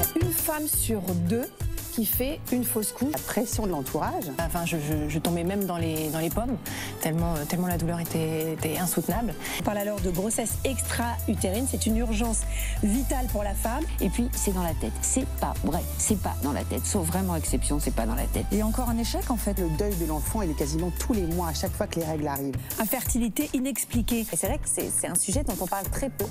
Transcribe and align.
y 0.00 0.02
a 0.02 0.26
une 0.26 0.32
femme 0.32 0.66
sur 0.66 1.00
deux 1.28 1.46
qui 1.92 2.06
fait 2.06 2.40
une 2.52 2.64
fausse 2.64 2.92
couche. 2.92 3.12
La 3.12 3.18
pression 3.18 3.66
de 3.66 3.72
l'entourage. 3.72 4.24
Enfin, 4.38 4.64
je, 4.64 5.18
tombais 5.18 5.44
même 5.44 5.64
dans 5.64 5.76
les, 5.76 6.08
dans 6.08 6.20
les 6.20 6.30
pommes, 6.30 6.56
tellement, 7.00 7.34
tellement 7.48 7.66
la 7.66 7.76
douleur 7.76 8.00
était, 8.00 8.78
insoutenable. 8.78 9.34
On 9.60 9.64
parle 9.64 9.78
alors 9.78 10.00
de 10.00 10.10
grossesse 10.10 10.54
extra-utérine, 10.64 11.66
c'est 11.70 11.86
une 11.86 11.96
urgence 11.96 12.40
vitale 12.82 13.26
pour 13.32 13.42
la 13.42 13.54
femme. 13.54 13.84
Et 14.00 14.08
puis, 14.08 14.28
c'est 14.32 14.54
dans 14.54 14.62
la 14.62 14.74
tête. 14.74 14.92
C'est 15.02 15.26
pas 15.40 15.54
vrai, 15.64 15.82
c'est 15.98 16.18
pas 16.18 16.34
dans 16.42 16.52
la 16.52 16.64
tête. 16.64 16.86
Sauf 16.86 17.06
vraiment 17.06 17.36
exception, 17.36 17.80
c'est 17.80 17.94
pas 17.94 18.06
dans 18.06 18.14
la 18.14 18.26
tête. 18.26 18.46
Et 18.52 18.62
encore 18.62 18.88
un 18.88 18.98
échec, 18.98 19.30
en 19.30 19.36
fait. 19.36 19.58
Le 19.58 19.68
deuil 19.76 19.94
de 19.96 20.06
l'enfant, 20.06 20.42
il 20.42 20.50
est 20.50 20.54
quasiment 20.54 20.92
tous 20.98 21.12
les 21.12 21.26
mois, 21.26 21.48
à 21.48 21.54
chaque 21.54 21.72
fois 21.72 21.86
que 21.86 21.98
les 21.98 22.06
règles 22.06 22.28
arrivent. 22.28 22.56
Infertilité 22.78 23.50
inexpliquée. 23.52 24.20
Et 24.32 24.36
c'est 24.36 24.46
vrai 24.46 24.58
que 24.58 24.68
c'est 24.68 25.08
un 25.08 25.16
sujet 25.16 25.42
dont 25.42 25.56
on 25.60 25.66
parle 25.66 25.88
très 25.90 26.08
peu. 26.08 26.24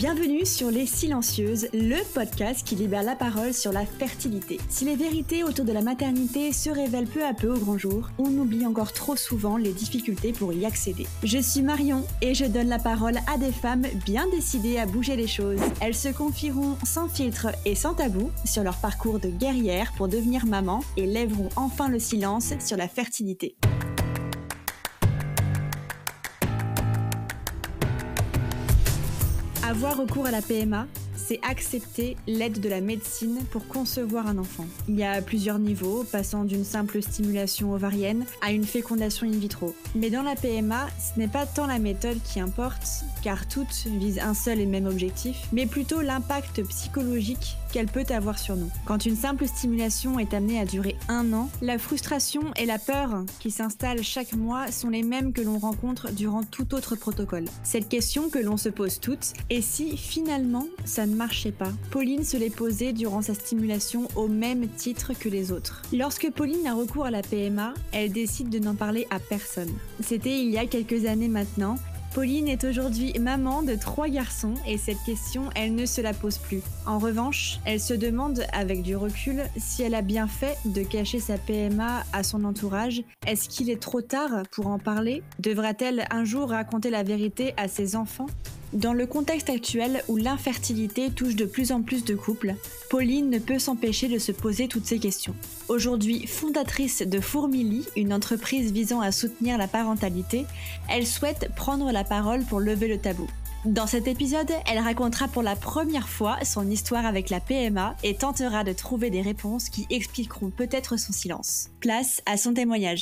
Bienvenue 0.00 0.46
sur 0.46 0.70
Les 0.70 0.86
Silencieuses, 0.86 1.68
le 1.74 2.02
podcast 2.14 2.66
qui 2.66 2.74
libère 2.74 3.02
la 3.02 3.16
parole 3.16 3.52
sur 3.52 3.70
la 3.70 3.84
fertilité. 3.84 4.56
Si 4.70 4.86
les 4.86 4.96
vérités 4.96 5.44
autour 5.44 5.66
de 5.66 5.72
la 5.72 5.82
maternité 5.82 6.54
se 6.54 6.70
révèlent 6.70 7.06
peu 7.06 7.22
à 7.22 7.34
peu 7.34 7.52
au 7.52 7.58
grand 7.58 7.76
jour, 7.76 8.08
on 8.16 8.32
oublie 8.38 8.64
encore 8.64 8.94
trop 8.94 9.14
souvent 9.14 9.58
les 9.58 9.74
difficultés 9.74 10.32
pour 10.32 10.54
y 10.54 10.64
accéder. 10.64 11.06
Je 11.22 11.36
suis 11.36 11.60
Marion 11.60 12.02
et 12.22 12.32
je 12.32 12.46
donne 12.46 12.68
la 12.68 12.78
parole 12.78 13.18
à 13.30 13.36
des 13.36 13.52
femmes 13.52 13.84
bien 14.06 14.26
décidées 14.30 14.78
à 14.78 14.86
bouger 14.86 15.16
les 15.16 15.28
choses. 15.28 15.60
Elles 15.82 15.94
se 15.94 16.08
confieront 16.08 16.78
sans 16.82 17.06
filtre 17.06 17.48
et 17.66 17.74
sans 17.74 17.92
tabou 17.92 18.30
sur 18.46 18.62
leur 18.62 18.78
parcours 18.78 19.20
de 19.20 19.28
guerrière 19.28 19.92
pour 19.98 20.08
devenir 20.08 20.46
maman 20.46 20.82
et 20.96 21.04
lèveront 21.04 21.50
enfin 21.56 21.90
le 21.90 21.98
silence 21.98 22.54
sur 22.58 22.78
la 22.78 22.88
fertilité. 22.88 23.54
Avoir 29.70 29.96
recours 29.96 30.26
à 30.26 30.32
la 30.32 30.42
PMA, 30.42 30.88
c'est 31.14 31.38
accepter 31.48 32.16
l'aide 32.26 32.58
de 32.58 32.68
la 32.68 32.80
médecine 32.80 33.38
pour 33.52 33.68
concevoir 33.68 34.26
un 34.26 34.36
enfant. 34.36 34.66
Il 34.88 34.96
y 34.96 35.04
a 35.04 35.22
plusieurs 35.22 35.60
niveaux, 35.60 36.02
passant 36.02 36.42
d'une 36.42 36.64
simple 36.64 37.00
stimulation 37.00 37.72
ovarienne 37.72 38.24
à 38.42 38.50
une 38.50 38.64
fécondation 38.64 39.28
in 39.28 39.38
vitro. 39.38 39.76
Mais 39.94 40.10
dans 40.10 40.24
la 40.24 40.34
PMA, 40.34 40.88
ce 40.98 41.20
n'est 41.20 41.28
pas 41.28 41.46
tant 41.46 41.68
la 41.68 41.78
méthode 41.78 42.18
qui 42.24 42.40
importe, 42.40 43.04
car 43.22 43.46
toutes 43.46 43.86
visent 44.00 44.18
un 44.18 44.34
seul 44.34 44.58
et 44.58 44.66
même 44.66 44.86
objectif, 44.86 45.36
mais 45.52 45.66
plutôt 45.66 46.00
l'impact 46.00 46.64
psychologique 46.64 47.56
qu'elle 47.70 47.86
peut 47.86 48.04
avoir 48.10 48.38
sur 48.38 48.56
nous. 48.56 48.70
Quand 48.84 49.06
une 49.06 49.16
simple 49.16 49.46
stimulation 49.46 50.18
est 50.18 50.34
amenée 50.34 50.60
à 50.60 50.64
durer 50.64 50.96
un 51.08 51.32
an, 51.32 51.50
la 51.62 51.78
frustration 51.78 52.42
et 52.56 52.66
la 52.66 52.78
peur 52.78 53.24
qui 53.38 53.50
s'installent 53.50 54.02
chaque 54.02 54.34
mois 54.34 54.70
sont 54.70 54.90
les 54.90 55.02
mêmes 55.02 55.32
que 55.32 55.40
l'on 55.40 55.58
rencontre 55.58 56.12
durant 56.12 56.42
tout 56.42 56.74
autre 56.74 56.96
protocole. 56.96 57.44
Cette 57.62 57.88
question 57.88 58.30
que 58.30 58.38
l'on 58.38 58.56
se 58.56 58.68
pose 58.68 59.00
toutes, 59.00 59.32
et 59.50 59.62
si 59.62 59.96
finalement 59.96 60.66
ça 60.84 61.06
ne 61.06 61.14
marchait 61.14 61.52
pas? 61.52 61.72
Pauline 61.90 62.24
se 62.24 62.36
l'est 62.36 62.54
posée 62.54 62.92
durant 62.92 63.22
sa 63.22 63.34
stimulation 63.34 64.08
au 64.16 64.28
même 64.28 64.68
titre 64.68 65.12
que 65.18 65.28
les 65.28 65.52
autres. 65.52 65.82
Lorsque 65.92 66.30
Pauline 66.30 66.66
a 66.66 66.74
recours 66.74 67.04
à 67.04 67.10
la 67.10 67.22
PMA, 67.22 67.74
elle 67.92 68.12
décide 68.12 68.50
de 68.50 68.58
n'en 68.58 68.74
parler 68.74 69.06
à 69.10 69.18
personne. 69.18 69.70
C'était 70.00 70.38
il 70.42 70.50
y 70.50 70.58
a 70.58 70.66
quelques 70.66 71.06
années 71.06 71.28
maintenant, 71.28 71.76
Pauline 72.12 72.48
est 72.48 72.64
aujourd'hui 72.64 73.16
maman 73.20 73.62
de 73.62 73.76
trois 73.76 74.08
garçons 74.08 74.54
et 74.66 74.78
cette 74.78 75.00
question, 75.06 75.44
elle 75.54 75.76
ne 75.76 75.86
se 75.86 76.00
la 76.00 76.12
pose 76.12 76.38
plus. 76.38 76.60
En 76.84 76.98
revanche, 76.98 77.60
elle 77.64 77.78
se 77.78 77.94
demande 77.94 78.44
avec 78.52 78.82
du 78.82 78.96
recul 78.96 79.44
si 79.56 79.84
elle 79.84 79.94
a 79.94 80.02
bien 80.02 80.26
fait 80.26 80.58
de 80.64 80.82
cacher 80.82 81.20
sa 81.20 81.38
PMA 81.38 82.02
à 82.12 82.22
son 82.24 82.42
entourage. 82.42 83.04
Est-ce 83.28 83.48
qu'il 83.48 83.70
est 83.70 83.80
trop 83.80 84.00
tard 84.00 84.42
pour 84.50 84.66
en 84.66 84.80
parler? 84.80 85.22
Devra-t-elle 85.38 86.04
un 86.10 86.24
jour 86.24 86.50
raconter 86.50 86.90
la 86.90 87.04
vérité 87.04 87.54
à 87.56 87.68
ses 87.68 87.94
enfants? 87.94 88.26
Dans 88.72 88.92
le 88.92 89.06
contexte 89.06 89.50
actuel 89.50 90.02
où 90.08 90.16
l'infertilité 90.16 91.10
touche 91.10 91.34
de 91.34 91.44
plus 91.44 91.72
en 91.72 91.82
plus 91.82 92.04
de 92.04 92.14
couples, 92.14 92.54
Pauline 92.88 93.28
ne 93.28 93.38
peut 93.38 93.58
s'empêcher 93.58 94.08
de 94.08 94.18
se 94.18 94.32
poser 94.32 94.68
toutes 94.68 94.86
ces 94.86 94.98
questions. 94.98 95.34
Aujourd'hui 95.68 96.26
fondatrice 96.26 97.02
de 97.02 97.20
Fourmili, 97.20 97.86
une 97.96 98.12
entreprise 98.12 98.72
visant 98.72 99.00
à 99.00 99.12
soutenir 99.12 99.58
la 99.58 99.66
parentalité, 99.66 100.46
elle 100.88 101.06
souhaite 101.06 101.50
prendre 101.56 101.90
la 101.90 102.04
parole 102.04 102.44
pour 102.44 102.60
lever 102.60 102.88
le 102.88 102.98
tabou. 102.98 103.28
Dans 103.64 103.86
cet 103.86 104.08
épisode, 104.08 104.50
elle 104.70 104.78
racontera 104.78 105.28
pour 105.28 105.42
la 105.42 105.54
première 105.54 106.08
fois 106.08 106.38
son 106.44 106.70
histoire 106.70 107.04
avec 107.04 107.28
la 107.28 107.40
PMA 107.40 107.94
et 108.02 108.14
tentera 108.14 108.64
de 108.64 108.72
trouver 108.72 109.10
des 109.10 109.20
réponses 109.20 109.68
qui 109.68 109.86
expliqueront 109.90 110.50
peut-être 110.50 110.96
son 110.96 111.12
silence. 111.12 111.68
Place 111.80 112.22
à 112.24 112.38
son 112.38 112.54
témoignage. 112.54 113.00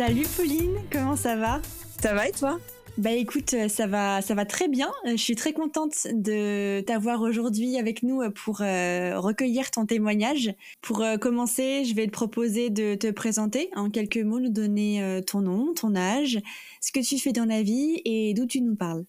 Salut 0.00 0.26
Pauline, 0.34 0.78
comment 0.90 1.14
ça 1.14 1.36
va? 1.36 1.60
Ça 2.00 2.14
va 2.14 2.26
et 2.26 2.32
toi? 2.32 2.58
Bah 2.96 3.10
écoute, 3.10 3.52
euh, 3.52 3.68
ça 3.68 3.86
va, 3.86 4.22
ça 4.22 4.34
va 4.34 4.46
très 4.46 4.66
bien. 4.66 4.90
Euh, 5.04 5.10
je 5.10 5.22
suis 5.22 5.36
très 5.36 5.52
contente 5.52 6.06
de 6.10 6.80
t'avoir 6.80 7.20
aujourd'hui 7.20 7.76
avec 7.76 8.02
nous 8.02 8.22
euh, 8.22 8.30
pour 8.30 8.60
recueillir 8.60 9.70
ton 9.70 9.84
témoignage. 9.84 10.54
Pour 10.80 11.04
commencer, 11.20 11.84
je 11.84 11.94
vais 11.94 12.06
te 12.06 12.12
proposer 12.12 12.70
de 12.70 12.94
te 12.94 13.10
présenter 13.10 13.68
en 13.76 13.90
quelques 13.90 14.16
mots, 14.16 14.40
nous 14.40 14.48
donner 14.48 15.20
ton 15.26 15.42
nom, 15.42 15.74
ton 15.74 15.94
âge, 15.94 16.38
ce 16.80 16.92
que 16.92 17.06
tu 17.06 17.18
fais 17.18 17.32
dans 17.32 17.44
la 17.44 17.62
vie 17.62 18.00
et 18.06 18.32
d'où 18.32 18.46
tu 18.46 18.62
nous 18.62 18.76
parles. 18.76 19.04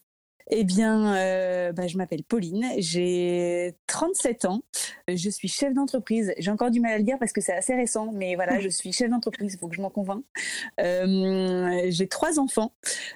Eh 0.54 0.66
bien, 0.66 1.16
euh, 1.16 1.72
bah, 1.72 1.88
je 1.88 1.96
m'appelle 1.96 2.26
Pauline, 2.26 2.66
j'ai 2.78 3.74
37 3.88 4.44
ans, 4.44 4.62
je 5.08 5.30
suis 5.30 5.48
chef 5.48 5.74
d'entreprise. 5.74 6.34
J'ai 6.38 6.52
encore 6.52 6.72
du 6.72 6.82
mal 6.82 6.92
à 6.92 6.98
le 6.98 7.06
dire 7.06 7.18
parce 7.18 7.32
que 7.32 7.40
c'est 7.40 7.54
assez 7.54 7.74
récent, 7.74 8.12
mais 8.12 8.36
voilà, 8.36 8.60
je 8.60 8.68
suis 8.68 8.92
chef 8.92 9.10
d'entreprise, 9.10 9.54
il 9.54 9.58
faut 9.58 9.70
que 9.70 9.76
je 9.78 9.82
m'en 9.82 9.90
convainc. 9.90 10.26
Euh, 10.82 11.84
j'ai 11.88 12.08
trois 12.08 12.38
enfants 12.38 12.74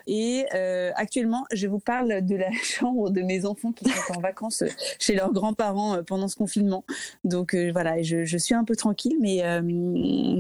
et 0.08 0.46
euh, 0.54 0.94
actuellement, 0.96 1.44
je 1.52 1.68
vous 1.68 1.80
parle 1.80 2.26
de 2.26 2.38
la 2.38 2.52
chambre 2.64 3.10
de 3.10 3.22
mes 3.22 3.46
enfants 3.46 3.74
qui 3.74 3.84
sont 3.90 4.14
en 4.18 4.22
vacances 4.22 4.64
chez 4.98 5.14
leurs 5.14 5.34
grands-parents 5.34 6.04
pendant 6.04 6.30
ce 6.30 6.38
confinement. 6.38 6.86
Donc 7.26 7.54
voilà, 7.54 8.02
je, 8.02 8.24
je, 8.24 8.38
suis 8.38 8.56
un 8.56 8.64
peu 8.64 8.78
tranquille, 8.78 9.18
mais 9.20 9.42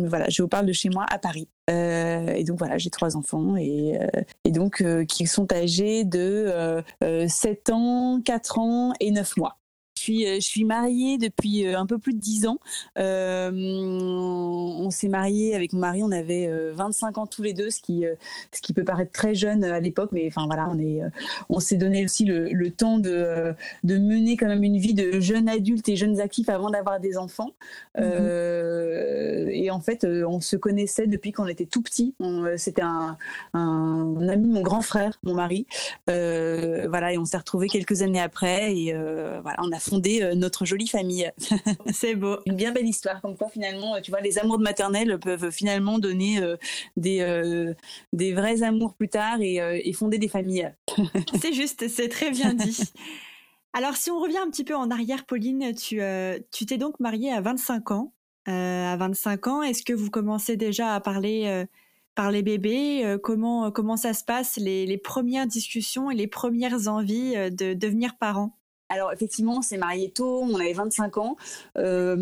voilà, 0.08 0.30
je 0.30 0.42
vous 0.42 0.48
parle 0.48 0.66
de 0.66 0.74
chez 0.74 0.88
moi 0.88 1.06
à 1.12 1.20
Paris. 1.20 1.50
Euh, 1.70 2.34
et 2.34 2.44
donc 2.44 2.60
voilà, 2.60 2.78
j'ai 2.78 2.90
trois 2.90 3.18
enfants 3.18 3.56
et, 3.56 3.98
euh, 4.00 4.22
et 4.44 4.52
donc 4.52 4.82
euh, 4.82 5.04
qui 5.06 5.26
sont 5.26 5.52
âgés 5.52 6.04
de 6.04 6.84
7 7.28 7.70
ans, 7.72 8.22
4 8.24 8.60
ans 8.60 8.94
et 9.00 9.12
9 9.12 9.38
mois 9.38 9.58
suis, 10.06 10.28
euh, 10.28 10.36
je 10.36 10.46
suis 10.46 10.64
mariée 10.64 11.18
depuis 11.18 11.66
euh, 11.66 11.80
un 11.80 11.86
peu 11.86 11.98
plus 11.98 12.14
de 12.14 12.20
10 12.20 12.48
ans. 12.48 12.60
Euh, 12.98 13.52
on 13.52 14.90
s'est 14.92 15.08
mariés 15.08 15.56
avec 15.56 15.74
mon 15.74 15.80
mari, 15.80 16.04
on 16.04 16.12
avait 16.12 16.50
25 16.74 17.18
ans 17.18 17.26
tous 17.26 17.42
les 17.42 17.54
deux, 17.54 17.70
ce 17.70 17.82
qui, 17.82 18.06
ce 18.52 18.62
qui 18.62 18.74
peut 18.74 18.84
paraître 18.84 19.12
très 19.12 19.34
jeune 19.34 19.64
à 19.64 19.80
l'époque, 19.80 20.10
mais 20.12 20.26
enfin 20.28 20.46
voilà, 20.46 20.70
on 20.70 20.80
est, 20.80 21.02
on 21.50 21.60
s'est 21.60 21.78
donné 21.78 22.04
aussi 22.04 22.26
le, 22.26 22.50
le, 22.50 22.72
temps 22.72 23.00
de, 23.00 23.54
de 23.84 23.98
mener 23.98 24.38
quand 24.38 24.48
même 24.48 24.64
une 24.64 24.78
vie 24.78 24.94
de 24.94 25.20
jeune 25.20 25.50
adulte 25.50 25.90
et 25.90 25.96
jeunes 25.96 26.20
actifs 26.20 26.50
avant 26.50 26.70
d'avoir 26.70 27.00
des 27.00 27.18
enfants. 27.18 27.52
Mhm. 27.98 29.50
et 29.50 29.72
en 29.72 29.80
fait, 29.80 30.06
on 30.06 30.40
se 30.40 30.56
connaissait 30.56 31.08
depuis 31.08 31.32
qu'on 31.32 31.48
était 31.48 31.66
tout 31.66 31.82
petit. 31.82 32.14
C'était 32.58 32.84
un, 32.84 33.18
un, 33.54 34.28
ami 34.28 34.48
mon 34.48 34.62
grand 34.62 34.82
frère, 34.82 35.18
mon 35.24 35.34
mari. 35.34 35.66
voilà, 36.08 37.14
et 37.14 37.18
on 37.18 37.26
s'est 37.26 37.38
retrouvés 37.38 37.68
quelques 37.68 38.02
années 38.02 38.22
après 38.22 38.76
et 38.76 38.94
voilà, 38.94 39.58
on 39.60 39.72
a 39.72 39.80
fondé 39.80 39.95
euh, 40.06 40.36
notre 40.36 40.66
jolie 40.66 40.88
famille. 40.88 41.32
C'est 41.94 42.16
beau. 42.16 42.38
Une 42.46 42.56
bien 42.56 42.72
belle 42.72 42.88
histoire, 42.88 43.22
comme 43.22 43.36
quoi 43.36 43.50
finalement, 43.50 44.00
tu 44.02 44.12
vois, 44.12 44.22
les 44.22 44.38
amours 44.38 44.58
de 44.58 44.64
maternelle 44.64 45.20
peuvent 45.20 45.52
finalement 45.52 46.00
donner 46.00 46.40
euh, 46.42 46.58
des, 46.98 47.22
euh, 47.22 47.74
des 48.14 48.34
vrais 48.34 48.64
amours 48.64 48.94
plus 48.94 49.10
tard 49.10 49.38
et, 49.42 49.94
fonder 49.94 50.18
des 50.18 50.28
familles. 50.28 50.74
c'est 51.42 51.54
juste, 51.54 51.88
c'est 51.88 52.10
très 52.10 52.32
bien 52.32 52.54
dit. 52.54 52.78
Alors 53.74 53.96
si 53.96 54.12
on 54.12 54.20
revient 54.20 54.38
un 54.38 54.50
petit 54.50 54.64
peu 54.64 54.76
en 54.76 54.90
arrière, 54.90 55.26
Pauline, 55.26 55.74
tu 55.74 56.02
tu 56.52 56.66
t'es 56.66 56.78
donc 56.78 57.00
mariée 57.00 57.32
à 57.32 57.42
25 57.42 57.92
ans. 57.92 58.14
à 58.46 58.96
25 58.98 59.48
ans, 59.48 59.62
est-ce 59.62 59.84
que 59.84 59.94
vous 59.94 60.10
commencez 60.10 60.58
déjà 60.58 60.96
à 60.96 61.00
parler 61.00 61.66
par 62.14 62.32
les 62.32 62.42
bébés 62.42 63.18
Comment 63.24 63.72
comment 63.72 63.96
ça 63.96 64.14
se 64.14 64.26
passe 64.26 64.58
les, 64.58 64.86
les, 64.86 64.98
premières 64.98 65.48
discussions 65.48 66.12
et 66.12 66.16
les 66.16 66.28
premières 66.28 66.88
envies 66.88 67.36
de 67.52 67.74
devenir 67.74 68.18
parent 68.18 68.58
alors 68.90 69.12
effectivement, 69.12 69.58
on 69.58 69.62
s'est 69.64 69.78
marié 69.78 70.12
tôt, 70.12 70.42
on 70.44 70.60
avait 70.60 70.74
25 70.74 71.18
ans. 71.18 71.38
Euh, 71.78 72.16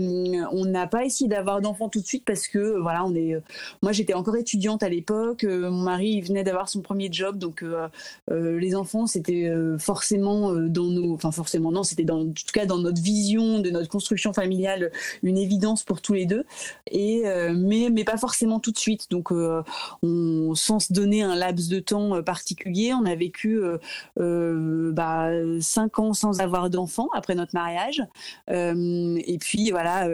on 0.52 0.66
n'a 0.66 0.88
pas 0.88 1.04
essayé 1.04 1.28
d'avoir 1.30 1.60
d'enfants 1.60 1.90
tout 1.90 2.00
de 2.00 2.06
suite 2.06 2.24
parce 2.26 2.48
que 2.48 2.80
voilà, 2.80 3.04
on 3.04 3.14
est. 3.16 3.38
moi, 3.82 3.92
j'étais 3.92 4.14
encore 4.14 4.38
étudiante 4.38 4.82
à 4.82 4.90
l'époque. 4.90 5.44
Euh, 5.44 5.70
mon 5.70 5.84
mari 5.84 6.10
il 6.12 6.22
venait 6.22 6.44
d'avoir 6.44 6.70
son 6.70 6.82
premier 6.82 7.10
job, 7.12 7.38
donc 7.38 7.64
euh, 7.64 7.90
les 8.30 8.76
enfants 8.76 9.08
c'était 9.08 9.52
forcément 9.78 10.54
dans 10.54 10.86
nos, 10.86 11.14
enfin 11.14 11.32
forcément 11.32 11.72
non, 11.72 11.84
c'était 11.84 12.10
en 12.10 12.28
tout 12.28 12.54
cas 12.54 12.66
dans 12.66 12.78
notre 12.78 13.02
vision 13.02 13.60
de 13.60 13.70
notre 13.70 13.90
construction 13.90 14.32
familiale 14.34 14.92
une 15.22 15.38
évidence 15.38 15.84
pour 15.84 16.02
tous 16.02 16.14
les 16.14 16.26
deux. 16.26 16.46
Et 16.92 17.24
mais 17.54 17.90
mais 17.92 18.04
pas 18.04 18.18
forcément 18.18 18.60
tout 18.60 18.72
de 18.72 18.78
suite. 18.78 19.08
Donc 19.10 19.32
on 19.32 20.56
sans 20.56 20.80
se 20.80 20.94
donner 20.94 21.24
un 21.24 21.36
laps 21.36 21.68
de 21.68 21.80
temps 21.80 22.24
particulier, 22.24 22.94
on 22.94 23.06
a 23.06 23.16
vécu 23.16 23.62
bah 24.18 25.30
cinq 25.60 26.00
ans 26.00 26.14
sans 26.14 26.40
avoir 26.40 26.53
avoir 26.54 26.70
d'enfants 26.70 27.10
après 27.14 27.36
notre 27.36 27.54
mariage. 27.54 28.04
et 28.50 29.38
puis 29.40 29.72
voilà, 29.72 30.08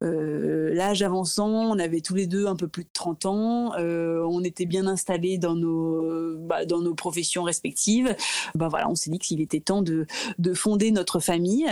l'âge 0.00 1.02
avançant, 1.02 1.48
on 1.48 1.78
avait 1.78 2.00
tous 2.00 2.14
les 2.14 2.26
deux 2.26 2.46
un 2.46 2.56
peu 2.56 2.68
plus 2.68 2.84
de 2.84 2.88
30 2.92 3.26
ans, 3.26 3.72
on 3.78 4.44
était 4.44 4.66
bien 4.66 4.86
installés 4.86 5.38
dans 5.38 5.54
nos, 5.54 6.36
bah, 6.38 6.64
dans 6.64 6.80
nos 6.80 6.94
professions 6.94 7.42
respectives. 7.42 8.14
Bah 8.54 8.68
voilà, 8.68 8.88
on 8.88 8.94
s'est 8.94 9.10
dit 9.10 9.18
qu'il 9.18 9.40
était 9.40 9.60
temps 9.60 9.82
de, 9.82 10.06
de 10.38 10.54
fonder 10.54 10.90
notre 10.90 11.20
famille. 11.20 11.68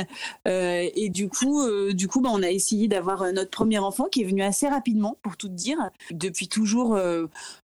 et 0.47 1.11
du 1.11 1.29
coup, 1.29 1.63
du 1.93 2.09
coup, 2.09 2.21
bah, 2.21 2.31
on 2.33 2.43
a 2.43 2.51
essayé 2.51 2.89
d'avoir 2.89 3.33
notre 3.33 3.51
premier 3.51 3.79
enfant 3.79 4.05
qui 4.05 4.23
est 4.23 4.27
venu 4.27 4.43
assez 4.43 4.69
rapidement, 4.69 5.17
pour 5.23 5.37
tout 5.37 5.49
dire. 5.49 5.79
Depuis 6.11 6.49
toujours, 6.49 6.99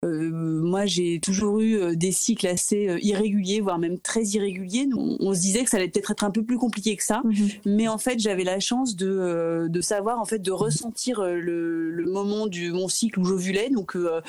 moi 0.02 0.86
j'ai 0.86 1.20
toujours 1.20 1.60
eu 1.60 1.96
des 1.96 2.12
cycles 2.12 2.46
assez 2.46 2.98
irréguliers, 3.02 3.60
voire 3.60 3.78
même 3.78 3.98
très 3.98 4.22
irréguliers. 4.22 4.88
On, 4.96 5.34
se 5.34 5.40
disait 5.40 5.64
que 5.64 5.70
ça 5.70 5.78
allait 5.78 5.88
peut-être 5.88 6.10
être 6.10 6.24
un 6.24 6.30
peu 6.30 6.41
plus 6.42 6.58
compliqué 6.58 6.96
que 6.96 7.02
ça, 7.02 7.22
mhm. 7.24 7.48
mais 7.66 7.88
en 7.88 7.98
fait 7.98 8.18
j'avais 8.18 8.44
la 8.44 8.60
chance 8.60 8.96
de, 8.96 9.08
euh, 9.08 9.68
de 9.68 9.80
savoir 9.80 10.20
en 10.20 10.24
fait 10.24 10.38
de 10.38 10.50
ressentir 10.50 11.20
euh, 11.20 11.34
le, 11.34 11.90
le 11.90 12.04
moment 12.04 12.46
du 12.46 12.72
mon 12.72 12.88
cycle 12.88 13.20
où 13.20 13.24
j'ovulais. 13.24 13.70
Donc 13.70 13.96
euh, 13.96 14.20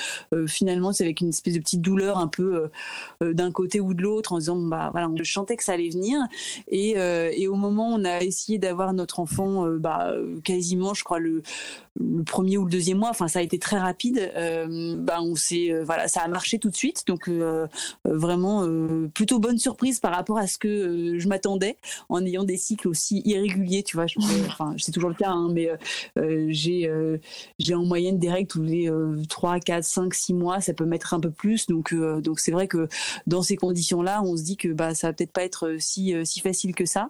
finalement 0.48 0.94
c'est 0.94 1.04
avec 1.04 1.22
une 1.22 1.30
espèce 1.30 1.54
de 1.54 1.60
petite 1.60 1.82
douleur 1.82 2.18
un 2.18 2.28
peu 2.28 2.70
d'un 3.22 3.52
côté 3.52 3.80
ou 3.80 3.94
de 3.94 4.02
l'autre 4.02 4.34
en 4.34 4.40
disant 4.40 4.58
bah 4.58 4.90
voilà 4.92 5.10
je 5.16 5.24
chantais 5.24 5.56
que 5.56 5.64
ça 5.64 5.74
allait 5.74 5.90
venir 5.90 6.20
et, 6.68 6.92
et 6.92 7.48
au 7.48 7.56
moment 7.56 7.92
où 7.92 7.94
on 7.94 8.06
a 8.06 8.22
essayé 8.22 8.58
d'avoir 8.58 8.94
notre 8.94 9.20
enfant 9.20 9.68
bah 9.78 10.14
quasiment 10.44 10.94
je 10.94 11.04
crois 11.04 11.20
le 11.20 11.44
le 12.00 12.24
premier 12.24 12.58
ou 12.58 12.66
le 12.66 12.72
deuxième 12.72 12.98
mois, 12.98 13.10
enfin 13.10 13.28
ça 13.28 13.40
a 13.40 13.42
été 13.42 13.60
très 13.60 13.78
rapide. 13.78 14.32
Euh, 14.36 14.96
bah 14.98 15.20
on 15.22 15.36
s'est, 15.36 15.72
euh, 15.72 15.84
voilà, 15.84 16.08
ça 16.08 16.22
a 16.22 16.28
marché 16.28 16.58
tout 16.58 16.70
de 16.70 16.76
suite, 16.76 17.04
donc 17.06 17.28
euh, 17.28 17.68
vraiment 18.04 18.68
plutôt 19.14 19.40
bonne 19.40 19.58
surprise 19.58 20.00
par 20.00 20.14
rapport 20.14 20.38
à 20.38 20.48
ce 20.48 20.58
que 20.58 21.18
je 21.20 21.28
m'attendais 21.28 21.78
en 22.10 22.26
ayant 22.26 22.44
des 22.44 22.58
cycles 22.58 22.88
aussi 22.88 23.22
irréguliers, 23.26 23.84
tu 23.84 23.98
vois. 23.98 24.06
enfin 24.48 24.74
c'est 24.78 24.92
toujours 24.92 25.10
le 25.10 25.16
cas, 25.16 25.30
hein, 25.30 25.50
mais 25.54 25.70
j'ai 26.50 26.90
j'ai 27.60 27.76
en 27.76 27.86
moyenne 27.86 28.18
des 28.18 28.32
règles 28.32 28.48
tous 28.48 28.64
les 28.64 28.90
3, 29.30 29.60
4, 29.60 29.84
5, 29.84 30.14
6 30.14 30.34
mois, 30.34 30.62
ça 30.62 30.74
peut 30.74 30.86
mettre 30.86 31.14
un 31.14 31.20
peu 31.20 31.32
plus, 31.32 31.68
donc 31.68 31.94
donc 31.94 32.40
c'est 32.40 32.52
vrai 32.52 32.68
que 32.68 32.88
dans 33.28 33.44
ces 33.44 33.56
conditions-là, 33.56 34.22
on 34.24 34.36
se 34.36 34.44
dit 34.44 34.58
que 34.58 34.70
bah 34.70 34.96
ça 34.96 35.08
va 35.08 35.14
peut-être 35.14 35.32
pas 35.32 35.44
être 35.44 35.76
si 35.80 36.14
si 36.26 36.40
facile 36.40 36.74
que 36.74 36.86
ça. 36.86 37.10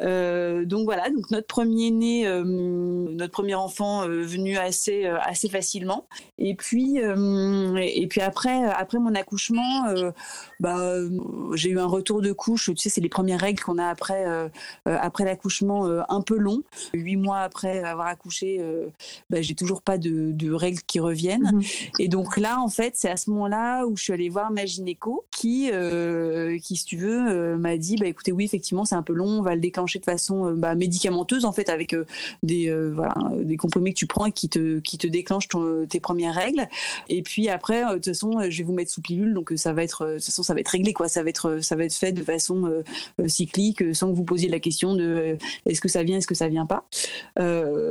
donc 0.00 0.84
voilà, 0.84 1.10
donc 1.10 1.30
notre 1.30 1.46
premier 1.46 1.90
né, 1.90 2.24
notre 2.44 3.32
premier 3.32 3.54
enfant 3.54 4.04
venu 4.22 4.56
assez 4.56 5.06
euh, 5.06 5.18
assez 5.20 5.48
facilement. 5.48 6.06
Et 6.38 6.54
puis 6.54 7.00
euh, 7.02 7.76
et 7.76 8.06
puis 8.06 8.20
après 8.20 8.64
après 8.64 8.98
mon 8.98 9.14
accouchement, 9.14 9.86
euh, 9.88 10.10
bah 10.58 10.76
j'ai 11.54 11.70
eu 11.70 11.78
un 11.78 11.86
retour 11.86 12.22
de 12.22 12.32
couche. 12.32 12.66
Tu 12.70 12.76
sais, 12.76 12.88
c'est 12.88 13.00
les 13.00 13.08
premières 13.08 13.40
règles 13.40 13.62
qu'on 13.62 13.78
a 13.78 13.86
après 13.86 14.24
après 14.84 15.24
l'accouchement 15.24 15.86
un 16.08 16.20
peu 16.20 16.36
long. 16.36 16.62
Huit 16.94 17.16
mois 17.16 17.40
après 17.40 17.82
avoir 17.82 18.06
accouché, 18.06 18.60
bah, 19.28 19.42
j'ai 19.42 19.54
toujours 19.54 19.82
pas 19.82 19.98
de, 19.98 20.32
de, 20.32 20.52
règles 20.52 20.80
qui 20.86 21.00
reviennent. 21.00 21.50
Mhm. 21.52 21.62
Et 21.98 22.08
donc 22.08 22.36
là, 22.36 22.60
en 22.60 22.68
fait, 22.68 22.94
c'est 22.96 23.10
à 23.10 23.16
ce 23.16 23.30
moment-là 23.30 23.86
où 23.86 23.96
je 23.96 24.02
suis 24.02 24.12
allée 24.12 24.28
voir 24.28 24.50
ma 24.50 24.66
gynéco 24.66 25.24
qui 25.30 25.70
qui 26.62 26.76
si 26.76 26.84
tu 26.84 26.96
veux 26.96 27.56
m'a 27.56 27.76
dit 27.76 27.96
bah 27.96 28.06
écoutez 28.06 28.32
oui 28.32 28.44
effectivement 28.44 28.84
c'est 28.84 28.94
un 28.94 29.02
peu 29.02 29.12
long, 29.12 29.38
on 29.38 29.42
va 29.42 29.54
le 29.54 29.60
déclencher 29.60 29.98
de 29.98 30.04
façon 30.04 30.52
bah, 30.52 30.74
médicamenteuse 30.74 31.44
en 31.44 31.52
fait 31.52 31.68
avec 31.68 31.94
des 32.42 32.72
voilà 32.90 33.14
des 33.42 33.56
comprimés 33.56 33.92
que 33.92 33.98
tu 33.98 34.06
qui 34.34 34.48
te 34.48 34.78
qui 34.80 34.98
te 34.98 35.06
déclenche 35.06 35.48
tes 35.88 36.00
premières 36.00 36.34
règles. 36.34 36.68
Et 37.08 37.22
puis 37.22 37.48
après, 37.48 37.84
euh, 37.84 37.88
de 37.90 37.94
toute 37.94 38.06
façon, 38.06 38.40
je 38.48 38.58
vais 38.58 38.64
vous 38.64 38.72
mettre 38.72 38.90
sous 38.90 39.02
pilule, 39.02 39.34
donc 39.34 39.52
euh, 39.52 39.56
ça 39.56 39.72
va 39.72 39.82
être, 39.82 40.02
euh, 40.02 40.12
de 40.12 40.16
toute 40.16 40.26
façon, 40.26 40.42
ça 40.42 40.54
va 40.54 40.60
être 40.60 40.68
réglé, 40.68 40.92
quoi. 40.92 41.08
Ça 41.08 41.22
va 41.22 41.30
être, 41.30 41.58
ça 41.60 41.76
va 41.76 41.84
être 41.84 41.94
fait 41.94 42.12
de 42.12 42.22
façon 42.22 42.82
cyclique, 43.26 43.94
sans 43.94 44.10
que 44.10 44.16
vous 44.16 44.24
posiez 44.24 44.48
la 44.48 44.60
question 44.60 44.94
de 44.94 45.36
est-ce 45.66 45.80
que 45.80 45.88
ça 45.88 46.02
vient, 46.02 46.18
est-ce 46.18 46.26
que 46.26 46.34
ça 46.34 46.48
vient 46.48 46.66
pas. 46.66 46.84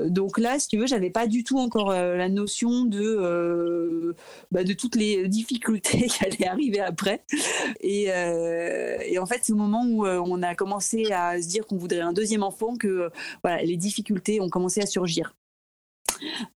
donc 0.08 0.38
là, 0.38 0.60
si 0.60 0.68
tu 0.68 0.78
veux, 0.78 0.88
j'avais 0.88 1.10
pas 1.10 1.28
du 1.28 1.44
tout 1.44 1.58
encore 1.60 1.92
la 1.92 2.30
notion 2.30 2.86
de 2.86 4.16
bah, 4.52 4.64
de 4.64 4.74
toutes 4.74 4.96
les 4.96 5.28
difficultés 5.28 6.08
qui 6.08 6.26
allaient 6.26 6.48
arriver 6.48 6.80
après. 6.80 7.24
Et, 7.82 8.06
et 8.06 9.20
en 9.20 9.26
fait, 9.26 9.40
c'est 9.44 9.54
au 9.54 9.58
moment 9.58 9.84
où 9.86 10.06
on 10.06 10.42
a 10.42 10.56
commencé 10.56 11.12
à 11.12 11.42
se 11.42 11.48
dire 11.48 11.66
qu'on 11.66 11.78
voudrait 11.78 12.02
un 12.02 12.14
deuxième 12.14 12.44
enfant 12.44 12.76
que 12.76 13.10
voilà, 13.44 13.62
les 13.64 13.78
difficultés 13.78 14.42
ont 14.42 14.50
commencé 14.50 14.82
à 14.82 14.86
surgir. 14.86 15.34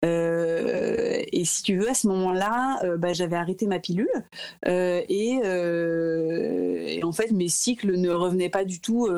Euh, 0.03 1.21
et 1.31 1.45
si 1.45 1.63
tu 1.63 1.77
veux, 1.77 1.89
à 1.89 1.93
ce 1.93 2.07
moment-là, 2.07 2.79
euh, 2.83 2.97
bah, 2.97 3.13
j'avais 3.13 3.35
arrêté 3.35 3.67
ma 3.67 3.79
pilule 3.79 4.09
euh, 4.67 5.01
et, 5.07 5.39
et, 6.97 7.03
en 7.03 7.11
fait, 7.11 7.31
mes 7.31 7.49
cycles 7.49 7.97
ne 7.97 8.09
revenaient 8.09 8.49
pas 8.49 8.65
du 8.65 8.79
tout, 8.79 9.09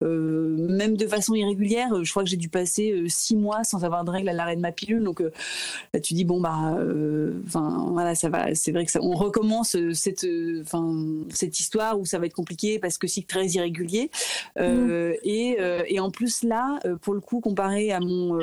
même 0.00 0.96
de 0.96 1.06
façon 1.06 1.34
irrégulière. 1.34 2.02
Je 2.02 2.10
crois 2.10 2.24
que 2.24 2.30
j'ai 2.30 2.36
dû 2.36 2.48
passer 2.48 3.04
six 3.08 3.36
mois 3.36 3.64
sans 3.64 3.84
avoir 3.84 4.04
de 4.04 4.10
règles 4.10 4.28
à 4.28 4.32
l'arrêt 4.32 4.56
de 4.56 4.60
ma 4.60 4.72
pilule. 4.72 5.02
Donc 5.02 5.20
là, 5.20 6.00
tu 6.00 6.14
dis 6.14 6.24
bon 6.24 6.40
bah, 6.40 6.76
enfin 7.46 7.86
voilà, 7.90 8.14
ça 8.14 8.28
va. 8.28 8.54
C'est 8.54 8.72
vrai 8.72 8.84
que 8.84 8.90
ça, 8.90 9.00
on 9.02 9.12
recommence 9.12 9.76
cette, 9.92 10.26
enfin 10.62 10.96
cette 11.30 11.58
histoire 11.58 11.98
où 11.98 12.04
ça 12.04 12.18
va 12.18 12.26
être 12.26 12.34
compliqué 12.34 12.78
parce 12.78 12.98
que 12.98 13.06
cycle 13.06 13.28
très 13.28 13.46
irrégulier. 13.46 14.10
Mmh. 14.58 15.12
Et, 15.24 15.56
et 15.88 16.00
en 16.00 16.10
plus 16.10 16.42
là, 16.42 16.78
pour 17.02 17.14
le 17.14 17.20
coup, 17.20 17.40
comparé 17.40 17.92
à 17.92 18.00
mon 18.00 18.38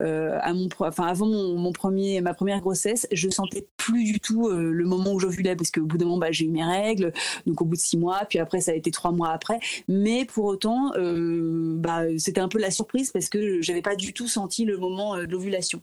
à 0.00 0.52
mon 0.52 0.68
enfin 0.88 1.04
avant 1.04 1.26
mon, 1.26 1.72
premier, 1.72 2.20
ma 2.20 2.34
première 2.34 2.60
grossesse, 2.60 3.06
je 3.12 3.28
sentais 3.28 3.66
plus 3.76 4.04
du 4.04 4.20
tout 4.20 4.48
euh, 4.48 4.70
le 4.70 4.84
moment 4.84 5.12
où 5.12 5.20
j'ovulais 5.20 5.56
parce 5.56 5.70
qu'au 5.70 5.82
bout 5.82 5.98
d'un 5.98 6.06
moment, 6.06 6.18
bah, 6.18 6.32
j'ai 6.32 6.44
eu 6.44 6.50
mes 6.50 6.64
règles, 6.64 7.12
donc 7.46 7.60
au 7.60 7.64
bout 7.64 7.76
de 7.76 7.80
six 7.80 7.96
mois, 7.96 8.22
puis 8.28 8.38
après 8.38 8.60
ça 8.60 8.72
a 8.72 8.74
été 8.74 8.90
trois 8.90 9.12
mois 9.12 9.30
après. 9.30 9.58
Mais 9.88 10.24
pour 10.24 10.44
autant, 10.44 10.92
euh, 10.96 11.74
bah, 11.76 12.02
c'était 12.18 12.40
un 12.40 12.48
peu 12.48 12.58
la 12.58 12.70
surprise 12.70 13.10
parce 13.10 13.28
que 13.28 13.60
j'avais 13.62 13.82
pas 13.82 13.96
du 13.96 14.12
tout 14.12 14.28
senti 14.28 14.64
le 14.64 14.78
moment 14.78 15.16
euh, 15.16 15.26
de 15.26 15.32
l'ovulation. 15.32 15.80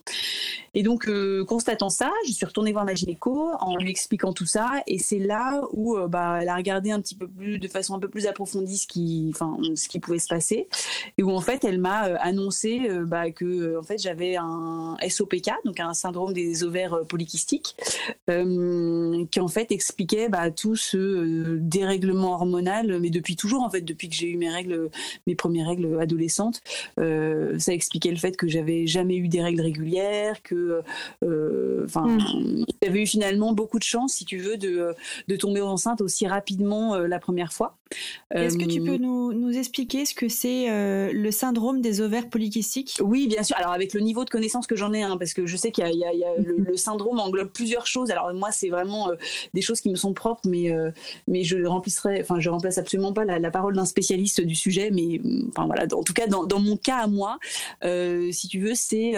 Et 0.74 0.82
donc, 0.82 1.08
constatant 1.46 1.90
ça, 1.90 2.12
je 2.26 2.32
suis 2.32 2.46
retournée 2.48 2.72
voir 2.72 2.84
ma 2.84 2.96
gynéco 2.96 3.52
en 3.60 3.78
lui 3.78 3.92
expliquant 3.92 4.34
tout 4.34 4.48
ça, 4.48 4.82
et 4.88 4.98
c'est 4.98 5.20
là 5.20 5.62
où 5.72 5.96
bah, 6.08 6.40
elle 6.42 6.50
a 6.50 6.56
regardé 6.56 6.90
un 6.90 7.00
petit 7.00 7.14
peu 7.14 7.28
plus, 7.28 7.60
de 7.60 7.68
façon 7.68 7.94
un 7.94 8.00
peu 8.00 8.08
plus 8.08 8.26
approfondie, 8.26 8.80
ce 8.80 8.88
qui, 8.88 9.32
enfin, 9.36 9.56
ce 9.76 9.88
qui 9.88 10.00
pouvait 10.00 10.18
se 10.18 10.28
passer, 10.28 10.68
et 11.20 11.24
où 11.24 11.30
en 11.30 11.42
fait, 11.42 11.64
elle 11.64 11.80
m'a 11.80 12.00
annoncé 12.22 12.82
bah, 13.06 13.30
que 13.30 13.78
en 13.78 13.84
fait 13.84 14.02
j'avais 14.02 14.36
un 14.36 14.93
SOPK, 15.08 15.52
donc 15.66 15.80
un 15.80 15.94
syndrome 15.94 16.34
des 16.34 16.64
ovaires 16.64 16.94
euh, 16.94 17.04
polykystiques, 17.04 17.76
euh, 18.30 19.26
qui 19.32 19.40
en 19.40 19.48
fait 19.48 19.72
expliquait 19.72 20.30
bah, 20.30 20.52
tout 20.52 20.76
ce 20.76 20.98
euh, 20.98 21.58
dérèglement 21.60 22.34
hormonal, 22.34 23.00
mais 23.00 23.10
depuis 23.10 23.36
toujours 23.36 23.64
en 23.64 23.70
fait, 23.70 23.82
depuis 23.82 24.10
que 24.10 24.16
j'ai 24.16 24.30
eu 24.30 24.38
mes 24.38 24.50
règles, 24.50 24.90
mes 25.28 25.36
premières 25.36 25.68
règles 25.68 26.00
adolescentes, 26.00 26.62
ça 26.98 27.74
expliquait 27.74 28.12
le 28.12 28.18
fait 28.18 28.36
que 28.38 28.48
j'avais 28.48 28.88
jamais 28.88 29.16
eu 29.16 29.28
des 29.28 29.42
règles 29.42 29.62
régulières, 29.62 30.42
que, 30.44 30.82
enfin, 31.84 32.08
mm. 32.08 32.66
j'avais 32.82 33.04
eu 33.04 33.08
finalement 33.08 33.54
beaucoup 33.54 33.80
de 33.80 33.84
chance, 33.84 34.14
si 34.14 34.26
tu 34.26 34.38
veux, 34.38 34.58
de, 34.58 34.94
de 35.28 35.36
tomber 35.36 35.62
enceinte 35.62 36.02
aussi 36.02 36.28
rapidement 36.28 36.98
la 36.98 37.20
première 37.20 37.54
fois. 37.54 37.78
Est-ce 38.32 38.58
que 38.58 38.66
tu 38.66 38.82
peux 38.82 38.98
nous, 38.98 39.34
nous 39.34 39.58
expliquer 39.58 40.06
ce 40.06 40.14
que 40.14 40.28
c'est 40.28 40.68
le 41.12 41.32
syndrome 41.32 41.82
des 41.82 42.02
ovaires 42.02 42.30
polykystiques? 42.30 43.00
Oui, 43.02 43.28
bien 43.28 43.44
sûr. 43.44 43.56
Alors 43.58 43.72
avec 43.72 43.94
le 43.94 44.02
niveau 44.02 44.26
de 44.26 44.30
connaissance 44.30 44.68
que 44.68 44.76
j'en 44.76 44.94
ai, 44.94 45.04
hein, 45.04 45.18
parce 45.18 45.34
que 45.34 45.46
je 45.46 45.58
sais 45.58 45.72
qu'il 45.72 45.86
y 45.86 46.04
a, 46.04 46.12
le, 46.38 46.76
syndrome 46.78 47.20
englobe 47.20 47.50
plusieurs 47.50 47.88
choses. 47.88 48.12
Alors 48.12 48.34
moi, 48.34 48.52
c'est 48.52 48.70
vraiment 48.70 49.10
euh, 49.10 49.16
des 49.54 49.62
choses 49.62 49.82
qui 49.82 49.90
me 49.90 49.96
sont 49.96 50.14
propres, 50.14 50.42
mais 50.48 50.72
euh, 50.72 50.92
mais 51.28 51.44
je 51.44 51.64
remplissrai, 51.66 52.22
enfin, 52.22 52.40
je 52.40 52.50
remplace 52.50 52.78
absolument 52.78 53.14
pas 53.14 53.26
la, 53.26 53.52
parole 53.52 53.76
d'un 53.76 53.86
spécialiste 53.86 54.42
du 54.42 54.56
sujet, 54.56 54.90
mais 54.92 55.20
mm, 55.24 55.50
enfin 55.50 55.66
voilà. 55.68 55.86
En 55.94 56.04
tout 56.04 56.14
cas, 56.14 56.28
dans, 56.28 56.60
mon 56.60 56.78
cas 56.78 56.98
à 56.98 57.08
moi, 57.08 57.40
euh, 57.84 58.32
si 58.32 58.48
tu 58.48 58.60
veux, 58.60 58.76
c'est 58.76 59.14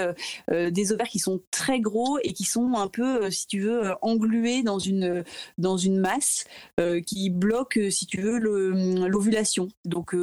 des 0.50 0.92
ovaires 0.92 1.08
qui 1.08 1.20
sont 1.20 1.42
très 1.52 1.80
gros 1.80 2.18
et 2.24 2.34
qui 2.34 2.44
sont 2.44 2.74
un 2.76 2.88
peu, 2.88 3.30
si 3.30 3.48
tu 3.48 3.60
veux, 3.62 3.94
englués 4.02 4.64
dans 4.64 4.80
une 4.80 5.24
dans 5.58 5.78
une 5.78 6.00
masse 6.00 6.46
qui 7.06 7.30
bloque, 7.30 7.80
si 7.90 8.06
tu 8.06 8.22
veux, 8.22 8.40
l'ovulation. 8.72 9.68
Donc 9.86 10.16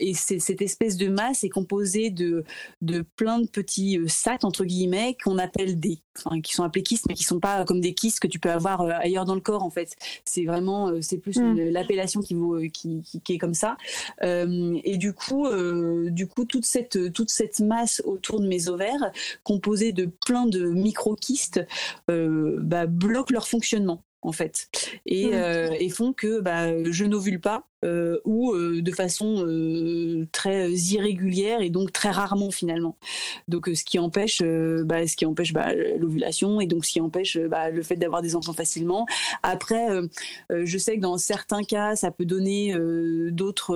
et 0.00 0.14
cette 0.14 0.62
espèce 0.62 0.96
de 0.96 1.08
masse 1.08 1.44
est 1.44 1.48
composée 1.48 2.10
de 2.10 2.44
de 2.80 3.04
plein 3.16 3.40
de 3.40 3.46
petits 3.46 3.98
sacs 4.06 4.44
entre 4.44 4.64
guillemets 4.64 5.16
qu'on 5.22 5.38
appelle 5.38 5.78
des 5.78 5.98
enfin, 6.18 6.40
qui 6.40 6.54
sont 6.54 6.64
appelés 6.64 6.82
kystes 6.82 7.06
mais 7.08 7.14
qui 7.14 7.24
sont 7.24 7.40
pas 7.40 7.64
comme 7.64 7.80
des 7.80 7.94
kystes 7.94 8.20
que 8.20 8.26
tu 8.26 8.38
peux 8.38 8.50
avoir 8.50 8.82
euh, 8.82 8.90
ailleurs 9.00 9.24
dans 9.24 9.34
le 9.34 9.40
corps 9.40 9.62
en 9.62 9.70
fait 9.70 9.94
c'est 10.24 10.44
vraiment 10.44 10.88
euh, 10.88 11.00
c'est 11.00 11.18
plus 11.18 11.38
mm. 11.38 11.70
l'appellation 11.70 12.20
qui, 12.20 12.34
vaut, 12.34 12.56
euh, 12.56 12.68
qui, 12.68 13.02
qui, 13.24 13.32
est 13.32 13.38
comme 13.38 13.54
ça 13.54 13.76
et 14.22 14.96
du 14.96 15.12
coup 15.12 15.48
du 16.10 16.26
coup 16.26 16.44
toute 16.44 16.64
cette 16.64 17.12
toute 17.12 17.30
cette 17.30 17.60
masse 17.60 18.02
autour 18.04 18.40
de 18.40 18.46
mes 18.46 18.68
ovaires 18.68 19.10
composée 19.42 19.92
de 19.92 20.06
plein 20.26 20.46
de 20.46 20.68
micro 20.68 21.16
kystes 21.16 21.60
bah, 22.08 22.86
bloque 22.86 23.30
leur 23.30 23.48
fonctionnement 23.48 24.02
en 24.22 24.32
fait 24.32 24.68
et, 25.06 25.28
mm. 25.28 25.74
et 25.78 25.88
font 25.90 26.12
que 26.12 26.40
bah, 26.40 26.82
je 26.90 27.04
n'ovule 27.04 27.40
pas 27.40 27.68
ou 28.24 28.54
de 28.54 28.92
façon 28.92 30.26
très 30.32 30.70
irrégulière 30.70 31.60
et 31.60 31.70
donc 31.70 31.92
très 31.92 32.10
rarement 32.10 32.50
finalement. 32.50 32.96
Donc 33.48 33.68
ce 33.74 33.84
qui 33.84 33.98
empêche, 33.98 34.42
bah, 34.84 35.06
ce 35.06 35.16
qui 35.16 35.26
empêche 35.26 35.52
bah, 35.52 35.74
l'ovulation 35.98 36.60
et 36.60 36.66
donc 36.66 36.84
ce 36.84 36.92
qui 36.92 37.00
empêche 37.00 37.38
bah, 37.38 37.70
le 37.70 37.82
fait 37.82 37.96
d'avoir 37.96 38.22
des 38.22 38.36
enfants 38.36 38.52
facilement. 38.52 39.06
Après, 39.42 39.88
je 40.50 40.78
sais 40.78 40.96
que 40.96 41.00
dans 41.00 41.18
certains 41.18 41.62
cas, 41.62 41.96
ça 41.96 42.10
peut 42.10 42.24
donner 42.24 42.74
d'autres, 43.30 43.74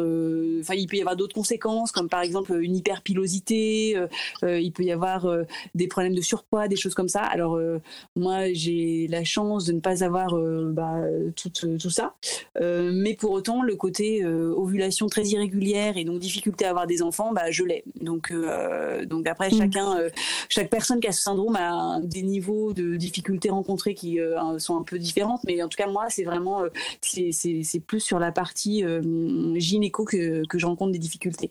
enfin 0.61 0.75
il 0.75 0.87
peut 0.87 0.97
y 0.97 1.01
avoir 1.01 1.17
d'autres 1.17 1.35
conséquences 1.35 1.93
comme 1.93 2.09
par 2.09 2.21
exemple 2.23 2.57
une 2.61 2.77
hyperpilosité, 2.77 3.97
il 4.43 4.73
peut 4.73 4.85
y 4.85 4.93
avoir 4.93 5.29
des 5.75 5.89
problèmes 5.89 6.15
de 6.15 6.21
surpoids, 6.21 6.69
des 6.69 6.77
choses 6.77 6.95
comme 6.95 7.09
ça. 7.09 7.23
Alors 7.23 7.59
moi 8.15 8.53
j'ai 8.53 9.07
la 9.09 9.25
chance 9.25 9.65
de 9.65 9.73
ne 9.73 9.81
pas 9.81 10.05
avoir 10.05 10.35
tout, 11.35 11.51
tout, 11.51 11.91
ça, 11.91 12.15
mais 12.61 13.15
pour 13.15 13.33
autant 13.33 13.63
le 13.63 13.75
côté 13.77 13.96
ovulation 14.25 15.07
très 15.07 15.25
irrégulière 15.25 15.97
et 15.97 16.05
donc 16.05 16.19
difficulté 16.19 16.65
à 16.65 16.71
avoir 16.71 16.87
des 16.87 17.03
enfants, 17.03 17.33
bah, 17.33 17.51
je 17.51 17.65
l'ai. 17.65 17.85
Donc, 18.01 18.31
euh, 18.31 19.05
donc 19.05 19.27
après, 19.27 19.51
mm. 19.51 19.59
chacun, 19.59 19.99
euh, 19.99 20.11
chaque 20.49 20.71
personne 20.71 21.01
qui 21.01 21.09
a 21.09 21.13
ce 21.13 21.23
syndrome 21.23 21.57
a 21.57 22.01
des 22.03 22.23
niveaux 22.23 22.73
de 22.73 22.97
difficultés 22.97 23.51
rencontrées 23.51 23.95
qui 23.95 24.21
euh, 24.21 24.59
sont 24.59 24.77
un 24.77 24.83
peu 24.83 24.99
différentes. 24.99 25.41
Mais 25.45 25.63
en 25.63 25.69
tout 25.69 25.77
cas, 25.77 25.89
moi, 25.89 26.07
c'est 26.09 26.25
vraiment, 26.25 26.63
c'est 27.01 27.81
plus 27.87 28.01
sur 28.01 28.19
la 28.19 28.33
partie 28.33 28.85
gynéco 29.55 30.05
que, 30.05 30.47
que 30.47 30.59
je 30.59 30.67
rencontre 30.67 30.93
des 30.93 30.99
difficultés. 30.99 31.51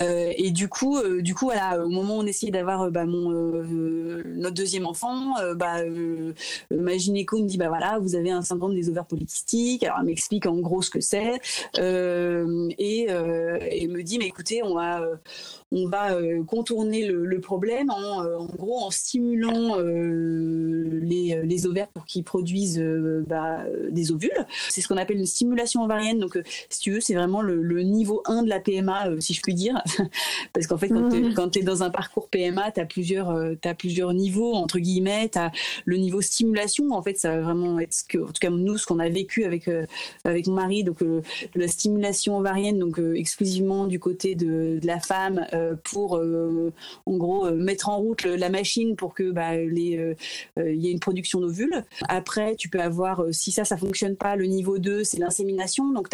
et 0.00 0.50
du 0.50 0.68
coup, 0.68 0.98
du 1.20 1.34
coup, 1.34 1.46
voilà, 1.46 1.84
au 1.84 1.88
moment 1.88 2.18
où 2.18 2.20
on 2.20 2.26
essayait 2.26 2.52
d'avoir 2.52 2.90
bah, 2.90 3.04
mon 3.04 3.30
notre 3.30 4.54
deuxième 4.54 4.86
enfant, 4.86 5.34
bah, 5.56 5.76
ma 6.70 6.96
gynéco 6.96 7.38
me 7.38 7.46
dit 7.46 7.58
bah 7.58 7.68
voilà, 7.68 7.98
vous 7.98 8.14
avez 8.14 8.30
un 8.30 8.42
syndrome 8.42 8.74
des 8.74 8.88
ovaires 8.88 9.06
polykystiques. 9.06 9.84
Alors 9.84 9.98
elle 10.00 10.06
m'explique 10.06 10.46
en 10.46 10.56
gros 10.56 10.82
ce 10.82 10.90
que 10.90 11.00
c'est 11.00 11.40
et, 11.80 13.06
et 13.08 13.88
me 13.88 14.02
dit 14.02 14.18
mais 14.18 14.26
écoutez, 14.26 14.62
on 14.62 14.74
va 14.74 15.02
on 15.72 15.88
va 15.88 16.14
euh, 16.14 16.42
contourner 16.44 17.06
le, 17.06 17.40
problème 17.40 17.90
en, 17.90 18.24
euh, 18.24 18.36
en, 18.36 18.46
gros 18.46 18.78
en 18.80 18.90
stimulant 18.90 19.78
euh, 19.78 21.00
les, 21.00 21.40
les, 21.44 21.66
ovaires 21.66 21.88
pour 21.88 22.04
qu'ils 22.04 22.24
produisent 22.24 22.82
bah, 23.26 23.64
des 23.90 24.12
ovules. 24.12 24.46
C'est 24.68 24.80
ce 24.80 24.88
qu'on 24.88 24.96
appelle 24.96 25.18
une 25.18 25.26
stimulation 25.26 25.82
ovarienne. 25.82 26.18
Donc, 26.18 26.38
si 26.68 26.80
tu 26.80 26.90
veux, 26.90 27.00
c'est 27.00 27.14
vraiment 27.14 27.40
le, 27.40 27.82
niveau 27.82 28.22
1 28.26 28.42
de 28.42 28.48
la 28.48 28.60
PMA, 28.60 29.08
si 29.20 29.32
je 29.32 29.40
puis 29.40 29.54
dire. 29.54 29.82
Parce 30.52 30.66
qu'en 30.66 30.76
fait, 30.76 30.88
quand 30.88 31.50
tu 31.50 31.60
es, 31.60 31.62
dans 31.62 31.82
un 31.82 31.90
parcours 31.90 32.28
PMA, 32.28 32.72
tu 32.72 32.80
as 32.80 32.86
plusieurs, 32.86 33.30
as 33.30 33.74
plusieurs 33.74 34.12
niveaux, 34.12 34.54
entre 34.54 34.78
guillemets. 34.78 35.28
Tu 35.30 35.38
as 35.38 35.52
le 35.84 35.96
niveau 35.96 36.20
stimulation. 36.20 36.90
En 36.90 37.02
fait, 37.02 37.18
ça 37.18 37.36
va 37.36 37.42
vraiment 37.42 37.78
être 37.78 37.94
ce 37.94 38.04
que, 38.04 38.18
en 38.18 38.26
tout 38.26 38.40
cas, 38.40 38.50
nous, 38.50 38.76
ce 38.76 38.86
qu'on 38.86 38.98
a 38.98 39.08
vécu 39.08 39.44
avec, 39.44 39.70
avec 40.24 40.46
mon 40.46 40.54
mari. 40.54 40.84
Donc, 40.84 40.98
la 41.54 41.68
stimulation 41.68 42.38
ovarienne, 42.38 42.78
donc 42.78 43.00
exclusivement 43.14 43.86
du 43.86 43.98
côté 43.98 44.34
de, 44.34 44.78
de 44.80 44.86
la 44.86 45.00
femme 45.00 45.46
pour 45.84 46.16
euh, 46.16 46.72
en 47.06 47.16
gros 47.16 47.46
euh, 47.46 47.54
mettre 47.54 47.88
en 47.88 47.98
route 47.98 48.24
la 48.24 48.48
machine 48.48 48.96
pour 48.96 49.14
que 49.14 49.30
bah, 49.30 49.56
il 49.56 50.16
y 50.56 50.88
ait 50.88 50.92
une 50.92 51.00
production 51.00 51.40
d'ovules. 51.40 51.84
Après, 52.08 52.56
tu 52.56 52.68
peux 52.68 52.80
avoir 52.80 53.24
si 53.32 53.52
ça 53.52 53.64
ça 53.64 53.76
fonctionne 53.76 54.16
pas, 54.16 54.36
le 54.36 54.46
niveau 54.46 54.78
2, 54.78 55.04
c'est 55.04 55.18
l'insémination. 55.18 55.92
Donc 55.92 56.08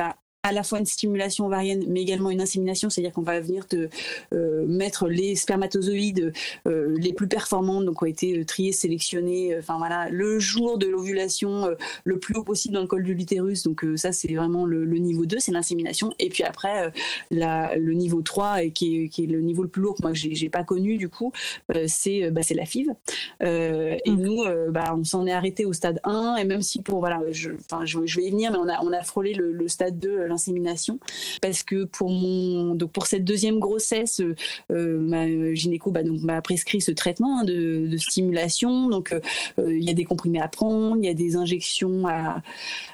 à 0.46 0.52
la 0.52 0.62
fois 0.62 0.78
une 0.78 0.86
stimulation 0.86 1.46
ovarienne, 1.46 1.84
mais 1.88 2.02
également 2.02 2.30
une 2.30 2.40
insémination, 2.40 2.88
c'est-à-dire 2.88 3.12
qu'on 3.12 3.22
va 3.22 3.40
venir 3.40 3.66
te 3.66 3.88
euh, 4.32 4.64
mettre 4.68 5.08
les 5.08 5.34
spermatozoïdes 5.34 6.32
euh, 6.68 6.96
les 6.96 7.12
plus 7.12 7.26
performants, 7.26 7.82
donc 7.82 8.00
ont 8.00 8.06
été 8.06 8.38
euh, 8.38 8.44
triés, 8.44 8.70
sélectionnés, 8.70 9.56
enfin 9.58 9.76
voilà, 9.76 10.08
le 10.08 10.38
jour 10.38 10.78
de 10.78 10.86
l'ovulation 10.86 11.68
le 12.04 12.18
plus 12.18 12.36
haut 12.36 12.44
possible 12.44 12.74
dans 12.74 12.80
le 12.80 12.86
col 12.86 13.02
de 13.02 13.12
l'utérus. 13.12 13.64
Donc 13.64 13.84
ça, 13.96 14.12
c'est 14.12 14.32
vraiment 14.34 14.66
le, 14.66 14.84
niveau 14.98 15.26
2, 15.26 15.38
c'est 15.40 15.50
l'insémination. 15.50 16.12
Et 16.20 16.28
puis 16.28 16.44
après, 16.44 16.92
le 17.30 17.92
niveau 17.92 18.22
3, 18.22 18.62
et 18.62 18.70
qui 18.70 19.02
est, 19.02 19.08
qui 19.08 19.24
est, 19.24 19.26
le 19.26 19.40
niveau 19.40 19.62
le 19.64 19.68
plus 19.68 19.82
lourd, 19.82 19.96
que 19.96 20.02
moi 20.02 20.12
j'ai 20.14 20.48
pas 20.48 20.62
connu 20.62 20.96
du 20.96 21.08
coup, 21.08 21.32
c'est 21.86 22.30
bah, 22.30 22.42
la 22.54 22.66
FIV. 22.66 22.90
et 23.40 24.00
mmh. 24.06 24.14
nous, 24.14 24.44
bah, 24.70 24.94
on 24.96 25.02
s'en 25.02 25.26
est 25.26 25.32
arrêté 25.32 25.64
au 25.64 25.72
stade 25.72 26.00
1, 26.04 26.36
et 26.36 26.44
même 26.44 26.62
si 26.62 26.82
pour, 26.82 27.00
voilà, 27.00 27.20
je, 27.30 27.50
je, 27.84 27.98
je 28.06 28.16
vais 28.20 28.26
y 28.26 28.30
venir, 28.30 28.52
mais 28.52 28.58
on 28.58 28.68
a, 28.68 28.80
on 28.82 28.92
a 28.92 29.02
frôlé 29.02 29.34
le, 29.34 29.52
le 29.52 29.68
stade 29.68 29.98
2 29.98 30.35
insémination 30.36 30.98
parce 31.42 31.62
que 31.62 31.84
pour 31.84 32.10
mon 32.10 32.74
donc 32.74 32.92
pour 32.92 33.06
cette 33.06 33.24
deuxième 33.24 33.58
grossesse, 33.58 34.20
euh, 34.70 34.98
ma 34.98 35.54
gynéco 35.54 35.90
bah, 35.90 36.02
donc 36.02 36.20
m'a 36.20 36.40
prescrit 36.42 36.80
ce 36.80 36.90
traitement 36.90 37.40
hein, 37.40 37.44
de, 37.44 37.96
stimulation. 37.96 38.88
Donc 38.88 39.12
euh, 39.12 39.20
il 39.58 39.84
y 39.84 39.90
a 39.90 39.94
des 39.94 40.04
comprimés 40.04 40.40
à 40.40 40.48
prendre, 40.48 40.96
il 40.98 41.04
y 41.04 41.08
a 41.08 41.14
des 41.14 41.36
injections 41.36 42.06
à, 42.06 42.42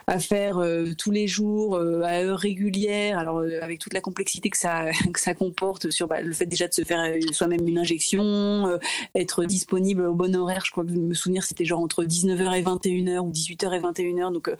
à 0.07 0.19
faire 0.19 0.59
euh, 0.59 0.93
tous 0.97 1.11
les 1.11 1.27
jours 1.27 1.77
à 1.77 2.23
heure 2.23 2.39
régulière. 2.39 3.19
Alors 3.19 3.43
avec 3.61 3.79
toute 3.79 3.95
la 3.95 4.01
complexité 4.01 4.51
que 4.51 4.59
ça 4.59 4.87
que 5.13 5.21
ça 5.21 5.35
comporte 5.35 5.91
sur 5.91 6.09
bah, 6.09 6.21
le 6.21 6.33
fait 6.33 6.47
déjà 6.47 6.69
de 6.69 6.75
se 6.75 6.83
faire 6.83 7.15
soi-même 7.33 7.67
une 7.67 7.79
injection, 7.79 8.79
être 9.15 9.45
disponible 9.45 10.07
au 10.07 10.15
bon 10.15 10.35
horaire. 10.37 10.63
Je 10.65 10.71
crois 10.71 10.85
que 10.85 10.91
me 10.91 11.15
souvenir 11.15 11.43
c'était 11.43 11.65
genre 11.65 11.81
entre 11.81 12.05
19h 12.05 12.59
et 12.59 12.63
21h 12.63 13.19
ou 13.19 13.31
18h 13.31 13.75
et 13.75 13.81
21h. 13.81 14.33
Donc 14.33 14.51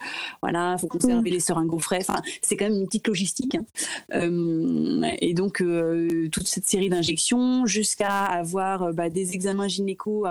voilà, 0.41 0.77
faut 0.77 0.87
conserver 0.87 1.29
mmh. 1.29 1.33
les 1.33 1.39
seringues 1.39 1.79
frais. 1.79 1.99
Enfin 2.01 2.21
c'est 2.41 2.57
une 2.67 2.85
petite 2.85 3.07
logistique. 3.07 3.57
Euh, 4.13 5.01
et 5.19 5.33
donc 5.33 5.61
euh, 5.61 6.27
toute 6.29 6.47
cette 6.47 6.65
série 6.65 6.89
d'injections 6.89 7.65
jusqu'à 7.65 8.25
avoir 8.25 8.83
euh, 8.83 8.91
bah, 8.91 9.09
des 9.09 9.33
examens 9.33 9.67
gynéco 9.67 10.25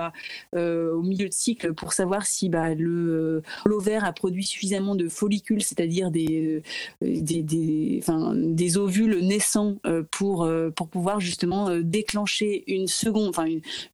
au 0.54 1.02
milieu 1.02 1.28
de 1.28 1.34
cycle 1.34 1.72
pour 1.74 1.92
savoir 1.92 2.26
si 2.26 2.48
bah, 2.48 2.74
le 2.74 3.42
l'ovaire 3.64 4.04
a 4.04 4.12
produit 4.12 4.44
suffisamment 4.44 4.94
de 4.94 5.08
follicules, 5.08 5.62
c'est-à-dire 5.62 6.10
des 6.10 6.62
des, 7.00 7.42
des, 7.42 8.02
des 8.34 8.78
ovules 8.78 9.24
naissants 9.24 9.76
pour 10.10 10.48
pour 10.76 10.88
pouvoir 10.88 11.20
justement 11.20 11.78
déclencher 11.80 12.64
une 12.66 12.86
seconde, 12.86 13.28
enfin 13.28 13.46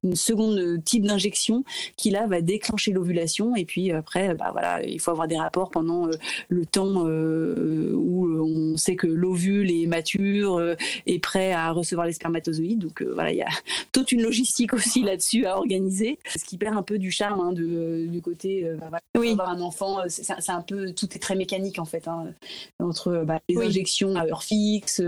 une, 0.03 0.15
seconde 0.15 0.83
type 0.83 1.05
d'injection 1.05 1.63
qui 1.95 2.11
là 2.11 2.27
va 2.27 2.41
déclencher 2.41 2.91
l'ovulation 2.91 3.55
et 3.55 3.65
puis 3.65 3.91
après 3.91 4.33
bah 4.35 4.49
voilà 4.51 4.83
il 4.83 4.99
faut 4.99 5.11
avoir 5.11 5.27
des 5.27 5.37
rapports 5.37 5.69
pendant 5.69 6.09
le 6.49 6.65
temps 6.65 7.05
où 7.05 8.28
on 8.37 8.77
sait 8.77 8.95
que 8.95 9.07
l'ovule 9.07 9.71
est 9.71 9.87
mature, 9.87 10.57
euh, 10.57 10.75
est 11.05 11.19
prêt 11.19 11.51
à 11.51 11.71
recevoir 11.71 12.07
les 12.07 12.13
spermatozoïdes. 12.13 12.79
Donc 12.79 13.01
euh, 13.01 13.11
voilà, 13.13 13.31
il 13.31 13.37
y 13.37 13.41
a 13.41 13.47
toute 13.91 14.11
une 14.11 14.21
logistique 14.21 14.73
aussi 14.73 15.03
là-dessus 15.03 15.45
à 15.45 15.57
organiser, 15.57 16.19
ce 16.35 16.43
qui 16.43 16.57
perd 16.57 16.77
un 16.77 16.83
peu 16.83 16.97
du 16.97 17.11
charme 17.11 17.39
hein, 17.39 17.53
de, 17.53 18.05
du 18.07 18.21
côté 18.21 18.65
euh, 18.65 18.77
bah, 18.91 18.99
oui. 19.17 19.31
avoir 19.31 19.49
un 19.49 19.61
enfant. 19.61 19.99
C'est 20.07 20.49
un 20.49 20.61
peu 20.61 20.91
tout 20.93 21.07
est 21.13 21.19
très 21.19 21.35
mécanique 21.35 21.79
en 21.79 21.85
fait 21.85 22.07
hein, 22.07 22.25
entre 22.79 23.23
bah, 23.25 23.39
les 23.49 23.57
injections 23.57 24.15
à 24.15 24.25
heure 24.25 24.43
fixe 24.43 25.01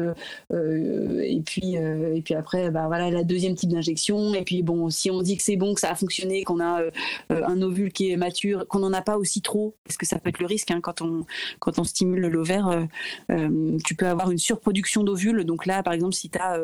et 0.52 1.42
puis 1.46 1.76
et 1.76 2.22
puis 2.24 2.34
après 2.34 2.70
bah, 2.72 2.86
voilà 2.88 3.10
la 3.10 3.24
deuxième 3.24 3.56
type 3.56 3.70
d'injection 3.70 4.34
et 4.34 4.44
puis 4.44 4.62
bon 4.62 4.90
si 4.90 5.10
on 5.10 5.22
dit 5.22 5.38
que 5.38 5.44
c'est 5.44 5.56
bon 5.56 5.74
que 5.74 5.80
ça 5.80 5.92
a 5.92 5.96
fonctionné 5.96 6.44
qu'on 6.44 6.60
a 6.60 6.82
un 7.30 7.62
ovule 7.62 7.92
qui 7.92 8.12
est 8.12 8.18
mature 8.18 8.68
qu'on 8.68 8.80
n'en 8.80 8.94
a 8.94 9.02
pas 9.02 9.18
aussi 9.18 9.42
trop 9.42 9.76
parce 9.86 9.98
que 9.98 10.06
ça 10.06 10.20
peut 10.20 10.30
être 10.30 10.40
le 10.40 10.46
risque 10.46 10.72
hein, 10.72 10.80
quand 10.82 11.02
on 11.02 11.26
quand 11.60 11.80
on 11.80 11.84
stimule 11.84 12.28
l'ovaire 12.28 12.88
euh, 13.30 13.78
tu 13.86 13.96
peux 13.96 14.08
avoir 14.08 14.32
une 14.32 14.38
surproduction 14.38 15.04
d'ovules. 15.04 15.44
Donc 15.44 15.66
là, 15.66 15.84
par 15.84 15.94
exemple, 15.94 16.14
si 16.14 16.30
tu 16.30 16.40
as 16.40 16.60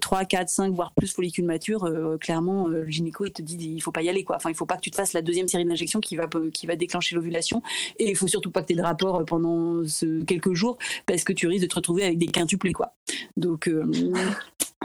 3, 0.00 0.24
4, 0.24 0.48
5, 0.48 0.74
voire 0.74 0.92
plus 0.92 1.12
follicules 1.12 1.44
matures, 1.44 1.84
euh, 1.84 2.16
clairement, 2.18 2.68
euh, 2.68 2.84
le 2.84 2.90
gynéco, 2.90 3.24
il 3.24 3.32
te 3.32 3.42
dit 3.42 3.58
il 3.60 3.80
faut 3.80 3.92
pas 3.92 4.02
y 4.02 4.08
aller. 4.08 4.24
Quoi. 4.24 4.36
Enfin, 4.36 4.50
il 4.50 4.56
faut 4.56 4.66
pas 4.66 4.76
que 4.76 4.82
tu 4.82 4.90
te 4.90 4.96
fasses 4.96 5.12
la 5.12 5.22
deuxième 5.22 5.48
série 5.48 5.64
d'injections 5.64 6.00
qui 6.00 6.16
va, 6.16 6.28
qui 6.52 6.66
va 6.66 6.76
déclencher 6.76 7.14
l'ovulation. 7.14 7.62
Et 7.98 8.10
il 8.10 8.16
faut 8.16 8.28
surtout 8.28 8.50
pas 8.50 8.62
que 8.62 8.68
tu 8.68 8.72
aies 8.74 8.76
de 8.76 8.82
rapport 8.82 9.24
pendant 9.24 9.82
quelques 10.26 10.54
jours 10.54 10.78
parce 11.06 11.24
que 11.24 11.32
tu 11.32 11.46
risques 11.46 11.62
de 11.62 11.68
te 11.68 11.74
retrouver 11.74 12.04
avec 12.04 12.18
des 12.18 12.26
quintuplés. 12.26 12.72
Quoi. 12.72 12.92
Donc, 13.36 13.70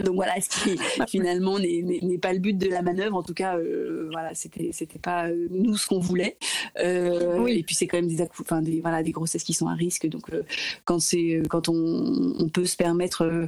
donc 0.03 0.15
voilà, 0.15 0.33
ce 0.41 0.49
qui 0.49 0.77
finalement 1.07 1.59
n'est 1.59 2.17
pas 2.17 2.33
le 2.33 2.39
but 2.39 2.57
de 2.57 2.67
la 2.69 2.81
manœuvre. 2.81 3.17
En 3.17 3.23
tout 3.23 3.33
cas, 3.33 3.57
euh, 3.57 4.09
voilà, 4.11 4.33
c'était 4.33 4.69
c'était 4.71 4.99
pas 4.99 5.27
euh, 5.27 5.47
nous 5.51 5.77
ce 5.77 5.87
qu'on 5.87 5.99
voulait. 5.99 6.37
Euh, 6.79 7.45
Et 7.47 7.63
puis 7.63 7.75
c'est 7.75 7.87
quand 7.87 7.97
même 7.97 8.07
des, 8.07 8.25
enfin, 8.39 8.61
des 8.61 8.81
voilà 8.81 9.03
des 9.03 9.11
grossesses 9.11 9.43
qui 9.43 9.53
sont 9.53 9.67
à 9.67 9.73
risque. 9.73 10.07
Donc 10.07 10.31
euh, 10.31 10.43
quand 10.85 10.99
c'est 10.99 11.41
quand 11.49 11.69
on, 11.69 12.35
on, 12.39 12.49
peut 12.49 12.65
se 12.65 12.75
permettre 12.75 13.47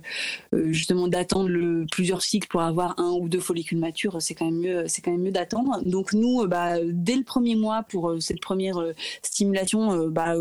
justement 0.53 1.08
d'attendre 1.08 1.50
plusieurs 1.91 2.22
cycles 2.22 2.48
pour 2.48 2.62
avoir 2.62 3.00
un 3.00 3.12
ou 3.12 3.29
deux 3.29 3.39
follicules 3.39 3.79
matures, 3.79 4.22
c'est 4.22 4.36
quand 4.36 4.46
même 4.46 4.60
mieux 4.60 4.84
c'est 4.88 5.01
quand 5.01 5.12
même 5.12 5.22
mieux 5.22 5.31
d'attendre. 5.31 5.81
Donc 5.86 6.13
nous, 6.13 6.46
bah, 6.48 6.75
dès 6.84 7.15
le 7.15 7.24
premier 7.24 7.55
mois 7.55 7.84
pour 7.84 8.15
cette 8.20 8.41
première 8.41 8.77
stimulation, 9.22 10.08
bah 10.08 10.36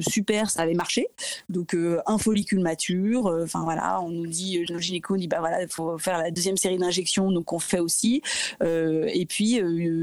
super, 0.00 0.50
ça 0.50 0.62
avait 0.62 0.74
marché. 0.74 1.08
Donc 1.48 1.76
un 2.06 2.18
follicule 2.18 2.60
mature. 2.60 3.26
Enfin 3.42 3.62
voilà, 3.64 4.00
on 4.00 4.10
nous 4.10 4.26
dit, 4.26 4.64
le 4.68 4.78
gynéco 4.78 5.16
dit 5.16 5.28
bah 5.28 5.39
voilà, 5.40 5.62
il 5.62 5.68
faut 5.68 5.98
faire 5.98 6.18
la 6.18 6.30
deuxième 6.30 6.56
série 6.56 6.78
d'injections, 6.78 7.30
donc 7.30 7.52
on 7.52 7.58
fait 7.58 7.78
aussi. 7.80 8.22
et 8.62 9.26
puis 9.28 9.60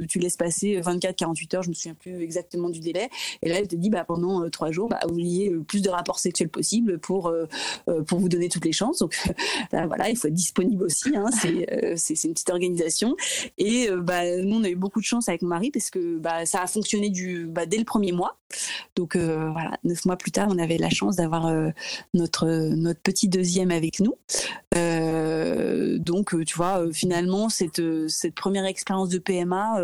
tu 0.07 0.19
laisses 0.19 0.37
passer 0.37 0.79
24-48 0.81 1.55
heures, 1.55 1.63
je 1.63 1.69
me 1.69 1.73
souviens 1.73 1.93
plus 1.93 2.21
exactement 2.21 2.69
du 2.69 2.79
délai. 2.79 3.09
Et 3.41 3.49
là, 3.49 3.59
elle 3.59 3.67
te 3.67 3.75
dit, 3.75 3.89
bah 3.89 4.03
pendant 4.05 4.49
trois 4.49 4.71
jours, 4.71 4.89
bah, 4.89 4.99
vous 5.07 5.19
ayez 5.19 5.49
le 5.49 5.63
plus 5.63 5.81
de 5.81 5.89
rapports 5.89 6.19
sexuels 6.19 6.49
possible 6.49 6.99
pour 6.99 7.33
pour 8.07 8.19
vous 8.19 8.29
donner 8.29 8.49
toutes 8.49 8.65
les 8.65 8.71
chances. 8.71 8.99
Donc 8.99 9.17
voilà, 9.71 10.09
il 10.09 10.17
faut 10.17 10.27
être 10.27 10.33
disponible 10.33 10.83
aussi. 10.83 11.15
Hein, 11.15 11.29
c'est 11.95 12.23
une 12.23 12.33
petite 12.33 12.49
organisation. 12.49 13.15
Et 13.57 13.89
bah, 13.97 14.23
nous, 14.37 14.57
on 14.57 14.63
a 14.63 14.69
eu 14.69 14.75
beaucoup 14.75 14.99
de 14.99 15.05
chance 15.05 15.29
avec 15.29 15.41
mon 15.41 15.49
mari 15.49 15.71
parce 15.71 15.89
que 15.89 16.17
bah, 16.17 16.45
ça 16.45 16.61
a 16.61 16.67
fonctionné 16.67 17.11
bah, 17.47 17.65
dès 17.65 17.77
le 17.77 17.85
premier 17.85 18.11
mois. 18.11 18.37
Donc 18.95 19.15
neuf 19.15 20.05
mois 20.05 20.17
plus 20.17 20.31
tard, 20.31 20.47
on 20.49 20.57
avait 20.57 20.77
la 20.77 20.89
chance 20.89 21.15
d'avoir 21.17 21.51
notre 22.13 22.47
notre 22.47 23.01
petit 23.01 23.27
deuxième 23.27 23.71
avec 23.71 23.99
nous. 23.99 24.15
Donc 25.99 26.35
tu 26.45 26.55
vois, 26.55 26.85
finalement 26.91 27.49
cette 27.49 27.81
première 28.35 28.65
expérience 28.65 29.09
de 29.09 29.17
PMA 29.17 29.81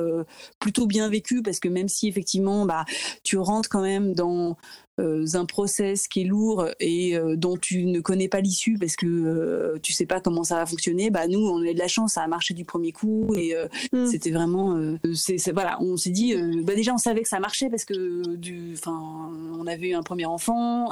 plutôt 0.60 0.88
bien 0.88 1.10
vécue 1.10 1.42
parce 1.42 1.60
que 1.60 1.68
même 1.68 1.88
si 1.88 2.08
effectivement 2.08 2.66
bah 2.66 2.86
tu 3.24 3.38
rentres 3.38 3.70
quand 3.70 3.82
même 3.82 4.14
dans 4.14 4.52
euh, 4.52 4.54
un 5.00 5.46
process 5.46 6.08
qui 6.08 6.22
est 6.22 6.26
lourd 6.26 6.68
et 6.80 7.18
euh, 7.18 7.36
dont 7.36 7.58
tu 7.58 7.86
ne 7.86 8.00
connais 8.00 8.28
pas 8.28 8.42
l'issue 8.42 8.78
parce 8.78 8.96
que 8.96 9.06
euh, 9.08 9.80
tu 9.82 9.92
sais 9.92 10.06
pas 10.06 10.20
comment 10.20 10.44
ça 10.44 10.56
va 10.56 10.66
fonctionner, 10.66 11.10
bah 11.10 11.28
nous 11.28 11.40
on 11.40 11.68
a 11.68 11.74
de 11.74 11.80
la 11.80 11.88
chance, 11.88 12.14
ça 12.14 12.22
a 12.22 12.28
marché 12.28 12.54
du 12.54 12.66
premier 12.66 12.92
coup 12.92 13.34
et 13.36 13.56
mm. 13.92 14.06
c'était 14.06 14.32
vraiment, 14.32 14.98
c'est 15.14 15.52
voilà, 15.52 15.82
on 15.82 15.98
s'est 15.98 16.12
dit, 16.12 16.36
bah 16.64 16.76
déjà 16.76 16.94
on 16.94 16.98
savait 16.98 17.22
que 17.24 17.28
ça 17.28 17.40
marchait 17.40 17.70
parce 17.70 17.86
que 17.86 18.36
du, 18.36 18.74
enfin 18.74 19.32
on 19.60 19.66
avait 19.68 19.90
eu 19.90 19.94
un 19.94 20.04
premier 20.04 20.26
enfant, 20.26 20.92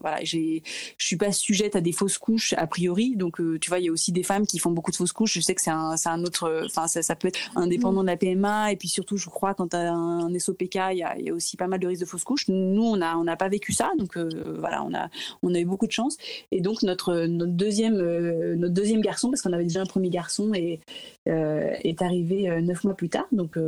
voilà, 0.00 0.18
j'ai, 0.22 0.62
je 0.96 1.06
suis 1.06 1.16
pas 1.16 1.32
sujette 1.32 1.76
à 1.76 1.80
des 1.80 1.92
fausses 1.92 2.18
couches 2.18 2.54
a 2.56 2.66
priori, 2.66 3.16
donc 3.16 3.40
tu 3.60 3.68
vois 3.68 3.78
il 3.78 3.86
y 3.86 3.88
a 3.88 3.92
aussi 3.92 4.12
des 4.12 4.22
femmes 4.22 4.46
qui 4.46 4.58
font 4.58 4.70
beaucoup 4.70 4.90
de 4.90 4.96
fausses 4.96 5.12
couches, 5.12 5.34
je 5.34 5.40
sais 5.40 5.54
que 5.54 5.62
c'est 5.62 5.70
un, 5.70 5.96
c'est 5.96 6.08
un 6.08 6.22
autre, 6.24 6.62
enfin 6.66 6.88
ça, 6.88 7.02
ça, 7.02 7.14
peut 7.14 7.28
être 7.28 7.38
indépendant 7.54 8.02
de 8.02 8.08
la 8.08 8.16
PMA 8.16 8.72
et 8.72 8.76
puis 8.76 8.88
surtout 8.88 9.16
je 9.16 9.28
crois 9.28 9.54
quand 9.54 9.68
tu 9.68 9.76
as 9.76 9.92
un, 9.92 10.36
SOPK 10.38 10.74
il 10.92 10.98
y 10.98 11.02
a, 11.02 11.18
y 11.18 11.30
a 11.30 11.34
aussi 11.34 11.56
pas 11.56 11.66
mal 11.66 11.80
de 11.80 11.86
risques 11.86 12.02
de 12.02 12.06
fausses 12.06 12.24
couches. 12.24 12.46
Nous 12.48 12.87
on 12.88 12.96
n'a 12.96 13.18
on 13.18 13.24
n'a 13.24 13.36
pas 13.36 13.48
vécu 13.48 13.72
ça, 13.72 13.90
donc 13.98 14.16
euh, 14.16 14.28
voilà, 14.58 14.84
on 14.84 14.94
a 14.94 15.08
on 15.42 15.54
a 15.54 15.58
eu 15.58 15.64
beaucoup 15.64 15.86
de 15.86 15.92
chance. 15.92 16.16
Et 16.50 16.60
donc 16.60 16.82
notre 16.82 17.26
notre 17.26 17.52
deuxième 17.52 17.96
euh, 17.96 18.56
notre 18.56 18.74
deuxième 18.74 19.00
garçon, 19.00 19.30
parce 19.30 19.42
qu'on 19.42 19.52
avait 19.52 19.64
déjà 19.64 19.82
un 19.82 19.86
premier 19.86 20.10
garçon, 20.10 20.52
et 20.54 20.80
euh, 21.28 21.70
est 21.84 22.02
arrivé 22.02 22.60
neuf 22.62 22.84
mois 22.84 22.94
plus 22.94 23.08
tard. 23.08 23.26
Donc 23.32 23.58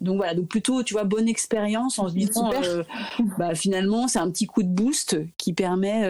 donc 0.00 0.16
voilà, 0.16 0.34
donc 0.34 0.48
plutôt 0.48 0.82
tu 0.82 0.94
vois 0.94 1.04
bonne 1.04 1.28
expérience 1.28 1.98
en 1.98 2.08
se 2.08 2.14
disant 2.14 2.50
bah, 3.38 3.54
finalement 3.54 4.08
c'est 4.08 4.18
un 4.18 4.30
petit 4.30 4.46
coup 4.46 4.62
de 4.62 4.68
boost 4.68 5.18
qui 5.36 5.52
permet 5.52 6.04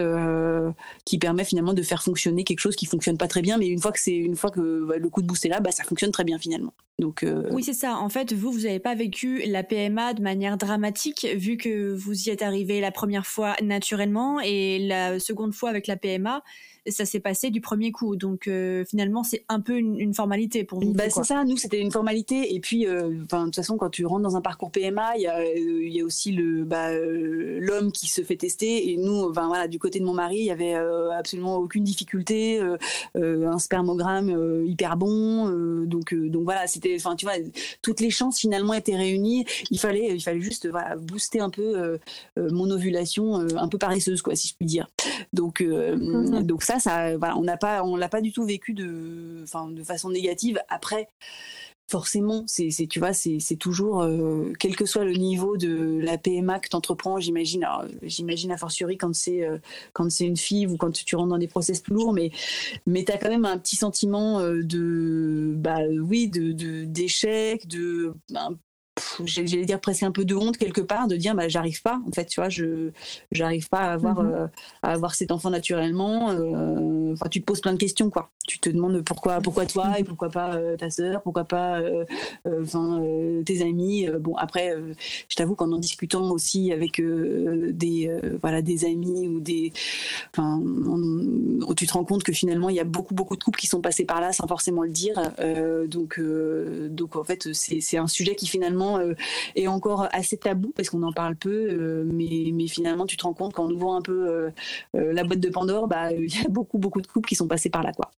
qui 1.04 1.18
permet 1.18 1.44
finalement 1.44 1.74
de 1.74 1.82
faire 1.82 2.02
fonctionner 2.02 2.44
quelque 2.44 2.60
chose 2.60 2.76
qui 2.76 2.86
fonctionne 2.86 3.18
pas 3.18 3.28
très 3.28 3.42
bien, 3.42 3.58
mais 3.58 3.68
une 3.68 3.80
fois 3.80 3.92
que 3.92 4.00
c'est 4.00 4.16
une 4.16 4.36
fois 4.36 4.50
que 4.50 4.84
bah, 4.86 4.98
le 4.98 5.08
coup 5.08 5.22
de 5.22 5.26
boost 5.26 5.44
est 5.44 5.48
là, 5.48 5.60
bah, 5.60 5.70
ça 5.70 5.84
fonctionne 5.84 6.10
très 6.10 6.24
bien 6.24 6.38
finalement. 6.38 6.72
Donc 6.98 7.24
oui 7.50 7.62
c'est 7.62 7.72
ça. 7.74 7.96
En 7.96 8.08
fait 8.08 8.32
vous 8.32 8.50
vous 8.50 8.60
n'avez 8.60 8.80
pas 8.80 8.94
vécu 8.94 9.42
la 9.46 9.62
PMA 9.62 10.14
de 10.14 10.22
manière 10.22 10.56
dramatique 10.56 11.26
vu 11.36 11.56
que 11.56 11.92
vous 11.92 12.28
y 12.28 12.30
êtes 12.30 12.37
arrivé 12.42 12.80
la 12.80 12.90
première 12.90 13.26
fois 13.26 13.56
naturellement 13.62 14.40
et 14.40 14.78
la 14.78 15.18
seconde 15.18 15.54
fois 15.54 15.70
avec 15.70 15.86
la 15.86 15.96
PMA, 15.96 16.42
ça 16.90 17.04
s'est 17.04 17.20
passé 17.20 17.50
du 17.50 17.60
premier 17.60 17.92
coup. 17.92 18.16
Donc 18.16 18.48
euh, 18.48 18.84
finalement, 18.84 19.24
c'est 19.24 19.44
un 19.48 19.60
peu 19.60 19.76
une, 19.76 20.14
formalité 20.14 20.64
pour 20.64 20.80
vous. 20.80 20.92
Bah, 20.92 21.10
c'est 21.10 21.24
ça, 21.24 21.44
nous 21.44 21.56
c'était 21.56 21.80
une 21.80 21.92
formalité. 21.92 22.54
Et 22.54 22.60
puis, 22.60 22.86
euh, 22.86 23.10
de 23.10 23.44
toute 23.44 23.54
façon, 23.54 23.76
quand 23.76 23.90
tu 23.90 24.06
rentres 24.06 24.22
dans 24.22 24.36
un 24.36 24.40
parcours 24.40 24.70
PMA, 24.70 25.16
il 25.16 25.22
y 25.22 25.26
a, 25.26 25.38
euh, 25.38 25.88
y 25.88 26.00
a, 26.00 26.04
aussi 26.04 26.32
le 26.32 26.64
bah, 26.64 26.90
l'homme 26.92 27.92
qui 27.92 28.08
se 28.08 28.22
fait 28.22 28.36
tester. 28.36 28.90
Et 28.90 28.96
nous, 28.96 29.32
voilà, 29.32 29.68
du 29.68 29.78
côté 29.78 30.00
de 30.00 30.04
mon 30.04 30.14
mari, 30.14 30.38
il 30.38 30.44
y 30.46 30.50
avait 30.50 30.74
absolument 30.74 31.56
aucune 31.56 31.84
difficulté, 31.84 32.60
un 33.14 33.58
spermogramme 33.58 34.64
hyper 34.66 34.96
bon. 34.96 35.48
donc, 35.84 36.14
donc 36.14 36.44
voilà, 36.44 36.66
c'était, 36.66 36.96
enfin, 36.96 37.16
tu 37.16 37.26
vois, 37.26 37.34
toutes 37.82 38.00
les 38.00 38.10
chances 38.10 38.38
finalement 38.38 38.74
étaient 38.74 38.96
réunies. 38.96 39.44
Il 39.70 39.78
fallait, 39.78 40.14
il 40.14 40.22
fallait 40.22 40.40
juste 40.40 40.68
voilà, 40.68 40.96
booster 40.96 41.40
un 41.40 41.50
peu 41.50 41.98
mon 42.36 42.70
ovulation, 42.70 43.34
un 43.36 43.68
peu 43.68 43.78
paresseuse, 43.78 44.22
quoi, 44.22 44.34
si 44.34 44.48
je 44.48 44.54
puis 44.54 44.66
dire. 44.66 44.88
Donc, 45.32 45.60
mm-hmm. 45.60 46.42
donc 46.42 46.62
ça, 46.62 46.77
ça, 46.78 47.16
on 47.36 47.42
n'a 47.42 47.56
pas, 47.56 47.82
l'a 47.82 48.08
pas 48.08 48.20
du 48.20 48.32
tout 48.32 48.44
vécu 48.44 48.74
de, 48.74 49.44
façon 49.84 50.10
négative. 50.10 50.60
Après, 50.68 51.08
forcément, 51.90 52.44
c'est, 52.46 52.70
tu 52.88 52.98
vois, 52.98 53.12
c'est, 53.12 53.56
toujours, 53.58 54.02
euh, 54.02 54.52
quel 54.58 54.76
que 54.76 54.84
soit 54.84 55.04
le 55.04 55.14
niveau 55.14 55.56
de 55.56 56.00
la 56.02 56.18
PMA 56.18 56.60
que 56.60 56.68
tu 56.68 56.76
entreprends, 56.76 57.18
j'imagine, 57.18 57.66
j'imagine 58.02 58.52
a 58.52 58.58
fortiori 58.58 58.98
quand 58.98 59.14
c'est, 59.14 59.44
euh, 59.44 59.58
quand 59.94 60.10
c'est 60.10 60.26
une 60.26 60.36
fille 60.36 60.66
ou 60.66 60.76
quand 60.76 60.92
tu 60.92 61.16
rentres 61.16 61.30
dans 61.30 61.38
des 61.38 61.48
process 61.48 61.80
plus 61.80 61.94
lourds, 61.94 62.12
mais, 62.12 62.30
mais 62.86 63.04
tu 63.04 63.12
as 63.12 63.18
quand 63.18 63.30
même 63.30 63.46
un 63.46 63.58
petit 63.58 63.76
sentiment 63.76 64.40
euh, 64.40 64.62
de, 64.62 65.54
bah 65.56 65.80
oui, 66.02 66.28
de, 66.28 66.84
d'échec, 66.84 67.66
de, 67.66 68.12
j'allais 69.24 69.64
dire 69.64 69.80
presque 69.80 70.02
un 70.02 70.12
peu 70.12 70.24
de 70.24 70.34
honte 70.34 70.56
quelque 70.56 70.80
part 70.80 71.08
de 71.08 71.16
dire 71.16 71.34
bah 71.34 71.48
j'arrive 71.48 71.82
pas 71.82 72.00
en 72.06 72.12
fait 72.12 72.26
tu 72.26 72.40
vois 72.40 72.48
je 72.48 72.90
j'arrive 73.32 73.68
pas 73.68 73.80
à 73.80 73.92
avoir 73.92 74.22
mhm. 74.22 74.32
euh, 74.32 74.46
à 74.82 74.92
avoir 74.92 75.14
cet 75.14 75.30
enfant 75.30 75.50
naturellement 75.50 76.30
euh, 76.30 77.12
enfin 77.12 77.28
tu 77.28 77.40
te 77.40 77.46
poses 77.46 77.60
plein 77.60 77.72
de 77.72 77.78
questions 77.78 78.10
quoi 78.10 78.30
tu 78.46 78.58
te 78.58 78.70
demandes 78.70 79.02
pourquoi 79.02 79.40
pourquoi 79.40 79.66
toi 79.66 79.98
et 79.98 80.04
pourquoi 80.04 80.30
pas 80.30 80.54
euh, 80.54 80.76
ta 80.76 80.90
sœur 80.90 81.22
pourquoi 81.22 81.44
pas 81.44 81.80
enfin 82.62 83.02
tes 83.44 83.62
amis 83.62 84.08
bon 84.20 84.36
après 84.36 84.74
je 85.28 85.36
t'avoue 85.36 85.54
qu'en 85.54 85.70
en 85.72 85.78
discutant 85.78 86.30
aussi 86.30 86.72
avec 86.72 87.00
des 87.00 88.10
voilà 88.40 88.62
des 88.62 88.84
amis 88.84 89.28
ou 89.28 89.40
des 89.40 89.72
enfin 90.32 90.62
tu 91.76 91.86
te 91.86 91.92
rends 91.92 92.04
compte 92.04 92.22
que 92.22 92.32
finalement 92.32 92.68
il 92.68 92.76
y 92.76 92.80
a 92.80 92.84
beaucoup 92.84 93.14
beaucoup 93.14 93.36
de 93.36 93.42
couples 93.42 93.60
qui 93.60 93.66
sont 93.66 93.80
passés 93.80 94.04
par 94.04 94.20
là 94.20 94.32
sans 94.32 94.46
forcément 94.46 94.82
le 94.82 94.90
dire 94.90 95.20
donc 95.86 96.20
donc 96.90 97.16
en 97.16 97.24
fait 97.24 97.52
c'est 97.52 97.80
c'est 97.80 97.98
un 97.98 98.06
sujet 98.06 98.34
qui 98.34 98.46
finalement 98.46 98.87
euh, 98.96 99.14
est 99.54 99.66
encore 99.66 100.08
assez 100.12 100.38
tabou 100.38 100.72
parce 100.74 100.88
qu'on 100.90 101.02
en 101.02 101.12
parle 101.12 101.36
peu, 101.36 101.50
euh, 101.50 102.04
mais, 102.06 102.50
mais 102.54 102.66
finalement 102.66 103.06
tu 103.06 103.16
te 103.16 103.24
rends 103.24 103.34
compte 103.34 103.52
qu'en 103.52 103.70
ouvrant 103.70 103.96
un 103.96 104.02
peu 104.02 104.28
euh, 104.28 105.12
la 105.12 105.24
boîte 105.24 105.40
de 105.40 105.50
Pandore, 105.50 105.88
bah 105.88 106.12
il 106.18 106.34
y 106.34 106.44
a 106.44 106.48
beaucoup 106.48 106.78
beaucoup 106.78 107.00
de 107.00 107.06
couples 107.06 107.28
qui 107.28 107.34
sont 107.36 107.48
passés 107.48 107.70
par 107.70 107.82
là 107.82 107.92
quoi. 107.92 108.10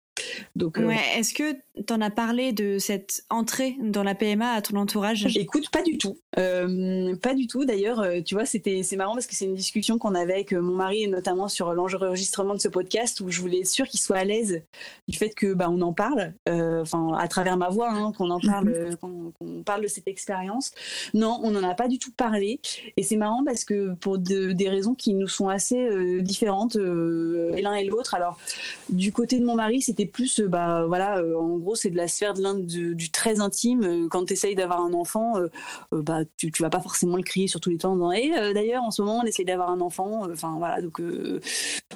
Donc, 0.55 0.77
ouais, 0.77 0.97
est-ce 1.17 1.33
que 1.33 1.53
tu 1.85 1.93
en 1.93 2.01
as 2.01 2.09
parlé 2.09 2.51
de 2.51 2.77
cette 2.79 3.23
entrée 3.29 3.75
dans 3.81 4.03
la 4.03 4.15
PMA 4.15 4.51
à 4.51 4.61
ton 4.61 4.77
entourage? 4.77 5.25
Écoute, 5.37 5.69
pas 5.69 5.81
du 5.81 5.97
tout. 5.97 6.17
pas 6.35 7.33
du 7.33 7.47
tout. 7.47 7.65
D'ailleurs, 7.65 8.05
tu 8.25 8.35
vois, 8.35 8.45
c'était 8.45 8.83
c'est 8.83 8.95
marrant 8.95 9.13
parce 9.13 9.27
que 9.27 9.35
c'est 9.35 9.45
une 9.45 9.55
discussion 9.55 9.97
qu'on 9.97 10.15
avait 10.15 10.33
avec 10.33 10.53
mon 10.53 10.75
mari, 10.75 11.07
notamment 11.07 11.47
sur 11.47 11.73
l'enregistrement 11.73 12.53
de 12.53 12.59
ce 12.59 12.67
podcast, 12.67 13.21
où 13.21 13.29
je 13.29 13.41
voulais 13.41 13.59
être 13.59 13.67
sûre 13.67 13.87
qu'il 13.87 13.99
soit 13.99 14.17
à 14.17 14.23
l'aise 14.23 14.61
du 15.07 15.17
fait 15.17 15.29
que 15.29 15.53
bah 15.53 15.69
on 15.69 15.81
en 15.81 15.93
parle, 15.93 16.33
enfin 16.47 17.13
à 17.17 17.27
travers 17.27 17.57
ma 17.57 17.69
voix, 17.69 17.91
hein, 17.91 18.11
qu'on 18.17 18.29
en 18.29 18.39
parle, 18.39 18.69
mhm. 18.69 19.31
qu'on 19.41 19.63
parle 19.63 19.83
de 19.83 19.87
cette 19.87 20.07
expérience. 20.07 20.71
Non, 21.13 21.39
on 21.43 21.51
n'en 21.51 21.63
a 21.63 21.75
pas 21.75 21.87
du 21.87 21.99
tout 21.99 22.11
parlé. 22.11 22.59
Et 22.97 23.03
c'est 23.03 23.15
marrant 23.15 23.43
parce 23.43 23.63
que 23.63 23.93
pour 23.95 24.17
des 24.17 24.69
raisons 24.69 24.93
qui 24.93 25.13
nous 25.13 25.27
sont 25.27 25.49
assez 25.49 25.79
euh, 25.79 26.21
différentes 26.21 26.75
euh, 26.75 27.59
l'un 27.61 27.75
et 27.75 27.85
l'autre. 27.85 28.13
Alors, 28.13 28.37
du 28.89 29.11
côté 29.11 29.39
de 29.39 29.45
mon 29.45 29.55
mari, 29.55 29.81
c'était 29.81 30.05
plus, 30.05 30.28
euh, 30.39 30.47
bah 30.47 30.85
voilà, 30.87 31.23
en 31.37 31.57
gros, 31.57 31.75
c'est 31.75 31.89
de 31.89 31.97
la 31.97 32.07
sphère 32.07 32.33
de 32.33 32.41
l'un 32.41 32.55
du 32.55 33.11
très 33.11 33.39
intime. 33.39 34.07
Quand 34.09 34.25
tu 34.25 34.33
essayes 34.33 34.55
d'avoir 34.55 34.81
un 34.81 34.93
enfant, 34.93 35.33
bah 35.91 36.19
tu, 36.37 36.51
tu 36.51 36.61
vas 36.61 36.69
pas 36.69 36.79
forcément 36.79 37.17
le 37.17 37.23
crier 37.23 37.47
sur 37.47 37.59
tous 37.59 37.69
les 37.69 37.77
temps 37.77 37.95
disant, 37.95 38.11
eh, 38.11 38.53
d'ailleurs, 38.53 38.83
en 38.83 38.91
ce 38.91 39.01
moment, 39.01 39.21
on 39.23 39.25
essaye 39.25 39.45
d'avoir 39.45 39.69
un 39.69 39.81
enfant. 39.81 40.29
Enfin 40.31 40.55
voilà, 40.57 40.81
donc 40.81 41.01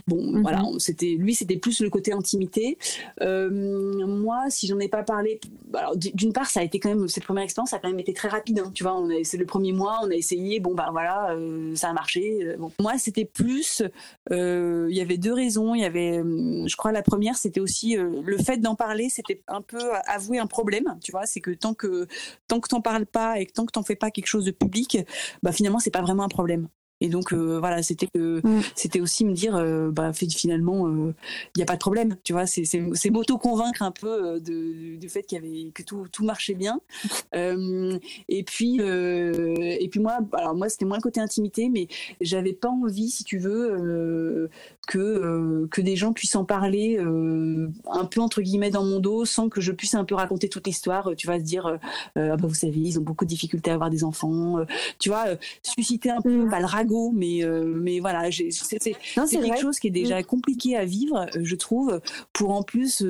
bon, 0.08 0.22
mhm. 0.22 0.42
voilà, 0.42 0.64
c'était 0.80 1.16
lui, 1.18 1.36
c'était 1.36 1.58
plus 1.58 1.82
le 1.82 1.90
côté 1.90 2.14
intimité. 2.14 2.78
moi, 3.22 4.46
si 4.50 4.68
j'en 4.68 4.80
ai 4.80 4.88
pas 4.88 5.04
parlé, 5.04 5.40
alors 5.74 5.96
d'une 5.96 6.34
part, 6.34 6.50
ça 6.50 6.62
a 6.62 6.64
été 6.64 6.80
quand 6.80 6.90
même 6.90 7.08
cette 7.08 7.24
première 7.24 7.44
expérience, 7.44 7.72
ça 7.72 7.78
a 7.78 7.80
quand 7.80 7.90
même 7.90 8.00
été 8.00 8.14
très 8.14 8.30
rapide. 8.30 8.60
Hein, 8.60 8.72
tu 8.74 8.84
vois, 8.84 9.02
c'est 9.24 9.38
le 9.38 9.46
premier 9.46 9.74
mois, 9.74 10.00
on 10.04 10.10
a 10.10 10.16
essayé, 10.16 10.60
bon 10.60 10.74
bah 10.74 10.90
voilà, 10.92 11.32
euh, 11.32 11.76
ça 11.76 11.90
a 11.90 11.94
marché. 11.94 12.40
Euh, 12.44 12.58
bon. 12.58 12.72
Moi, 12.80 12.98
c'était 12.98 13.26
plus, 13.26 13.84
euh, 14.32 14.88
il 14.90 14.96
y 14.96 15.02
avait 15.02 15.18
deux 15.18 15.34
raisons. 15.34 15.76
Il 15.76 15.82
y 15.82 15.86
avait, 15.86 16.18
je 16.18 16.76
crois, 16.76 16.92
la 16.92 17.02
première, 17.02 17.36
c'était 17.36 17.60
aussi 17.60 17.98
le 18.26 18.38
fait 18.38 18.58
d'en 18.58 18.76
parler, 18.76 19.10
c'était 19.10 19.44
un 19.48 19.62
peu 19.62 19.94
avouer 20.08 20.40
un 20.40 20.48
problème. 20.48 20.98
Tu 21.04 21.12
vois, 21.12 21.26
c'est 21.26 21.42
que 21.42 21.52
tant 21.52 21.74
que 21.74 22.08
tant 22.48 22.60
que 22.60 22.68
t'en 22.68 22.82
parles 22.82 23.06
pas 23.06 23.40
et 23.40 23.46
que 23.46 23.54
tant 23.54 23.66
que 23.66 23.72
t'en 23.72 23.84
fais 23.84 23.96
pas 23.96 24.12
quelque 24.12 24.28
chose 24.28 24.46
de 24.46 24.52
public, 24.52 24.98
bah 25.42 25.52
finalement, 25.52 25.80
c'est 25.80 25.92
pas 25.92 26.02
vraiment 26.02 26.24
un 26.24 26.30
problème. 26.30 26.68
Et 27.02 27.10
donc 27.10 27.34
euh, 27.34 27.60
voilà, 27.60 27.84
c'était 27.84 28.08
mm. 28.16 28.62
c'était 28.76 29.02
aussi 29.02 29.26
me 29.26 29.34
dire, 29.34 29.56
euh, 29.56 29.92
bah 29.92 30.12
finalement, 30.14 30.88
il 30.88 31.10
euh, 31.10 31.14
n'y 31.58 31.64
a 31.64 31.66
pas 31.66 31.74
de 31.74 31.80
problème, 31.80 32.16
tu 32.24 32.34
vois. 32.34 32.46
C'est 32.46 32.64
c'est 32.66 33.10
m'auto 33.10 33.38
convaincre 33.38 33.82
un 33.82 33.92
peu 33.92 34.40
de, 34.40 34.96
du 34.96 35.10
fait 35.10 35.24
qu'il 35.24 35.38
y 35.38 35.42
avait 35.42 35.72
que 35.72 35.84
tout 35.84 36.08
tout 36.12 36.24
marchait 36.24 36.54
bien. 36.54 36.80
et 37.34 38.44
puis 38.44 38.80
et 38.80 39.88
puis 39.90 40.00
moi, 40.00 40.20
alors 40.34 40.56
moi 40.56 40.70
c'était 40.70 40.86
moins 40.86 40.98
le 40.98 41.02
côté 41.02 41.20
intimité, 41.20 41.70
mais 41.70 41.88
j'avais 42.22 42.54
pas 42.54 42.70
envie, 42.70 43.10
si 43.10 43.24
tu 43.24 43.38
veux, 43.38 44.50
que 44.88 45.68
que 45.72 45.82
des 45.82 45.96
gens 45.96 46.14
puissent 46.14 46.36
en 46.36 46.46
parler 46.46 46.98
un 47.00 48.06
peu 48.06 48.22
entre 48.22 48.42
guillemets 48.42 48.72
dans 48.72 48.86
mon 48.86 49.00
dos, 49.00 49.26
sans 49.26 49.50
que 49.50 49.62
je 49.62 49.72
puisse 49.72 49.96
un 49.96 50.06
peu 50.06 50.16
raconter 50.16 50.48
toute 50.48 50.68
l'histoire. 50.68 51.12
Tu 51.18 51.28
vas 51.28 51.40
se 51.40 51.44
dire, 51.44 51.80
ah 52.16 52.38
bah 52.38 52.48
vous 52.48 52.54
savez, 52.54 52.80
ils 52.80 53.00
ont 53.00 53.04
beaucoup 53.04 53.26
de 53.26 53.30
difficultés 53.30 53.72
à 53.72 53.74
avoir 53.74 53.90
des 53.90 54.04
enfants. 54.04 54.66
tu 55.00 55.10
vois, 55.10 55.26
susciter 55.64 56.10
un 56.10 56.22
peu 56.22 56.46
mm. 56.46 56.50
bah, 56.50 56.60
le 56.60 56.66
ragot 56.84 57.12
l'argot, 57.12 57.12
mais 57.12 57.42
mais 57.76 58.00
voilà, 58.00 58.30
c'est 58.32 59.42
quelque 59.42 59.62
chose 59.62 59.80
qui 59.80 59.88
est 59.88 59.92
déjà 59.92 60.20
mm. 60.20 60.26
compliqué 60.26 60.76
à 60.76 60.86
vivre, 60.86 61.28
je 61.42 61.56
trouve, 61.56 62.02
pour 62.32 62.52
en 62.52 62.64
plus 62.64 63.04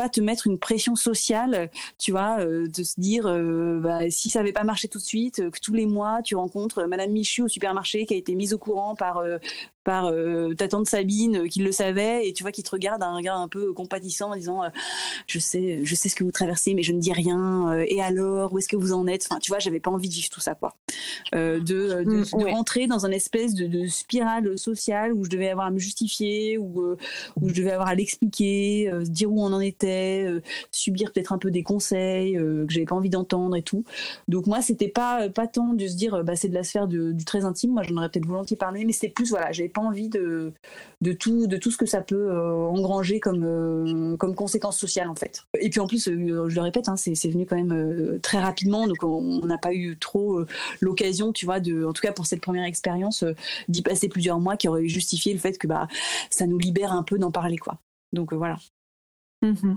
pas 0.00 0.08
te 0.08 0.20
mettre 0.20 0.46
une 0.46 0.58
pression 0.58 0.96
sociale, 0.96 1.70
tu 1.98 2.10
vois, 2.10 2.42
de 2.44 2.82
se 2.82 2.98
dire 2.98 3.24
bah, 3.80 4.10
si 4.10 4.30
ça 4.30 4.38
n'avait 4.38 4.52
pas 4.52 4.64
marché 4.64 4.88
tout 4.88 4.98
de 4.98 5.04
suite, 5.04 5.50
que 5.50 5.60
tous 5.60 5.74
les 5.74 5.84
mois 5.84 6.20
tu 6.22 6.36
rencontres 6.36 6.84
Madame 6.84 7.10
Michu 7.10 7.42
au 7.42 7.48
supermarché 7.48 8.06
qui 8.06 8.14
a 8.14 8.16
été 8.16 8.34
mise 8.34 8.54
au 8.54 8.58
courant 8.58 8.94
par 8.94 9.22
par 9.84 10.06
euh, 10.06 10.54
ta 10.54 10.68
tante 10.68 10.86
Sabine 10.86 11.36
euh, 11.36 11.48
qui 11.48 11.60
le 11.60 11.72
savait 11.72 12.28
et 12.28 12.32
tu 12.32 12.42
vois 12.42 12.52
qui 12.52 12.62
te 12.62 12.70
regarde 12.70 13.02
un 13.02 13.16
regard 13.16 13.38
un 13.38 13.48
peu 13.48 13.72
compatissant 13.72 14.32
en 14.32 14.36
disant 14.36 14.62
euh, 14.62 14.68
je 15.26 15.38
sais 15.38 15.80
je 15.84 15.94
sais 15.94 16.08
ce 16.08 16.16
que 16.16 16.24
vous 16.24 16.32
traversez 16.32 16.74
mais 16.74 16.82
je 16.82 16.92
ne 16.92 17.00
dis 17.00 17.12
rien 17.12 17.72
et 17.86 18.02
alors 18.02 18.52
où 18.52 18.58
est-ce 18.58 18.68
que 18.68 18.76
vous 18.76 18.92
en 18.92 19.06
êtes? 19.06 19.26
Enfin 19.28 19.40
tu 19.40 19.50
vois 19.50 19.58
j'avais 19.58 19.80
pas 19.80 19.90
envie 19.90 20.08
de 20.08 20.14
vivre 20.14 20.28
tout 20.30 20.40
ça 20.40 20.54
quoi. 20.54 20.74
De, 21.32 21.58
de, 21.60 22.04
mm, 22.04 22.50
rentrer 22.50 22.86
dans 22.86 23.06
un 23.06 23.10
espèce 23.10 23.54
de, 23.54 23.86
spirale 23.86 24.58
sociale 24.58 25.12
où 25.12 25.24
je 25.24 25.30
devais 25.30 25.48
avoir 25.48 25.66
à 25.66 25.70
me 25.70 25.78
justifier 25.78 26.58
ou 26.58 26.96
où 27.40 27.48
je 27.48 27.54
devais 27.54 27.72
avoir 27.72 27.88
à 27.88 27.94
l'expliquer 27.94 28.90
dire 29.02 29.32
où 29.32 29.42
on 29.42 29.52
en 29.52 29.60
était 29.60 29.89
subir 30.70 31.12
peut-être 31.12 31.32
un 31.32 31.38
peu 31.38 31.50
des 31.50 31.62
conseils 31.62 32.34
que 32.34 32.66
j'avais 32.68 32.86
pas 32.86 32.96
envie 32.96 33.10
d'entendre 33.10 33.56
et 33.56 33.62
tout 33.62 33.84
donc 34.28 34.46
moi 34.46 34.62
c'était 34.62 34.88
pas 34.88 35.28
pas 35.28 35.46
tant 35.46 35.74
de 35.74 35.86
se 35.86 35.96
dire 35.96 36.24
bah 36.24 36.36
c'est 36.36 36.48
de 36.48 36.54
la 36.54 36.64
sphère 36.64 36.88
du 36.88 37.24
très 37.24 37.44
intime 37.44 37.72
moi 37.72 37.82
j'en 37.82 37.96
aurais 37.96 38.08
peut-être 38.08 38.26
volontiers 38.26 38.56
parlé 38.56 38.84
mais 38.84 38.92
c'était 38.92 39.12
plus 39.12 39.30
voilà 39.30 39.52
j'avais 39.52 39.68
pas 39.68 39.80
envie 39.80 40.08
de, 40.08 40.52
de, 41.00 41.12
tout, 41.12 41.46
de 41.46 41.56
tout 41.56 41.70
ce 41.70 41.76
que 41.76 41.86
ça 41.86 42.00
peut 42.00 42.30
euh, 42.30 42.54
engranger 42.54 43.20
comme, 43.20 43.44
euh, 43.44 44.16
comme 44.16 44.34
conséquence 44.34 44.78
sociale 44.78 45.08
en 45.08 45.14
fait. 45.14 45.44
Et 45.60 45.70
puis 45.70 45.80
en 45.80 45.86
plus, 45.86 46.08
euh, 46.08 46.48
je 46.48 46.54
le 46.54 46.60
répète, 46.60 46.88
hein, 46.88 46.96
c'est 46.96 47.28
venu 47.28 47.46
quand 47.46 47.56
même 47.56 48.20
très 48.20 48.38
rapidement, 48.38 48.86
donc 48.86 49.02
on 49.02 49.44
n'a 49.46 49.58
pas 49.58 49.72
eu 49.72 49.96
trop 49.98 50.40
l'occasion, 50.80 51.32
tu 51.32 51.44
vois, 51.44 51.60
de, 51.60 51.84
en 51.84 51.92
tout 51.92 52.02
cas 52.02 52.12
pour 52.12 52.26
cette 52.26 52.40
première 52.40 52.64
expérience, 52.64 53.24
d'y 53.68 53.82
passer 53.82 54.08
plusieurs 54.08 54.40
mois 54.40 54.56
qui 54.56 54.68
auraient 54.68 54.88
justifié 54.88 55.32
le 55.32 55.38
fait 55.38 55.58
que 55.58 55.66
bah, 55.66 55.88
ça 56.30 56.46
nous 56.46 56.58
libère 56.58 56.92
un 56.92 57.02
peu 57.02 57.18
d'en 57.18 57.30
parler. 57.30 57.58
quoi. 57.58 57.78
Donc 58.12 58.32
voilà. 58.32 58.56
Mmh 59.42 59.76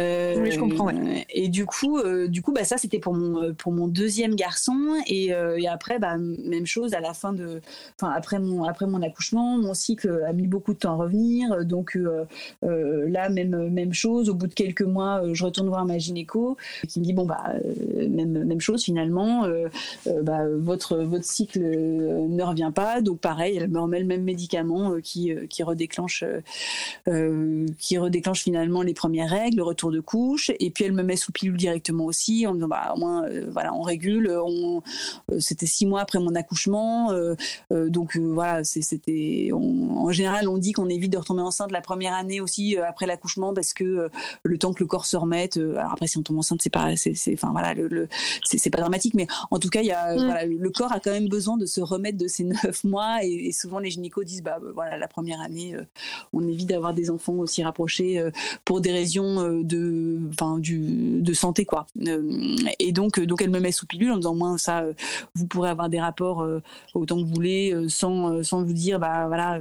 euh, 0.00 0.36
oui, 0.42 0.50
je 0.50 0.58
comprends. 0.58 0.88
Et 1.30 1.48
du 1.48 1.66
coup, 1.66 1.98
euh, 1.98 2.26
du 2.26 2.42
coup, 2.42 2.52
bah 2.52 2.64
ça 2.64 2.76
c'était 2.78 2.98
pour 2.98 3.14
mon 3.14 3.42
euh, 3.42 3.52
pour 3.52 3.72
mon 3.72 3.86
deuxième 3.86 4.34
garçon 4.34 4.76
et, 5.06 5.26
et, 5.28 5.68
après, 5.68 5.98
bah 6.00 6.16
même 6.18 6.66
chose 6.66 6.94
à 6.94 7.00
la 7.00 7.14
fin 7.14 7.32
de, 7.32 7.60
enfin 7.96 8.12
après 8.12 8.40
mon 8.40 8.64
après 8.64 8.86
mon 8.86 9.00
accouchement, 9.02 9.56
mon 9.58 9.72
cycle 9.72 10.24
a 10.26 10.32
mis 10.32 10.48
beaucoup 10.48 10.72
de 10.74 10.78
temps 10.78 10.94
à 10.94 11.04
revenir. 11.04 11.64
Donc 11.64 11.96
là, 12.62 13.28
même 13.28 13.68
même 13.68 13.92
chose. 13.92 14.28
Au 14.28 14.34
bout 14.34 14.48
de 14.48 14.54
quelques 14.54 14.82
mois, 14.82 15.22
je 15.32 15.44
retourne 15.44 15.68
voir 15.68 15.84
ma 15.86 15.98
gynéco 15.98 16.56
qui 16.88 16.98
me 16.98 17.04
dit 17.04 17.12
bon 17.12 17.24
bah 17.24 17.44
même 18.08 18.44
même 18.44 18.60
chose 18.60 18.82
finalement. 18.82 19.46
bah 20.22 20.40
votre 20.58 20.96
votre 20.96 21.24
cycle 21.24 21.60
ne 21.60 22.42
revient 22.42 22.72
pas, 22.74 23.00
donc 23.00 23.20
pareil, 23.20 23.56
elle 23.56 23.68
me 23.68 23.80
remet 23.80 24.00
le 24.00 24.06
même 24.06 24.24
médicament 24.24 24.96
qui 25.02 25.32
qui 25.48 25.62
redéclenche 25.62 26.24
qui 27.78 27.98
redéclenche 27.98 28.42
finalement 28.42 28.81
les 28.82 28.94
premières 28.94 29.30
règles, 29.30 29.58
le 29.58 29.62
retour 29.62 29.90
de 29.90 30.00
couche, 30.00 30.50
et 30.58 30.70
puis 30.70 30.84
elle 30.84 30.92
me 30.92 31.02
met 31.02 31.16
sous 31.16 31.32
pilule 31.32 31.56
directement 31.56 32.04
aussi, 32.04 32.46
en 32.46 32.50
me 32.50 32.56
disant 32.56 32.68
bah 32.68 32.92
au 32.94 32.98
moins 32.98 33.24
euh, 33.24 33.48
voilà 33.50 33.74
on 33.74 33.82
régule. 33.82 34.30
On, 34.44 34.82
euh, 35.30 35.40
c'était 35.40 35.66
six 35.66 35.86
mois 35.86 36.00
après 36.00 36.18
mon 36.18 36.34
accouchement, 36.34 37.12
euh, 37.12 37.34
donc 37.70 38.16
voilà 38.16 38.64
c'était 38.64 39.50
en 39.52 40.10
général 40.10 40.48
on 40.48 40.58
dit 40.58 40.72
qu'on 40.72 40.88
évite 40.88 41.12
de 41.12 41.18
retomber 41.18 41.42
enceinte 41.42 41.72
la 41.72 41.80
première 41.80 42.14
année 42.14 42.40
aussi 42.40 42.76
après 42.76 43.06
l'accouchement 43.06 43.54
parce 43.54 43.72
que 43.72 44.08
le 44.42 44.58
temps 44.58 44.72
que 44.72 44.82
le 44.82 44.86
corps 44.86 45.06
se 45.06 45.16
remette. 45.16 45.56
alors 45.56 45.92
après 45.92 46.06
si 46.06 46.18
on 46.18 46.22
tombe 46.22 46.38
enceinte 46.38 46.60
c'est 46.62 46.70
pas 46.70 46.96
c'est 46.96 47.14
enfin 47.32 47.50
voilà 47.52 47.74
le, 47.74 48.08
c'est 48.44 48.70
pas 48.70 48.78
dramatique, 48.78 49.14
mais 49.14 49.26
en 49.50 49.58
tout 49.58 49.68
cas 49.68 49.80
il 49.80 49.86
y 49.86 49.92
a 49.92 50.14
mm. 50.14 50.24
voilà, 50.24 50.46
le 50.46 50.70
corps 50.70 50.92
a 50.92 51.00
quand 51.00 51.10
même 51.10 51.28
besoin 51.28 51.56
de 51.56 51.66
se 51.66 51.80
remettre 51.80 52.18
de 52.18 52.28
ces 52.28 52.44
neuf 52.64 52.84
mois 52.84 53.24
et, 53.24 53.52
souvent 53.52 53.78
les 53.78 53.90
gynécos 53.90 54.24
disent 54.24 54.42
bah 54.42 54.58
voilà 54.74 54.96
la 54.96 55.08
première 55.08 55.40
année 55.40 55.76
on 56.32 56.46
évite 56.46 56.68
d'avoir 56.68 56.94
des 56.94 57.10
enfants 57.10 57.34
aussi 57.34 57.62
rapprochés 57.62 58.22
pour 58.64 58.71
des 58.80 58.92
raisons 58.92 59.40
euh, 59.40 59.62
de, 59.62 61.32
santé, 61.32 61.64
quoi. 61.64 61.86
Euh, 62.06 62.56
et 62.78 62.92
donc, 62.92 63.18
euh, 63.18 63.26
donc 63.26 63.42
elle 63.42 63.50
me 63.50 63.60
met 63.60 63.72
sous 63.72 63.86
pilule 63.86 64.10
en 64.10 64.16
disant, 64.16 64.34
moins 64.34 64.58
ça, 64.58 64.84
vous 65.34 65.46
pourrez 65.46 65.70
avoir 65.70 65.88
des 65.88 66.00
rapports 66.00 66.46
autant 66.94 67.16
que 67.16 67.22
vous 67.22 67.34
voulez, 67.34 67.74
sans, 67.88 68.42
sans 68.42 68.62
vous 68.62 68.72
dire, 68.72 68.98
bah 68.98 69.26
voilà, 69.26 69.58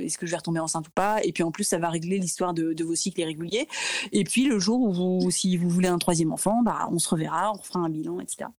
est-ce 0.00 0.18
que 0.18 0.26
je 0.26 0.30
vais 0.30 0.36
retomber 0.36 0.60
enceinte 0.60 0.88
ou 0.88 0.90
pas. 0.94 1.22
Et 1.24 1.32
puis 1.32 1.42
en 1.42 1.50
plus, 1.50 1.64
ça 1.64 1.78
va 1.78 1.88
régler 1.88 2.18
l'histoire 2.18 2.54
de, 2.54 2.72
de, 2.72 2.84
vos 2.84 2.94
cycles 2.94 3.20
irréguliers. 3.20 3.66
Et 4.12 4.24
puis 4.24 4.44
le 4.44 4.58
jour 4.58 4.80
où 4.80 4.92
vous, 4.92 5.30
si 5.30 5.56
vous 5.56 5.68
voulez 5.68 5.88
un 5.88 5.98
troisième 5.98 6.32
enfant, 6.32 6.62
bah 6.62 6.88
on 6.90 6.98
se 6.98 7.08
reverra, 7.08 7.52
on 7.52 7.62
fera 7.62 7.80
un 7.80 7.88
bilan, 7.88 8.20
etc. 8.20 8.50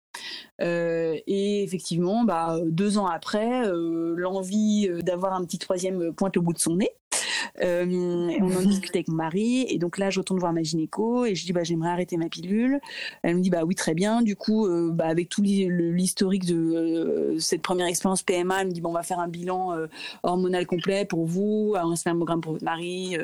et 0.60 1.64
effectivement, 1.64 2.24
bah, 2.24 2.58
deux 2.66 2.98
ans 2.98 3.08
après, 3.08 3.64
l'envie 3.72 4.90
d'avoir 5.04 5.34
un 5.34 5.46
petit 5.46 5.60
troisième 5.60 6.14
pointe 6.14 6.38
au 6.38 6.42
bout 6.42 6.54
de 6.54 6.60
son 6.60 6.76
nez. 6.76 6.92
Euh, 7.62 7.86
on 8.40 8.56
en 8.56 8.62
discutait 8.62 9.00
avec 9.00 9.08
mon 9.08 9.16
mari 9.16 9.66
et 9.70 9.78
donc 9.78 9.98
là 9.98 10.10
je 10.10 10.20
retourne 10.20 10.40
voir 10.40 10.54
ma 10.54 10.64
gynéco 10.64 11.26
et 11.26 11.36
je 11.36 11.46
dis 11.46 11.54
bah 11.54 11.64
j'aimerais 11.64 11.90
arrêter 11.90 12.18
ma 12.18 12.30
pilule. 12.30 12.80
Elle 13.24 13.38
me 13.38 13.42
dit 13.42 13.50
bah 13.50 13.64
oui 13.66 13.76
très 13.76 13.94
bien. 13.94 14.22
Du 14.22 14.36
coup 14.36 14.68
euh, 14.68 14.90
bah, 14.92 15.08
avec 15.08 15.30
tout 15.30 15.42
l'historique 15.42 16.46
de 16.46 16.56
euh, 16.56 17.40
cette 17.40 17.62
première 17.62 17.88
expérience 17.88 18.24
PMA, 18.24 18.62
elle 18.62 18.68
me 18.68 18.72
dit 18.72 18.82
bon 18.82 18.90
on 18.90 18.94
va 18.94 19.04
faire 19.04 19.20
un 19.20 19.28
bilan 19.28 19.72
hormonal 20.24 20.66
complet 20.66 21.06
pour 21.06 21.26
vous, 21.26 21.76
un 21.78 21.96
spermogramme 21.96 22.42
pour 22.42 22.54
votre 22.54 22.66
mari, 22.66 23.18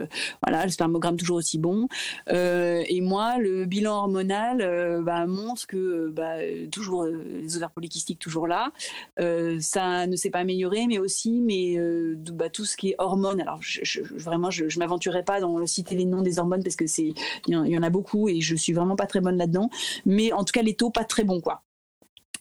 voilà 0.44 0.66
le 0.66 0.72
spermogramme 0.72 1.18
toujours 1.18 1.38
aussi 1.38 1.58
bon. 1.58 1.88
et 2.30 3.02
moi 3.02 3.38
le 3.38 3.66
bilan 3.66 3.96
hormonal 3.96 5.02
bah, 5.04 5.26
montre 5.26 5.68
que 5.68 6.10
bah, 6.10 6.36
toujours 6.72 7.06
les 7.06 7.56
ovaires 7.58 7.72
polykystiques 7.72 8.20
toujours 8.20 8.48
là. 8.48 8.72
ça 9.60 10.08
ne 10.08 10.16
s'est 10.16 10.30
pas 10.30 10.40
amélioré 10.40 10.88
mais 10.88 11.00
aussi 11.00 11.42
mais 11.42 11.78
bah, 12.32 12.50
tout 12.50 12.66
ce 12.66 12.78
qui 12.78 12.90
est 12.90 12.96
hormones. 12.98 13.42
Alors 13.42 13.60
vraiment, 14.18 14.52
je, 14.52 14.70
je 14.70 14.80
m'aventurerai 14.80 15.24
pas 15.24 15.40
dans 15.40 15.66
citer 15.66 15.96
les 15.96 16.06
noms 16.06 16.22
des 16.22 16.40
hormones 16.40 16.64
parce 16.64 16.76
que 16.76 16.88
c'est, 16.88 17.14
il 17.48 17.54
y, 17.54 17.78
en 17.78 17.84
a 17.84 17.90
beaucoup 17.90 18.30
et 18.30 18.42
je 18.42 18.56
suis 18.56 18.74
vraiment 18.74 18.96
pas 18.96 19.08
très 19.08 19.22
bonne 19.22 19.38
là-dedans. 19.38 19.70
Mais 20.06 20.32
en 20.34 20.44
tout 20.44 20.52
cas, 20.52 20.62
les 20.62 20.76
taux 20.76 20.90
pas 20.90 21.04
très 21.04 21.24
bons, 21.24 21.42
quoi. 21.42 21.64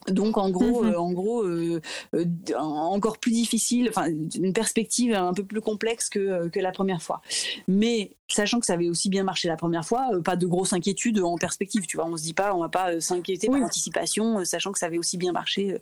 Donc 0.07 0.37
en 0.37 0.49
gros, 0.49 0.83
mhm. 0.83 0.93
euh, 0.93 0.99
en 0.99 1.11
gros, 1.11 1.43
euh, 1.43 1.81
euh, 2.15 2.25
encore 2.55 3.17
plus 3.17 3.31
difficile, 3.31 3.89
enfin 3.89 4.07
une 4.07 4.53
perspective 4.53 5.13
un 5.13 5.33
peu 5.33 5.43
plus 5.43 5.61
complexe 5.61 6.09
que, 6.09 6.47
que 6.47 6.59
la 6.59 6.71
première 6.71 7.01
fois. 7.01 7.21
Mais 7.67 8.15
sachant 8.27 8.59
que 8.59 8.65
ça 8.65 8.73
avait 8.73 8.89
aussi 8.89 9.09
bien 9.09 9.23
marché 9.23 9.47
la 9.47 9.55
première 9.55 9.85
fois, 9.85 10.09
pas 10.23 10.35
de 10.35 10.45
grosse 10.45 10.73
inquiétude 10.73 11.19
en 11.19 11.37
perspective. 11.37 11.85
Tu 11.85 11.97
vois, 11.97 12.05
on 12.05 12.17
se 12.17 12.23
dit 12.23 12.33
pas, 12.33 12.53
on 12.55 12.59
va 12.59 12.69
pas 12.69 12.99
s'inquiéter 12.99 13.47
par 13.47 13.61
anticipation, 13.61 14.43
sachant 14.45 14.71
que 14.71 14.79
ça 14.79 14.87
avait 14.87 14.97
aussi 14.97 15.17
bien 15.17 15.31
marché 15.31 15.77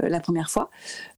la 0.00 0.20
première 0.20 0.50
fois, 0.50 0.70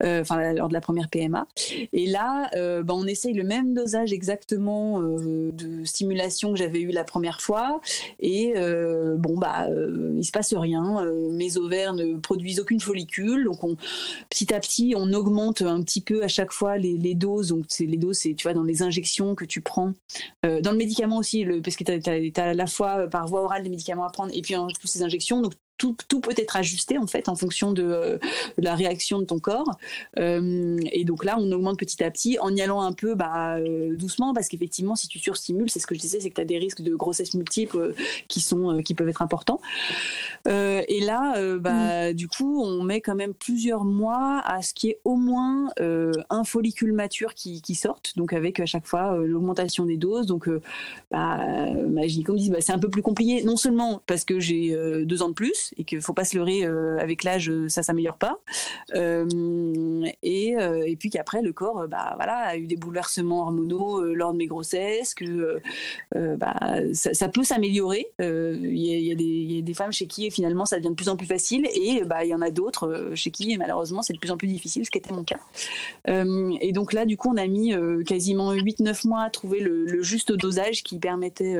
enfin 0.02 0.52
lors 0.52 0.68
de 0.68 0.74
la 0.74 0.80
première 0.80 1.08
PMA. 1.08 1.46
Et 1.92 2.06
là, 2.06 2.50
bah, 2.82 2.94
on 2.94 3.06
essaye 3.06 3.34
le 3.34 3.44
même 3.44 3.74
dosage 3.74 4.12
exactement 4.12 5.00
de 5.00 5.84
stimulation 5.84 6.52
que 6.52 6.58
j'avais 6.58 6.80
eu 6.80 6.90
la 6.90 7.04
première 7.04 7.40
fois, 7.40 7.80
et 8.20 8.54
bon 9.16 9.38
bah 9.38 9.68
il 10.16 10.24
se 10.24 10.32
passe 10.32 10.54
rien, 10.54 11.04
mes 11.30 11.56
ovaires 11.56 11.94
ne 11.94 12.16
produisent 12.16 12.60
aucune 12.60 12.80
follicule. 12.80 13.44
Donc, 13.44 13.64
on, 13.64 13.76
petit 14.30 14.52
à 14.54 14.60
petit, 14.60 14.94
on 14.96 15.12
augmente 15.12 15.62
un 15.62 15.82
petit 15.82 16.00
peu 16.00 16.22
à 16.22 16.28
chaque 16.28 16.52
fois 16.52 16.78
les, 16.78 17.14
doses. 17.14 17.48
Donc, 17.48 17.64
c'est 17.68 17.86
les 17.86 17.96
doses, 17.96 18.18
c'est 18.18 18.34
tu 18.34 18.44
vois 18.44 18.54
dans 18.54 18.62
les 18.62 18.82
injections 18.82 19.34
que 19.34 19.44
tu 19.44 19.60
prends, 19.60 19.92
euh, 20.44 20.60
dans 20.64 20.72
le 20.72 20.78
médicament 20.78 21.18
aussi, 21.18 21.44
le, 21.44 21.60
parce 21.62 21.76
que 21.76 21.84
tu 21.84 22.40
as, 22.40 22.44
à 22.44 22.54
la 22.54 22.66
fois 22.66 23.06
par 23.08 23.26
voie 23.28 23.42
orale 23.42 23.62
des 23.62 23.70
médicaments 23.70 24.04
à 24.04 24.10
prendre 24.10 24.32
et 24.34 24.42
puis 24.42 24.56
en 24.56 24.66
plus 24.66 24.88
ces 24.88 25.02
injections. 25.02 25.40
Donc, 25.42 25.52
tout, 25.78 26.20
peut 26.20 26.34
être 26.36 26.56
ajusté 26.56 26.98
en 26.98 27.06
fait 27.06 27.28
en 27.28 27.36
fonction 27.36 27.72
de, 27.72 27.82
euh, 27.82 28.18
la 28.58 28.74
réaction 28.74 29.18
de 29.18 29.24
ton 29.24 29.38
corps. 29.38 29.76
Euh, 30.18 30.78
et 30.92 31.04
donc 31.04 31.24
là, 31.24 31.36
on 31.38 31.50
augmente 31.52 31.78
petit 31.78 32.02
à 32.02 32.10
petit 32.10 32.38
en 32.38 32.54
y 32.54 32.62
allant 32.62 32.82
un 32.82 32.92
peu 32.92 33.14
bah, 33.14 33.56
euh, 33.56 33.96
doucement 33.96 34.32
parce 34.34 34.48
qu'effectivement, 34.48 34.94
si 34.94 35.08
tu 35.08 35.18
surstimules, 35.18 35.70
c'est 35.70 35.80
ce 35.80 35.86
que 35.86 35.94
je 35.94 36.00
disais, 36.00 36.20
c'est 36.20 36.30
que 36.30 36.36
tu 36.36 36.40
as 36.40 36.46
des 36.46 36.58
risques 36.58 36.82
de 36.82 36.94
grossesse 36.94 37.34
multiples 37.34 37.94
qui 38.28 38.40
sont 38.40 38.80
qui 38.84 38.94
peuvent 38.94 39.08
être 39.08 39.22
importants. 39.22 39.60
et 40.46 41.00
là, 41.00 41.56
bah, 41.58 42.10
mm. 42.10 42.14
du 42.14 42.28
coup, 42.28 42.62
on 42.62 42.82
met 42.82 43.00
quand 43.00 43.14
même 43.14 43.34
plusieurs 43.34 43.84
mois 43.84 44.42
à 44.44 44.62
ce 44.62 44.74
qui 44.74 44.90
est 44.90 45.00
au 45.04 45.16
moins 45.16 45.70
un 45.78 46.44
follicule 46.44 46.92
mature 46.92 47.34
qui, 47.34 47.62
qui 47.62 47.74
sorte, 47.74 48.16
donc 48.16 48.32
avec 48.32 48.60
à 48.60 48.66
chaque 48.66 48.86
fois 48.86 49.16
l'augmentation 49.16 49.86
des 49.86 49.96
doses. 49.96 50.26
Donc, 50.26 50.48
bah, 51.10 51.40
Magie, 51.88 52.22
comme 52.22 52.36
dit, 52.36 52.50
bah, 52.50 52.60
c'est 52.60 52.72
un 52.72 52.78
peu 52.78 52.88
plus 52.88 53.02
compliqué, 53.02 53.42
non 53.44 53.56
seulement 53.56 54.02
parce 54.06 54.24
que 54.24 54.38
j'ai 54.40 54.76
deux 55.04 55.22
ans 55.22 55.28
de 55.28 55.34
plus, 55.34 55.63
et 55.76 55.84
qu'il 55.84 56.00
faut 56.00 56.12
pas 56.12 56.24
se 56.24 56.36
leurrer 56.36 56.64
euh, 56.64 56.98
avec 56.98 57.24
l'âge, 57.24 57.50
ça 57.68 57.82
s'améliore 57.82 58.16
pas. 58.16 58.38
Euh, 58.94 60.04
et, 60.22 60.56
euh, 60.56 60.84
et 60.86 60.96
puis 60.96 61.10
qu'après 61.10 61.42
le 61.42 61.52
corps, 61.52 61.86
bah 61.88 62.12
voilà, 62.16 62.36
a 62.38 62.56
eu 62.56 62.66
des 62.66 62.76
bouleversements 62.76 63.42
hormonaux 63.42 64.02
lors 64.14 64.32
de 64.32 64.38
mes 64.38 64.46
grossesses, 64.46 65.14
que 65.14 65.60
bah, 66.14 66.54
ça, 66.92 67.28
peut 67.28 67.44
s'améliorer. 67.44 68.06
Il 68.18 68.76
y, 68.76 69.12
a 69.58 69.62
des 69.62 69.74
femmes 69.74 69.92
chez 69.92 70.06
qui 70.06 70.30
finalement 70.30 70.64
ça 70.64 70.76
devient 70.76 70.90
de 70.90 70.94
plus 70.94 71.08
en 71.08 71.16
plus 71.16 71.26
facile, 71.26 71.66
et 71.74 72.04
bah 72.04 72.24
il 72.24 72.28
y 72.28 72.34
en 72.34 72.42
a 72.42 72.50
d'autres 72.50 73.12
chez 73.14 73.30
qui 73.30 73.56
malheureusement 73.56 74.02
c'est 74.02 74.12
de 74.12 74.18
plus 74.18 74.30
en 74.30 74.36
plus 74.36 74.48
difficile, 74.48 74.84
ce 74.84 74.90
qui 74.90 74.98
était 74.98 75.12
mon 75.12 75.24
cas. 75.24 75.40
et 76.06 76.72
donc 76.72 76.92
là, 76.92 77.06
du 77.06 77.16
coup, 77.16 77.30
on 77.32 77.36
a 77.36 77.46
mis 77.46 77.74
quasiment 78.06 78.52
8-9 78.52 79.06
mois 79.06 79.22
à 79.22 79.30
trouver 79.30 79.60
le, 79.60 80.02
juste 80.02 80.32
dosage 80.32 80.82
qui 80.82 80.98
permettait 80.98 81.56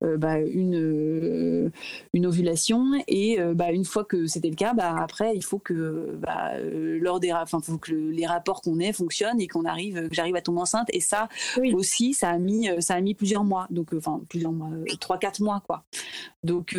bah, 0.00 0.38
une, 0.38 1.70
une 2.12 2.26
ovulation 2.26 2.92
et 3.08 3.38
bah, 3.54 3.72
une 3.72 3.84
fois 3.84 4.04
que 4.04 4.26
c'était 4.26 4.50
le 4.50 4.56
cas, 4.56 4.74
bah, 4.74 4.94
après, 4.98 5.34
il 5.34 5.44
faut 5.44 5.58
que, 5.58 6.16
bah, 6.18 6.52
lors 6.60 7.20
des, 7.20 7.32
enfin, 7.32 7.60
faut 7.60 7.78
que 7.78 7.92
les 7.92 8.26
rapports 8.26 8.62
qu'on 8.62 8.78
ait 8.80 8.92
fonctionnent 8.92 9.40
et 9.40 9.48
qu'on 9.48 9.64
arrive, 9.64 10.08
que 10.08 10.14
j'arrive 10.14 10.36
à 10.36 10.42
tomber 10.42 10.60
enceinte. 10.60 10.88
Et 10.92 11.00
ça 11.00 11.28
aussi, 11.74 12.14
ça 12.14 12.30
a 12.30 12.38
mis, 12.38 12.68
ça 12.80 12.94
a 12.94 13.00
mis 13.00 13.14
plusieurs 13.14 13.44
mois. 13.44 13.66
Donc, 13.70 13.92
enfin, 13.96 14.20
plusieurs 14.28 14.52
mois, 14.52 14.70
trois, 15.00 15.18
quatre 15.18 15.40
mois, 15.40 15.62
quoi. 15.66 15.84
Donc, 16.44 16.76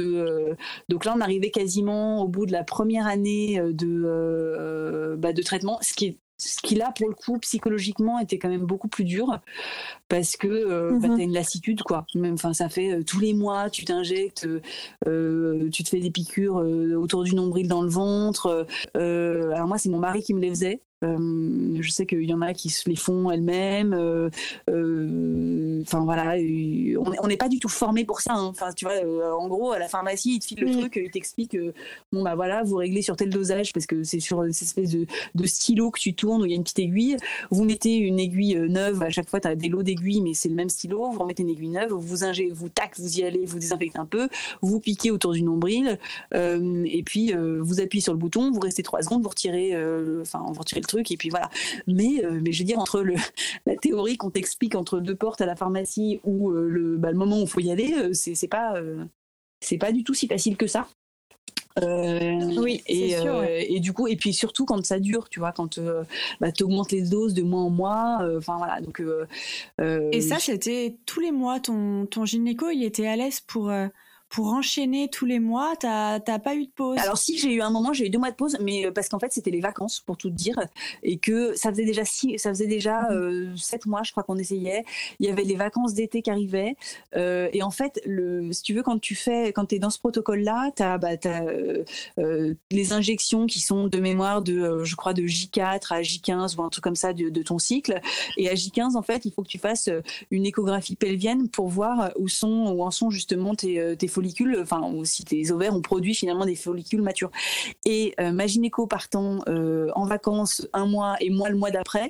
donc 0.90 1.06
là, 1.06 1.14
on 1.16 1.22
arrivait 1.22 1.52
quasiment 1.52 2.22
au 2.22 2.28
bout 2.28 2.46
de 2.46 2.52
la 2.52 2.64
première 2.64 3.08
année 3.08 3.62
de, 3.72 5.16
bah, 5.18 5.34
de 5.34 5.42
traitement, 5.42 5.80
ce 5.82 5.94
qui 5.94 6.06
est 6.06 6.18
ce 6.38 6.62
qui 6.62 6.76
là 6.76 6.92
pour 6.96 7.08
le 7.08 7.16
coup 7.16 7.38
psychologiquement 7.40 8.20
était 8.20 8.38
quand 8.38 8.50
même 8.50 8.66
beaucoup 8.66 8.88
plus 8.88 9.04
dur 9.04 9.40
parce 10.10 10.36
que 10.36 10.48
euh, 10.48 10.98
bah, 11.00 11.08
mhm. 11.08 11.18
t'as 11.18 11.24
une 11.24 11.34
lassitude 11.34 11.84
quoi. 11.84 12.06
Même 12.16 12.34
enfin 12.34 12.54
ça 12.54 12.70
fait 12.70 12.92
euh, 12.92 13.04
tous 13.04 13.20
les 13.20 13.34
mois 13.34 13.70
tu 13.70 13.86
t'injectes 13.86 14.48
euh, 15.08 15.70
tu 15.72 15.84
te 15.84 15.90
fais 15.90 16.00
des 16.00 16.12
piqûres 16.12 16.56
autour 16.56 17.24
du 17.24 17.36
nombril 17.36 17.68
dans 17.68 17.82
le 17.82 17.90
ventre. 17.90 18.66
Alors 18.96 19.68
moi 19.68 19.78
c'est 19.78 19.90
mon 19.90 20.00
mari 20.00 20.22
qui 20.22 20.34
me 20.34 20.40
les 20.40 20.50
faisait 20.50 20.82
euh, 21.04 21.78
je 21.80 21.90
sais 21.90 22.06
qu'il 22.06 22.24
y 22.24 22.34
en 22.34 22.42
a 22.42 22.54
qui 22.54 22.70
se 22.70 22.90
les 22.90 22.96
font 22.96 23.30
elles-mêmes. 23.32 23.94
Euh, 23.94 24.30
euh, 24.70 25.82
enfin 25.82 26.04
voilà, 26.04 26.36
on 27.22 27.28
n'est 27.28 27.38
pas 27.38 27.50
du 27.50 27.60
tout 27.60 27.70
formé 27.70 28.06
pour 28.06 28.22
ça. 28.22 28.34
Hein. 28.34 28.46
Enfin 28.46 28.72
tu 28.74 28.86
vois, 28.86 28.96
en 29.38 29.48
gros 29.48 29.72
à 29.72 29.80
la 29.80 29.88
pharmacie 29.88 30.36
ils 30.36 30.40
te 30.40 30.46
filent 30.46 30.62
le 30.62 30.68
mm. 30.68 30.80
truc, 30.80 31.00
ils 31.04 31.12
t'expliquent 31.12 31.58
bon 32.12 32.24
bah 32.24 32.36
voilà 32.36 32.64
vous 32.64 32.78
réglez 32.78 33.02
sur 33.02 33.16
tel 33.16 33.30
dosage 33.30 33.74
parce 33.74 33.86
que 33.86 34.04
c'est 34.04 34.20
sur 34.20 34.44
cette 34.52 34.68
espèce 34.68 34.92
de, 34.92 35.06
de, 35.36 35.46
stylo 35.46 35.92
que 35.92 36.00
tu 36.00 36.14
tournes 36.14 36.42
où 36.42 36.46
il 36.46 36.52
y 36.52 36.54
a 36.54 36.58
une 36.58 36.64
petite 36.64 36.80
aiguille. 36.80 37.18
Vous 37.52 37.64
mettez 37.64 37.96
une 37.98 38.20
aiguille 38.20 38.56
neuve 38.70 39.02
à 39.04 39.10
chaque 39.10 39.30
fois 39.30 39.40
tu 39.40 39.48
as 39.48 39.56
des 39.56 39.70
lots 39.70 39.84
d'aiguilles 39.84 40.22
mais 40.22 40.34
c'est 40.34 40.50
le 40.50 40.56
même 40.56 40.70
stylo. 40.70 41.12
Vous 41.12 41.20
remettez 41.20 41.44
une 41.44 41.50
aiguille 41.50 41.70
neuve, 41.70 41.94
vous 41.94 42.24
ingez, 42.24 42.50
vous 42.52 42.70
tac, 42.70 42.98
vous 42.98 43.20
y 43.20 43.24
allez, 43.24 43.46
vous 43.46 43.60
désinfectez 43.60 44.00
un 44.00 44.06
peu, 44.06 44.30
vous 44.62 44.80
piquez 44.80 45.12
autour 45.12 45.34
du 45.34 45.44
nombril 45.44 45.98
et 46.34 47.04
puis 47.04 47.34
vous 47.34 47.82
appuyez 47.82 48.02
sur 48.02 48.14
le 48.14 48.20
bouton, 48.20 48.52
vous 48.52 48.60
restez 48.60 48.84
trois 48.84 49.02
secondes, 49.02 49.22
vous 49.24 49.30
retirez, 49.30 49.74
enfin 50.22 50.44
vous 50.48 50.60
retirez 50.60 50.82
le 50.82 50.88
et 51.00 51.18
puis 51.18 51.30
voilà. 51.30 51.50
Mais, 51.88 52.24
euh, 52.24 52.40
mais 52.42 52.52
je 52.52 52.60
veux 52.60 52.66
dire, 52.66 52.80
entre 52.80 53.02
le, 53.02 53.16
la 53.66 53.76
théorie 53.76 54.18
qu'on 54.18 54.32
t'explique 54.32 54.76
entre 54.76 55.00
deux 55.00 55.16
portes 55.16 55.42
à 55.42 55.46
la 55.46 55.56
pharmacie 55.56 56.20
ou 56.24 56.52
euh, 56.52 56.68
le, 56.68 56.98
bah, 56.98 57.12
le 57.12 57.18
moment 57.18 57.40
où 57.40 57.44
il 57.44 57.48
faut 57.48 57.60
y 57.60 57.72
aller, 57.72 57.94
euh, 57.98 58.14
c'est, 58.14 58.36
c'est 58.36 58.48
pas, 58.48 58.76
c'est 59.60 59.78
pas 59.78 59.92
du 59.92 60.04
tout 60.04 60.14
si 60.14 60.28
facile 60.28 60.58
que 60.58 60.68
ça. 60.68 60.88
oui, 61.82 62.84
et, 62.86 63.18
sûr, 63.18 63.44
et 63.44 63.80
du 63.80 63.94
coup, 63.94 64.08
et 64.08 64.16
puis 64.16 64.32
surtout 64.32 64.66
quand 64.66 64.86
ça 64.86 65.00
dure, 65.00 65.28
tu 65.30 65.40
vois, 65.40 65.52
quand 65.52 65.80
bah, 66.40 66.52
tu 66.52 66.64
augmentes 66.64 66.92
les 66.92 67.02
doses 67.02 67.34
de 67.34 67.42
mois 67.42 67.62
en 67.62 67.72
mois, 67.72 68.20
enfin 68.38 68.58
voilà. 68.58 68.80
Donc, 68.82 69.02
et 70.12 70.22
ça, 70.22 70.38
c'était 70.40 70.98
tous 71.06 71.20
les 71.20 71.32
mois, 71.32 71.60
ton, 71.60 72.06
ton 72.06 72.26
gynéco, 72.26 72.70
il 72.70 72.84
était 72.84 73.08
à 73.08 73.16
l'aise 73.16 73.40
pour 73.40 73.72
pour 74.34 74.48
enchaîner 74.48 75.10
tous 75.10 75.28
les 75.28 75.38
mois, 75.38 75.76
t'as 75.80 76.20
pas 76.20 76.56
eu 76.56 76.66
de 76.66 76.72
pause? 76.72 76.98
Alors 76.98 77.20
si 77.20 77.38
j'ai 77.38 77.54
eu 77.54 77.62
un 77.62 77.70
moment, 77.70 77.94
j'ai 77.94 78.08
eu 78.08 78.10
deux 78.10 78.18
mois 78.18 78.32
de 78.32 78.36
pause, 78.36 78.58
mais 78.60 78.88
euh, 78.88 78.92
parce 78.92 79.08
qu'en 79.08 79.20
fait 79.20 79.32
c'était 79.32 79.52
les 79.52 79.62
vacances 79.62 80.00
pour 80.00 80.18
tout 80.18 80.32
dire, 80.32 80.60
et 81.04 81.20
que 81.20 81.56
ça 81.56 81.70
faisait 81.70 81.86
déjà 81.86 82.04
six, 82.04 82.40
ça 82.40 82.50
faisait 82.50 82.66
déjà 82.66 83.04
mhm. 83.04 83.12
euh, 83.12 83.58
sept 83.58 83.86
mois, 83.86 84.02
je 84.04 84.10
crois 84.10 84.24
qu'on 84.24 84.38
essayait. 84.38 84.86
Il 85.20 85.28
y 85.28 85.30
avait 85.30 85.44
les 85.44 85.56
vacances 85.56 85.94
d'été 85.94 86.24
qui 86.24 86.32
arrivaient, 86.32 86.76
euh, 87.16 87.48
et 87.54 87.62
en 87.62 87.70
fait, 87.70 88.02
le, 88.08 88.52
si 88.52 88.64
tu 88.64 88.74
veux, 88.74 88.82
quand 88.82 88.98
tu 89.00 89.14
fais, 89.14 89.54
quand 89.54 89.66
t'es 89.66 89.78
dans 89.78 89.92
ce 89.92 90.00
protocole-là, 90.00 90.72
t'as 90.76 90.98
bah, 90.98 91.10
as, 91.26 91.44
euh, 92.18 92.56
les 92.72 92.92
injections 92.92 93.46
qui 93.46 93.60
sont 93.60 93.88
de 93.88 94.00
mémoire 94.00 94.42
de, 94.42 94.84
je 94.84 94.96
crois, 94.96 95.14
de 95.14 95.22
J4 95.22 95.94
à 95.94 96.02
J15 96.02 96.56
ou 96.56 96.64
un 96.64 96.70
truc 96.70 96.84
comme 96.84 96.96
ça 96.96 97.14
de, 97.14 97.30
de, 97.30 97.44
ton 97.44 97.60
cycle, 97.60 98.02
et 98.38 98.50
à 98.50 98.56
J15 98.56 98.98
en 98.98 99.04
fait, 99.04 99.26
il 99.26 99.32
faut 99.32 99.44
que 99.44 99.48
tu 99.48 99.60
fasses 99.60 99.92
une 100.32 100.48
échographie 100.48 100.96
pelvienne 100.96 101.50
pour 101.50 101.68
voir 101.68 102.12
où 102.18 102.28
sont, 102.28 102.74
où 102.76 102.82
en 102.82 102.90
sont 102.90 103.12
justement 103.12 103.54
tes, 103.54 103.96
tes 103.96 104.08
follicules, 104.24 104.58
enfin, 104.62 104.82
ou 104.90 105.04
si 105.04 105.26
tes 105.26 105.52
ovaires 105.52 105.76
ont 105.76 105.82
produit 105.82 106.16
finalement 106.16 106.46
des 106.46 106.56
follicules 106.56 107.02
matures. 107.02 107.32
Et 107.86 108.14
euh, 108.20 108.32
ma 108.32 108.48
gynéco 108.48 108.88
partant 108.88 109.40
euh, 109.48 109.90
en 109.96 110.06
vacances 110.06 110.66
un 110.72 110.86
mois 110.86 111.18
et 111.20 111.30
moi 111.30 111.50
le 111.50 111.58
mois 111.58 111.72
d'après, 111.72 112.10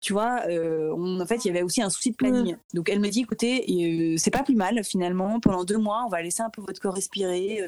tu 0.00 0.12
vois, 0.12 0.40
euh, 0.48 0.92
en 0.92 1.26
fait, 1.26 1.44
il 1.44 1.48
y 1.48 1.50
avait 1.50 1.62
aussi 1.62 1.80
un 1.80 1.88
souci 1.88 2.10
de 2.10 2.16
planning. 2.16 2.56
Donc, 2.74 2.88
elle 2.88 2.98
me 2.98 3.08
dit, 3.08 3.20
écoutez, 3.20 4.16
c'est 4.18 4.32
pas 4.32 4.42
plus 4.42 4.56
mal 4.56 4.82
finalement. 4.82 5.38
Pendant 5.38 5.62
deux 5.62 5.78
mois, 5.78 6.02
on 6.04 6.08
va 6.08 6.20
laisser 6.22 6.42
un 6.42 6.50
peu 6.50 6.60
votre 6.60 6.80
corps 6.80 6.94
respirer. 6.94 7.64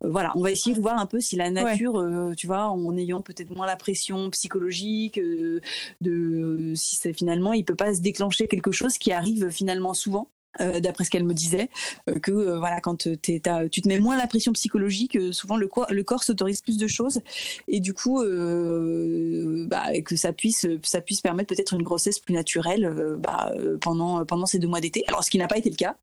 voilà, 0.00 0.32
on 0.36 0.42
va 0.42 0.52
essayer 0.52 0.76
de 0.76 0.80
voir 0.80 0.96
un 0.98 1.06
peu 1.06 1.18
si 1.18 1.34
la 1.34 1.50
nature, 1.50 2.04
tu 2.36 2.46
vois, 2.46 2.68
en 2.68 2.96
ayant 2.96 3.20
peut-être 3.20 3.50
moins 3.50 3.66
la 3.66 3.74
pression 3.74 4.30
psychologique, 4.30 5.20
de 6.00 6.72
si 6.76 7.12
finalement 7.14 7.52
il 7.52 7.64
peut 7.64 7.74
pas 7.74 7.94
se 7.94 8.00
déclencher 8.00 8.46
quelque 8.46 8.70
chose 8.70 8.96
qui 8.96 9.10
arrive 9.10 9.50
finalement 9.50 9.92
souvent. 9.92 10.28
Euh, 10.60 10.80
d'après 10.80 11.04
ce 11.04 11.10
qu'elle 11.10 11.24
me 11.24 11.32
disait, 11.32 11.70
euh, 12.08 12.18
que 12.18 12.32
euh, 12.32 12.58
voilà, 12.58 12.80
quand 12.80 12.96
tu 12.96 13.40
te 13.40 13.88
mets 13.88 14.00
moins 14.00 14.16
la 14.16 14.26
pression 14.26 14.52
psychologique, 14.52 15.16
souvent 15.32 15.56
le, 15.56 15.68
corps, 15.68 15.86
le 15.90 16.02
corps 16.02 16.24
s'autorise 16.24 16.60
plus 16.60 16.76
de 16.76 16.88
choses, 16.88 17.20
et 17.68 17.78
du 17.78 17.94
coup, 17.94 18.24
bah, 19.68 20.00
que 20.04 20.16
ça 20.16 20.32
puisse, 20.32 20.66
ça 20.82 21.00
puisse 21.00 21.20
permettre 21.20 21.54
peut-être 21.54 21.74
une 21.74 21.84
grossesse 21.84 22.18
plus 22.18 22.34
naturelle 22.34 23.16
bah, 23.18 23.52
pendant 23.80 24.24
pendant 24.24 24.46
ces 24.46 24.58
deux 24.58 24.66
mois 24.66 24.80
d'été. 24.80 25.04
Alors, 25.06 25.22
ce 25.22 25.30
qui 25.30 25.38
n'a 25.38 25.46
pas 25.46 25.56
été 25.58 25.70
le 25.70 25.76
cas. 25.76 25.96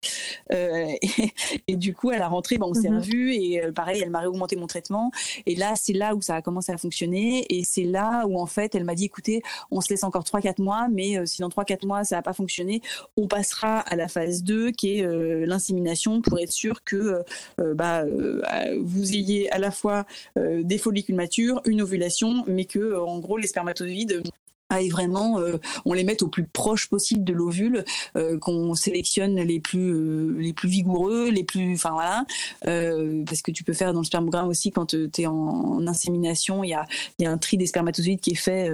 Et, 1.68 1.76
du 1.76 1.94
coup, 1.94 2.10
à 2.10 2.18
la 2.18 2.28
rentrée, 2.28 2.58
bah, 2.58 2.66
on 2.68 2.74
s'est 2.74 2.90
mm 2.90 2.98
revus 2.98 3.34
et 3.34 3.62
pareil, 3.76 4.02
elle 4.02 4.10
m'a 4.10 4.20
réaugmenté 4.20 4.56
mon 4.56 4.68
traitement. 4.68 5.12
Et 5.46 5.56
là, 5.56 5.74
c'est 5.76 5.94
là 5.94 6.16
où 6.16 6.22
ça 6.22 6.36
a 6.36 6.42
commencé 6.42 6.72
à 6.72 6.78
fonctionner, 6.78 7.46
et 7.50 7.64
c'est 7.64 7.84
là 7.84 8.26
où 8.28 8.40
en 8.40 8.46
fait, 8.46 8.76
elle 8.76 8.86
m'a 8.86 8.96
dit, 8.96 9.06
écoutez, 9.06 9.42
on 9.72 9.82
se 9.82 9.90
laisse 9.90 10.04
encore 10.04 10.24
3-4 10.24 10.62
mois, 10.62 10.88
mais 10.90 11.26
si 11.26 11.42
dans 11.42 11.50
3-4 11.50 11.86
mois 11.86 12.04
ça 12.04 12.16
n'a 12.16 12.22
pas 12.22 12.34
fonctionné, 12.34 12.82
on 13.18 13.28
passera 13.28 13.80
à 13.80 13.96
la 13.96 14.08
phase 14.08 14.37
2 14.44 14.72
qui 14.72 14.98
est 14.98 15.06
euh, 15.06 15.46
l'insémination 15.46 16.22
pour 16.22 16.40
être 16.40 16.52
sûr 16.52 16.84
que 16.84 16.96
euh, 16.96 17.24
euh, 17.60 17.74
bah, 17.74 18.04
vous 18.80 19.14
ayez 19.14 19.52
à 19.52 19.58
la 19.58 19.72
fois 19.72 20.06
des 20.36 20.78
follicules 20.78 21.16
matures, 21.16 21.62
une 21.66 21.82
ovulation, 21.82 22.44
mais 22.48 22.66
que 22.66 22.98
en 22.98 23.20
gros 23.20 23.38
les 23.38 23.48
spermatozoïdes 23.48 24.24
et 24.76 24.90
vraiment 24.90 25.40
euh, 25.40 25.58
on 25.86 25.94
les 25.94 26.04
met 26.04 26.22
au 26.22 26.28
plus 26.28 26.46
proche 26.46 26.90
possible 26.90 27.24
de 27.24 27.34
l'ovule 27.34 27.86
euh, 28.18 28.38
qu'on 28.38 28.76
sélectionne 28.76 29.36
les 29.36 29.60
plus 29.62 29.94
euh, 29.94 30.36
les 30.38 30.52
plus 30.52 30.68
vigoureux 30.68 31.30
les 31.30 31.44
plus 31.44 31.74
enfin 31.74 31.92
voilà. 31.92 32.26
Parce 33.26 33.42
que 33.42 33.52
tu 33.52 33.64
peux 33.64 33.74
faire 33.74 33.94
dans 33.94 34.02
le 34.02 34.06
spermogramme 34.06 34.48
aussi 34.48 34.72
quand 34.72 34.88
tu 34.88 35.10
es 35.18 35.26
en, 35.26 35.86
insémination 35.88 36.64
il 36.64 36.70
y 36.70 36.74
a 36.74 36.86
y 37.20 37.26
a 37.26 37.32
un 37.32 37.38
tri 37.38 37.58
des 37.58 37.66
spermatozoïdes 37.66 38.20
qui 38.20 38.32
est 38.32 38.36
fait 38.36 38.70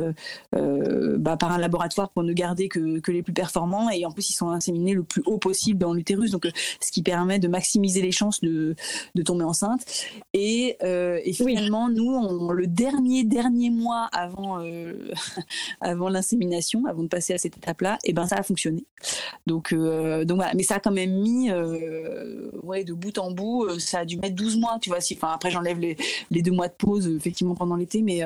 bah, 0.52 1.38
par 1.38 1.52
un 1.52 1.58
laboratoire 1.58 2.10
pour 2.10 2.24
ne 2.24 2.34
garder 2.34 2.70
que, 2.70 3.00
que 3.00 3.12
les 3.12 3.22
plus 3.22 3.34
performants. 3.34 3.90
Et 3.90 4.06
en 4.06 4.12
plus 4.12 4.30
ils 4.30 4.34
sont 4.34 4.50
inséminés 4.50 4.94
le 4.94 5.04
plus 5.04 5.22
haut 5.26 5.38
possible 5.38 5.80
dans 5.80 5.94
l'utérus. 5.94 6.32
Donc 6.32 6.50
ce 6.80 6.92
qui 6.92 7.04
permet 7.04 7.40
de 7.40 7.48
maximiser 7.48 8.02
les 8.02 8.12
chances 8.12 8.42
de 8.42 8.76
de 9.16 9.22
tomber 9.22 9.44
enceinte. 9.44 9.86
Et, 10.34 10.78
et 10.82 11.34
finalement 11.34 11.90
nous 11.90 12.12
on, 12.14 12.52
le 12.52 12.68
dernier 12.68 13.24
dernier 13.24 13.70
mois 13.70 14.10
avant 14.12 14.60
avant 15.84 16.10
l'insémination, 16.10 16.86
avant 16.86 17.04
de 17.04 17.08
passer 17.08 17.34
à 17.34 17.38
cette 17.38 17.58
étape-là, 17.58 17.98
et 18.04 18.14
ben 18.14 18.26
ça 18.26 18.38
a 18.38 18.44
fonctionné. 18.44 18.86
Donc, 19.48 19.74
euh, 19.74 20.26
donc 20.26 20.38
voilà. 20.38 20.54
Mais 20.56 20.64
ça 20.64 20.76
a 20.76 20.80
quand 20.80 20.92
même 20.92 21.12
mis, 21.12 21.52
euh, 21.52 22.50
ouais, 22.64 22.84
de 22.84 22.94
bout 22.94 23.18
en 23.18 23.32
bout, 23.32 23.66
euh, 23.66 23.80
ça 23.80 24.00
a 24.00 24.06
dû 24.06 24.18
mettre 24.18 24.36
12 24.36 24.58
mois, 24.58 24.78
tu 24.82 24.90
vois. 24.90 25.02
Si, 25.02 25.16
enfin, 25.16 25.34
après, 25.34 25.52
j'enlève 25.52 25.80
les, 25.80 25.98
les, 26.32 26.42
deux 26.42 26.52
mois 26.52 26.68
de 26.68 26.74
pause, 26.74 27.08
effectivement, 27.08 27.56
pendant 27.56 27.76
l'été, 27.76 28.02
mais, 28.02 28.22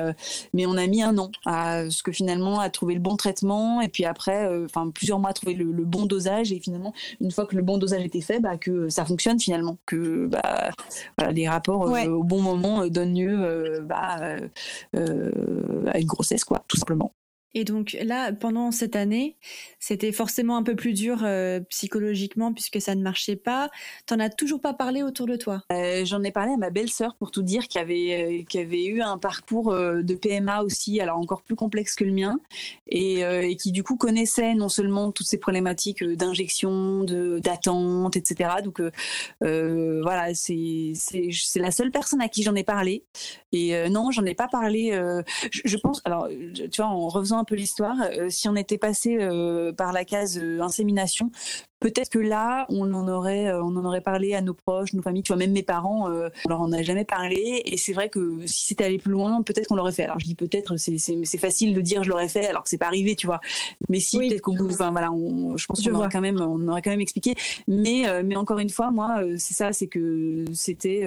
mais 0.54 0.66
on 0.66 0.76
a 0.76 0.86
mis 0.86 1.02
un 1.02 1.16
an 1.18 1.30
à 1.44 1.90
ce 1.90 2.02
que 2.02 2.12
finalement, 2.12 2.60
à 2.60 2.70
trouver 2.70 2.94
le 2.94 3.00
bon 3.00 3.16
traitement, 3.16 3.80
et 3.80 3.88
puis 3.88 4.04
après, 4.04 4.48
enfin, 4.64 4.90
plusieurs 4.90 5.18
mois 5.18 5.30
à 5.30 5.32
trouver 5.32 5.54
le, 5.54 5.84
bon 5.84 6.06
dosage, 6.06 6.52
et 6.52 6.60
finalement, 6.60 6.92
une 7.20 7.30
fois 7.30 7.46
que 7.46 7.56
le 7.56 7.62
bon 7.62 7.78
dosage 7.78 8.04
était 8.04 8.20
fait, 8.20 8.40
bah, 8.40 8.56
que 8.56 8.88
ça 8.88 9.04
fonctionne 9.04 9.40
finalement, 9.40 9.78
que 9.86 10.26
bah, 10.26 10.70
voilà, 11.16 11.32
les 11.32 11.48
rapports 11.48 11.80
au 11.80 12.22
bon 12.22 12.40
moment 12.40 12.86
donnent 12.86 13.14
lieu 13.14 13.80
bah, 13.84 14.36
à 14.92 15.98
une 15.98 16.06
grossesse, 16.06 16.44
quoi, 16.44 16.64
tout 16.68 16.76
simplement. 16.76 17.12
Et 17.58 17.64
donc 17.64 17.96
là, 18.04 18.32
pendant 18.32 18.70
cette 18.70 18.94
année, 18.94 19.36
c'était 19.80 20.12
forcément 20.12 20.56
un 20.56 20.62
peu 20.62 20.76
plus 20.76 20.92
dur 20.92 21.24
euh, 21.24 21.58
psychologiquement 21.70 22.52
puisque 22.52 22.80
ça 22.80 22.94
ne 22.94 23.02
marchait 23.02 23.34
pas. 23.34 23.68
T'en 24.06 24.20
as 24.20 24.30
toujours 24.30 24.60
pas 24.60 24.74
parlé 24.74 25.02
autour 25.02 25.26
de 25.26 25.34
toi? 25.34 25.64
Euh, 25.72 26.04
J'en 26.04 26.22
ai 26.22 26.30
parlé 26.30 26.52
à 26.52 26.56
ma 26.56 26.70
belle-sœur 26.70 27.16
pour 27.16 27.32
tout 27.32 27.42
dire, 27.42 27.66
qui 27.66 27.80
avait, 27.80 28.42
euh, 28.42 28.44
qui 28.48 28.60
avait 28.60 28.84
eu 28.84 29.02
un 29.02 29.18
parcours 29.18 29.74
de 29.74 30.14
PMA 30.14 30.62
aussi, 30.62 31.00
alors 31.00 31.18
encore 31.18 31.42
plus 31.42 31.56
complexe 31.56 31.96
que 31.96 32.04
le 32.04 32.12
mien, 32.12 32.38
et, 32.86 33.56
qui 33.56 33.72
du 33.72 33.82
coup 33.82 33.96
connaissait 33.96 34.54
non 34.54 34.68
seulement 34.68 35.10
toutes 35.10 35.26
ces 35.26 35.38
problématiques 35.38 36.04
d'injection, 36.04 37.02
d'attente, 37.02 38.16
etc. 38.16 38.50
Donc 38.62 38.80
voilà, 39.40 40.32
c'est 40.34 40.92
la 41.56 41.72
seule 41.72 41.90
personne 41.90 42.20
à 42.20 42.28
qui 42.28 42.44
j'en 42.44 42.54
ai 42.54 42.62
parlé. 42.62 43.02
Et 43.50 43.88
non, 43.90 44.12
j'en 44.12 44.24
ai 44.24 44.34
pas 44.34 44.46
parlé. 44.46 44.92
Je, 45.50 45.60
je, 45.64 45.76
pense, 45.76 46.00
alors 46.04 46.28
tu 46.28 46.82
vois, 46.82 46.86
en 46.86 47.08
refaisant 47.08 47.38
un 47.38 47.47
peu 47.48 47.54
l'histoire, 47.54 47.96
si 48.28 48.48
on 48.48 48.56
était 48.56 48.78
passé 48.78 49.18
par 49.76 49.92
la 49.92 50.04
case 50.04 50.40
insémination, 50.60 51.30
peut-être 51.80 52.10
que 52.10 52.18
là, 52.18 52.66
on 52.68 52.92
en 52.92 53.08
aurait, 53.08 53.52
on 53.52 53.76
en 53.76 53.84
aurait 53.84 54.00
parlé 54.00 54.34
à 54.34 54.40
nos 54.40 54.54
proches, 54.54 54.92
nos 54.94 55.02
familles, 55.02 55.22
tu 55.22 55.32
vois, 55.32 55.38
même 55.38 55.52
mes 55.52 55.62
parents, 55.62 56.10
on 56.10 56.48
leur 56.48 56.60
en 56.60 56.72
a 56.72 56.82
jamais 56.82 57.04
parlé. 57.04 57.62
Et 57.64 57.76
c'est 57.76 57.92
vrai 57.92 58.08
que 58.08 58.46
si 58.46 58.66
c'était 58.66 58.84
allé 58.84 58.98
plus 58.98 59.12
loin, 59.12 59.42
peut-être 59.42 59.68
qu'on 59.68 59.76
l'aurait 59.76 59.92
fait. 59.92 60.04
Alors 60.04 60.18
je 60.18 60.26
dis 60.26 60.34
peut-être, 60.34 60.76
c'est 60.76 61.38
facile 61.38 61.74
de 61.74 61.80
dire 61.80 62.02
je 62.02 62.10
l'aurais 62.10 62.28
fait 62.28 62.46
alors 62.46 62.62
que 62.64 62.68
c'est 62.68 62.78
pas 62.78 62.86
arrivé, 62.86 63.16
tu 63.16 63.26
vois. 63.26 63.40
Mais 63.88 64.00
si 64.00 64.18
peut-être 64.18 64.40
qu'on, 64.40 64.56
enfin 64.66 64.90
voilà, 64.90 65.10
je 65.56 65.66
pense 65.66 65.82
qu'on 65.82 65.94
aurait 65.94 66.08
quand 66.10 66.20
même, 66.20 66.40
on 66.40 66.68
aurait 66.68 66.82
quand 66.82 66.90
même 66.90 67.00
expliqué. 67.00 67.34
Mais 67.66 68.04
mais 68.24 68.36
encore 68.36 68.58
une 68.58 68.70
fois, 68.70 68.90
moi, 68.90 69.22
c'est 69.38 69.54
ça, 69.54 69.72
c'est 69.72 69.86
que 69.86 70.44
c'était 70.52 71.04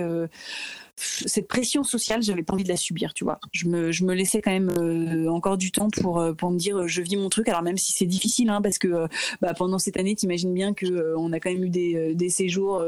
cette 0.95 1.47
pression 1.47 1.83
sociale, 1.83 2.21
j'avais 2.21 2.43
pas 2.43 2.53
envie 2.53 2.63
de 2.63 2.69
la 2.69 2.77
subir, 2.77 3.13
tu 3.13 3.23
vois. 3.23 3.39
Je 3.51 3.67
me, 3.67 3.91
je 3.91 4.05
me 4.05 4.13
laissais 4.13 4.41
quand 4.41 4.51
même 4.51 4.71
euh, 4.77 5.29
encore 5.29 5.57
du 5.57 5.71
temps 5.71 5.89
pour, 5.89 6.19
euh, 6.19 6.33
pour 6.33 6.51
me 6.51 6.57
dire, 6.57 6.77
euh, 6.77 6.87
je 6.87 7.01
vis 7.01 7.17
mon 7.17 7.29
truc. 7.29 7.47
Alors 7.49 7.61
même 7.61 7.77
si 7.77 7.91
c'est 7.91 8.05
difficile, 8.05 8.49
hein, 8.49 8.61
parce 8.61 8.77
que 8.77 9.07
bah, 9.41 9.53
pendant 9.53 9.79
cette 9.79 9.97
année, 9.97 10.15
t'imagines 10.15 10.53
bien 10.53 10.73
que 10.73 11.15
on 11.17 11.31
a 11.33 11.39
quand 11.39 11.51
même 11.51 11.63
eu 11.63 11.69
des, 11.69 12.13
des 12.15 12.29
séjours 12.29 12.83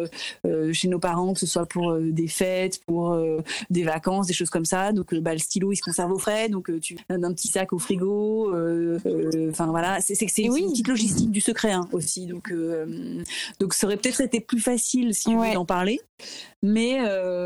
chez 0.71 0.87
nos 0.87 0.99
parents, 0.99 1.33
que 1.33 1.39
ce 1.39 1.45
soit 1.45 1.65
pour 1.65 1.97
des 1.97 2.27
fêtes, 2.27 2.83
pour 2.85 3.17
des 3.69 3.83
vacances, 3.83 4.27
des 4.27 4.33
choses 4.33 4.49
comme 4.49 4.65
ça. 4.65 4.91
Donc 4.91 5.13
bah, 5.15 5.33
le 5.33 5.39
stylo, 5.39 5.71
il 5.71 5.77
se 5.77 5.81
conserve 5.81 6.11
au 6.11 6.19
frais, 6.19 6.49
donc 6.49 6.71
tu 6.79 6.97
as 7.09 7.13
un 7.13 7.33
petit 7.33 7.47
sac 7.47 7.73
au 7.73 7.79
frigo. 7.79 8.53
Enfin 9.49 9.67
voilà, 9.67 9.99
c'est 10.01 10.19
une 10.39 10.53
petite 10.53 10.87
logistique 10.87 11.31
du 11.31 11.41
secret 11.41 11.71
hein, 11.71 11.87
aussi. 11.91 12.25
Donc 12.27 12.53
donc 13.59 13.73
ça 13.73 13.87
aurait 13.87 13.97
peut-être 13.97 14.21
été 14.21 14.39
plus 14.39 14.59
facile 14.59 15.13
si 15.13 15.35
ouais. 15.35 15.55
on 15.55 15.61
en 15.61 15.65
parlait. 15.65 15.99
Mais 16.61 16.99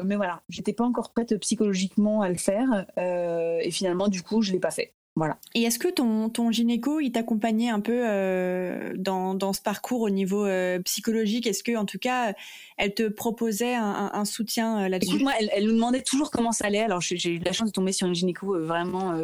mais 0.03 0.15
voilà, 0.15 0.41
j'étais 0.57 0.73
pas 0.73 0.83
encore 0.83 1.11
prête 1.11 1.37
psychologiquement 1.39 2.21
à 2.21 2.29
le 2.29 2.35
faire 2.35 2.87
euh, 2.97 3.59
et 3.61 3.69
finalement 3.69 4.07
du 4.07 4.23
coup 4.23 4.41
je 4.41 4.51
l'ai 4.51 4.59
pas 4.59 4.71
fait. 4.71 4.96
Voilà. 5.17 5.39
Et 5.55 5.63
est-ce 5.63 5.79
que 5.79 5.87
ton, 5.87 6.29
ton 6.29 6.51
gynéco, 6.51 6.99
il 6.99 7.11
t'accompagnait 7.11 7.69
un 7.69 7.79
peu 7.79 8.03
euh, 8.05 8.93
dans, 8.95 9.33
dans, 9.33 9.51
ce 9.51 9.61
parcours 9.61 10.01
au 10.01 10.11
niveau 10.11 10.45
euh, 10.45 10.79
psychologique? 10.83 11.47
Est-ce 11.47 11.63
que, 11.63 11.75
en 11.75 11.85
tout 11.85 11.97
cas, 11.97 12.35
elle 12.77 12.93
te 12.93 13.07
proposait 13.07 13.73
un, 13.73 14.11
un, 14.13 14.25
soutien 14.25 14.83
euh, 14.83 14.89
là-dessus? 14.89 15.17
Moi, 15.17 15.31
elle, 15.39 15.49
elle, 15.55 15.65
nous 15.65 15.73
demandait 15.73 16.03
toujours 16.03 16.29
comment 16.29 16.51
ça 16.51 16.65
allait. 16.65 16.81
Alors, 16.81 17.01
j'ai 17.01 17.31
eu 17.31 17.39
la 17.39 17.51
chance 17.51 17.69
de 17.69 17.73
tomber 17.73 17.93
sur 17.93 18.05
une 18.05 18.13
gynéco 18.13 18.59
vraiment 18.59 19.15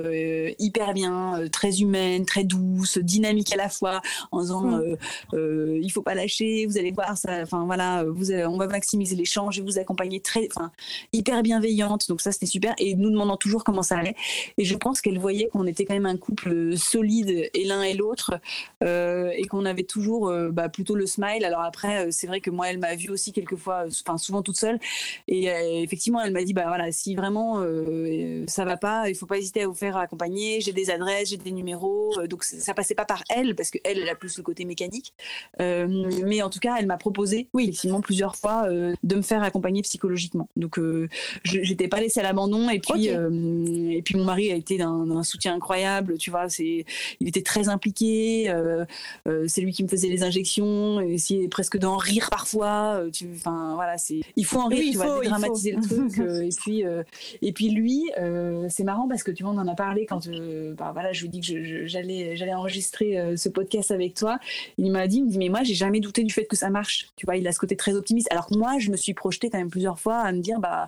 hyper 0.57 0.95
bien, 0.95 1.43
très 1.51 1.81
humaine, 1.81 2.25
très 2.25 2.43
douce, 2.43 2.97
dynamique 2.97 3.53
à 3.53 3.57
la 3.57 3.69
fois, 3.69 4.01
en 4.31 4.41
disant 4.41 4.63
mm. 4.63 4.97
il 5.79 5.89
faut 5.91 6.01
pas 6.01 6.15
lâcher, 6.15 6.65
vous 6.65 6.79
allez 6.79 6.91
voir 6.91 7.15
ça. 7.17 7.41
Enfin 7.43 7.65
voilà, 7.65 8.03
vous 8.03 8.31
on 8.31 8.57
va 8.57 8.65
maximiser 8.65 9.15
l'échange 9.15 9.59
et 9.59 9.61
vous 9.61 9.77
accompagner 9.77 10.21
très, 10.21 10.47
enfin 10.55 10.71
hyper 11.11 11.43
bienveillante. 11.43 12.09
Donc 12.09 12.21
ça, 12.21 12.31
c'était 12.31 12.47
super. 12.47 12.73
Et 12.79 12.95
nous 12.95 13.11
demandant 13.11 13.37
toujours 13.37 13.63
comment 13.63 13.83
ça 13.83 13.97
allait. 13.97 14.15
Et 14.57 14.65
je 14.65 14.75
pense 14.75 14.99
qu'elle 14.99 15.19
voyait 15.19 15.49
qu'on 15.49 15.67
était 15.67 15.82
quand 15.85 15.93
même 15.93 16.05
un 16.05 16.17
couple 16.17 16.75
solide 16.77 17.49
et 17.53 17.63
l'un 17.65 17.83
et 17.83 17.93
l'autre 17.93 18.39
et 18.81 19.45
qu'on 19.47 19.65
avait 19.65 19.83
toujours 19.83 20.31
bah, 20.51 20.69
plutôt 20.69 20.95
le 20.95 21.05
smile. 21.05 21.45
Alors 21.45 21.61
après, 21.61 22.11
c'est 22.11 22.27
vrai 22.27 22.41
que 22.41 22.49
moi, 22.49 22.69
elle 22.69 22.79
m'a 22.79 22.95
vu 22.95 23.09
aussi 23.09 23.31
quelquefois, 23.31 23.85
enfin 23.87 24.17
souvent 24.17 24.41
toute 24.41 24.57
seule. 24.57 24.79
Et 25.27 25.49
euh, 25.49 25.81
effectivement, 25.81 26.21
elle 26.21 26.31
m'a 26.31 26.43
dit, 26.43 26.53
bah 26.53 26.65
voilà, 26.67 26.91
si 26.91 27.15
vraiment 27.15 27.61
euh, 27.61 28.43
ça 28.47 28.65
va 28.65 28.77
pas, 28.77 29.09
il 29.09 29.15
faut 29.15 29.25
pas 29.25 29.37
hésiter 29.37 29.63
à 29.63 29.67
vous 29.67 29.73
faire 29.73 29.97
accompagner. 29.97 30.61
J'ai 30.61 30.73
des 30.73 30.89
adresses, 30.89 31.29
j'ai 31.29 31.37
des 31.37 31.51
numéros. 31.51 32.13
Euh, 32.19 32.27
donc 32.27 32.43
ça 32.43 32.73
passait 32.73 32.95
pas 32.95 33.05
par 33.05 33.23
elle 33.29 33.55
parce 33.55 33.69
qu'elle, 33.69 33.99
elle 33.99 34.09
a 34.09 34.15
plus 34.15 34.37
le 34.37 34.43
côté 34.43 34.65
mécanique. 34.65 35.13
mais 35.59 36.41
en 36.41 36.49
tout 36.49 36.59
cas, 36.59 36.75
elle 36.79 36.87
m'a 36.87 36.97
proposé, 36.97 37.47
oui, 37.53 37.63
effectivement, 37.63 38.01
plusieurs 38.01 38.35
fois 38.35 38.67
de 38.69 39.15
me 39.15 39.21
faire 39.21 39.43
accompagner 39.43 39.81
psychologiquement. 39.81 40.49
Donc 40.55 40.79
j'étais 41.43 41.87
pas 41.87 41.99
laissée 41.99 42.19
à 42.19 42.23
l'abandon. 42.23 42.69
Et 42.69 42.79
puis 42.79 43.07
et 43.07 44.01
puis 44.01 44.15
mon 44.15 44.23
mari 44.23 44.51
a 44.51 44.55
été 44.55 44.77
d'un 44.77 45.23
soutien 45.23 45.55
incroyable. 45.55 45.72
Tu 46.19 46.31
vois, 46.31 46.49
c'est 46.49 46.85
il 47.19 47.27
était 47.27 47.41
très 47.41 47.69
impliqué. 47.69 48.53
c'est 49.47 49.61
lui 49.61 49.73
qui 49.73 49.83
me 49.83 49.87
faisait 49.87 50.09
les 50.09 50.23
injections, 50.23 50.99
essayait 51.01 51.47
presque 51.47 51.77
d'en 51.77 51.97
rire 51.97 52.29
parfois. 52.29 53.01
Tu, 53.11 53.27
Enfin 53.35 53.73
voilà, 53.75 53.97
c'est 53.97 54.21
il 54.35 54.45
faut 54.45 54.59
en 54.59 54.67
rire, 54.67 54.91
tu 54.91 54.97
vois, 54.97 55.21
dramatiser 55.21 55.71
le 55.71 55.81
truc. 55.81 56.13
Euh, 56.23 56.43
et 56.43 56.49
puis 56.49 56.85
euh, 56.85 57.03
et 57.41 57.51
puis 57.51 57.69
lui, 57.69 58.11
euh, 58.17 58.67
c'est 58.69 58.83
marrant 58.83 59.07
parce 59.07 59.23
que 59.23 59.31
tu 59.31 59.43
vois, 59.43 59.51
on 59.51 59.57
en 59.57 59.67
a 59.67 59.75
parlé 59.75 60.05
quand 60.05 60.27
bah, 60.77 60.91
voilà, 60.93 61.11
je 61.11 61.23
lui 61.23 61.29
dis 61.29 61.41
que 61.41 61.85
j'allais 61.87 62.35
j'allais 62.35 62.53
enregistrer 62.53 63.35
ce 63.35 63.49
podcast 63.49 63.91
avec 63.91 64.13
toi. 64.13 64.39
Il 64.77 64.91
m'a 64.91 65.07
dit, 65.07 65.17
il 65.17 65.25
me 65.25 65.29
dit 65.29 65.37
mais 65.37 65.49
moi 65.49 65.63
j'ai 65.63 65.73
jamais 65.73 65.99
douté 65.99 66.23
du 66.23 66.33
fait 66.33 66.45
que 66.45 66.55
ça 66.55 66.69
marche. 66.69 67.09
Tu 67.15 67.25
vois, 67.25 67.35
il 67.35 67.47
a 67.47 67.51
ce 67.51 67.59
côté 67.59 67.75
très 67.75 67.95
optimiste. 67.95 68.27
Alors 68.31 68.47
que 68.47 68.55
moi, 68.55 68.77
je 68.79 68.91
me 68.91 68.97
suis 68.97 69.13
projetée 69.13 69.49
quand 69.49 69.57
même 69.57 69.69
plusieurs 69.69 69.99
fois 69.99 70.19
à 70.19 70.31
me 70.31 70.39
dire 70.39 70.59
bah 70.59 70.87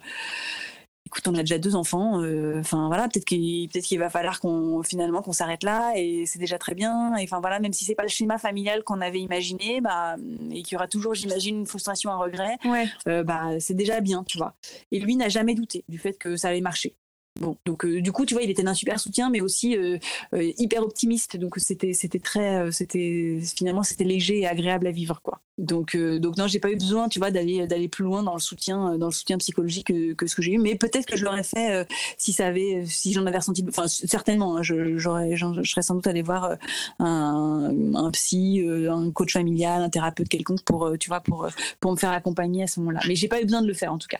écoute, 1.05 1.27
on 1.27 1.35
a 1.35 1.41
déjà 1.41 1.57
deux 1.57 1.75
enfants. 1.75 2.21
Euh, 2.21 2.59
enfin 2.59 2.87
voilà, 2.87 3.07
peut-être 3.07 3.25
qu'il 3.25 3.69
peut-être 3.69 3.85
qu'il 3.85 3.99
va 3.99 4.09
falloir 4.09 4.39
qu'on 4.39 4.81
finalement 4.83 5.21
qu'on 5.21 5.33
s'arrête 5.33 5.63
là 5.63 5.93
et 5.95 6.25
c'est 6.25 6.39
déjà 6.39 6.57
très 6.57 6.75
bien. 6.75 7.15
Et 7.17 7.23
enfin 7.23 7.39
voilà, 7.39 7.59
même 7.59 7.73
si 7.73 7.85
c'est 7.85 7.95
pas 7.95 8.03
le 8.03 8.09
schéma 8.09 8.37
familial 8.37 8.83
qu'on 8.83 9.01
avait 9.01 9.21
imaginé, 9.21 9.81
bah 9.81 10.15
et 10.51 10.63
qu'il 10.63 10.73
y 10.73 10.75
aura 10.75 10.87
toujours, 10.87 11.13
j'imagine, 11.13 11.59
une 11.59 11.67
frustration, 11.67 12.11
un 12.11 12.17
regret. 12.17 12.57
Ouais. 12.65 12.87
Euh, 13.07 13.23
bah 13.23 13.59
c'est 13.59 13.75
déjà 13.75 14.01
bien, 14.01 14.23
tu 14.23 14.37
vois. 14.37 14.55
Et 14.91 14.99
lui 14.99 15.15
n'a 15.15 15.29
jamais 15.29 15.55
douté 15.55 15.83
du 15.87 15.99
fait 15.99 16.13
que 16.13 16.35
ça 16.35 16.49
allait 16.49 16.61
marcher. 16.61 16.95
Donc 17.41 17.84
euh, 17.84 18.02
du 18.02 18.13
coup, 18.13 18.26
tu 18.26 18.34
vois, 18.34 18.43
il 18.43 18.50
était 18.50 18.63
d'un 18.63 18.74
super 18.74 18.98
soutien, 18.98 19.30
mais 19.30 19.41
aussi 19.41 19.78
euh, 19.78 19.98
euh, 20.34 20.52
hyper 20.58 20.84
optimiste. 20.84 21.36
Donc 21.36 21.56
c'était 21.58 21.91
c'était 21.91 22.19
très 22.19 22.71
c'était 22.71 23.39
finalement 23.58 23.84
c'était 23.84 24.06
léger 24.06 24.39
et 24.39 24.48
agréable 24.48 24.88
à 24.88 24.91
vivre 24.91 25.19
quoi. 25.21 25.41
Donc 25.58 25.98
donc 25.98 26.38
non, 26.38 26.48
j'ai 26.48 26.60
pas 26.60 26.71
eu 26.71 26.78
besoin, 26.78 27.10
tu 27.10 27.19
vois, 27.19 27.32
d'aller 27.32 27.67
d'aller 27.67 27.89
plus 27.89 28.06
loin 28.06 28.24
dans 28.24 28.34
le 28.34 28.39
soutien 28.39 28.98
dans 28.98 29.08
le 29.08 29.12
soutien 29.12 29.38
psychologique 29.38 29.88
que, 29.88 30.13
que 30.13 30.28
ce 30.28 30.36
que 30.36 30.41
j'ai 30.41 30.54
eu. 30.54 30.60
Mais 30.60 30.76
peut-être 30.76 31.06
que 31.06 31.17
je 31.17 31.26
l'aurais 31.26 31.43
fait 31.43 31.86
si 32.17 32.32
ça 32.32 32.48
avait 32.48 32.86
si 32.88 33.12
j'en 33.12 33.26
avais 33.26 33.38
ressenti. 33.38 33.65
Enfin 33.67 33.88
certainement, 33.88 34.58
hein, 34.58 34.63
je 34.63 34.98
j'aurais 34.98 35.36
je 35.36 35.63
serais 35.63 35.82
sans 35.82 35.95
doute 35.95 36.08
allé 36.08 36.21
voir 36.21 36.58
un, 37.00 37.74
un 37.95 38.12
psy, 38.12 38.65
un 38.89 39.12
coach 39.12 39.34
familial, 39.34 39.82
un 39.82 39.89
thérapeute 39.89 40.30
quelconque 40.30 40.63
pour 40.63 40.93
tu 41.00 41.10
vois 41.10 41.19
pour 41.19 41.48
pour 41.82 41.91
me 41.91 41.98
faire 41.98 42.12
accompagner 42.12 42.63
à 42.63 42.67
ce 42.67 42.80
moment-là. 42.80 43.02
Mais 43.08 43.15
j'ai 43.15 43.28
pas 43.28 43.41
eu 43.41 43.43
besoin 43.43 43.62
de 43.62 43.67
le 43.67 43.74
faire 43.74 43.91
en 43.91 43.98
tout 43.98 44.08
cas. 44.08 44.19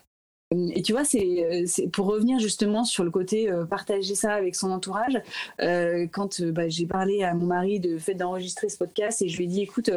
Et 0.52 0.84
tu 0.84 0.92
vois, 0.92 1.02
euh, 1.16 1.64
c'est 1.66 1.88
pour 1.88 2.06
revenir 2.06 2.38
justement 2.38 2.84
sur 2.84 3.04
le 3.04 3.10
côté 3.10 3.50
euh, 3.50 3.66
partager 3.66 4.14
ça 4.14 4.34
avec 4.34 4.56
son 4.56 4.70
entourage. 4.70 5.20
Euh, 5.60 6.06
quand 6.12 6.40
bah, 6.44 6.70
j'ai 6.70 6.86
parlé 6.86 7.24
à 7.24 7.34
mon 7.34 7.48
mari 7.48 7.80
de 7.80 7.98
fait 7.98 8.14
d'enregistrer 8.14 8.70
ce 8.70 8.78
podcast 8.78 9.24
et 9.24 9.28
je 9.28 9.38
lui 9.38 9.46
ai 9.46 9.48
dit, 9.48 9.62
écoute, 9.62 9.90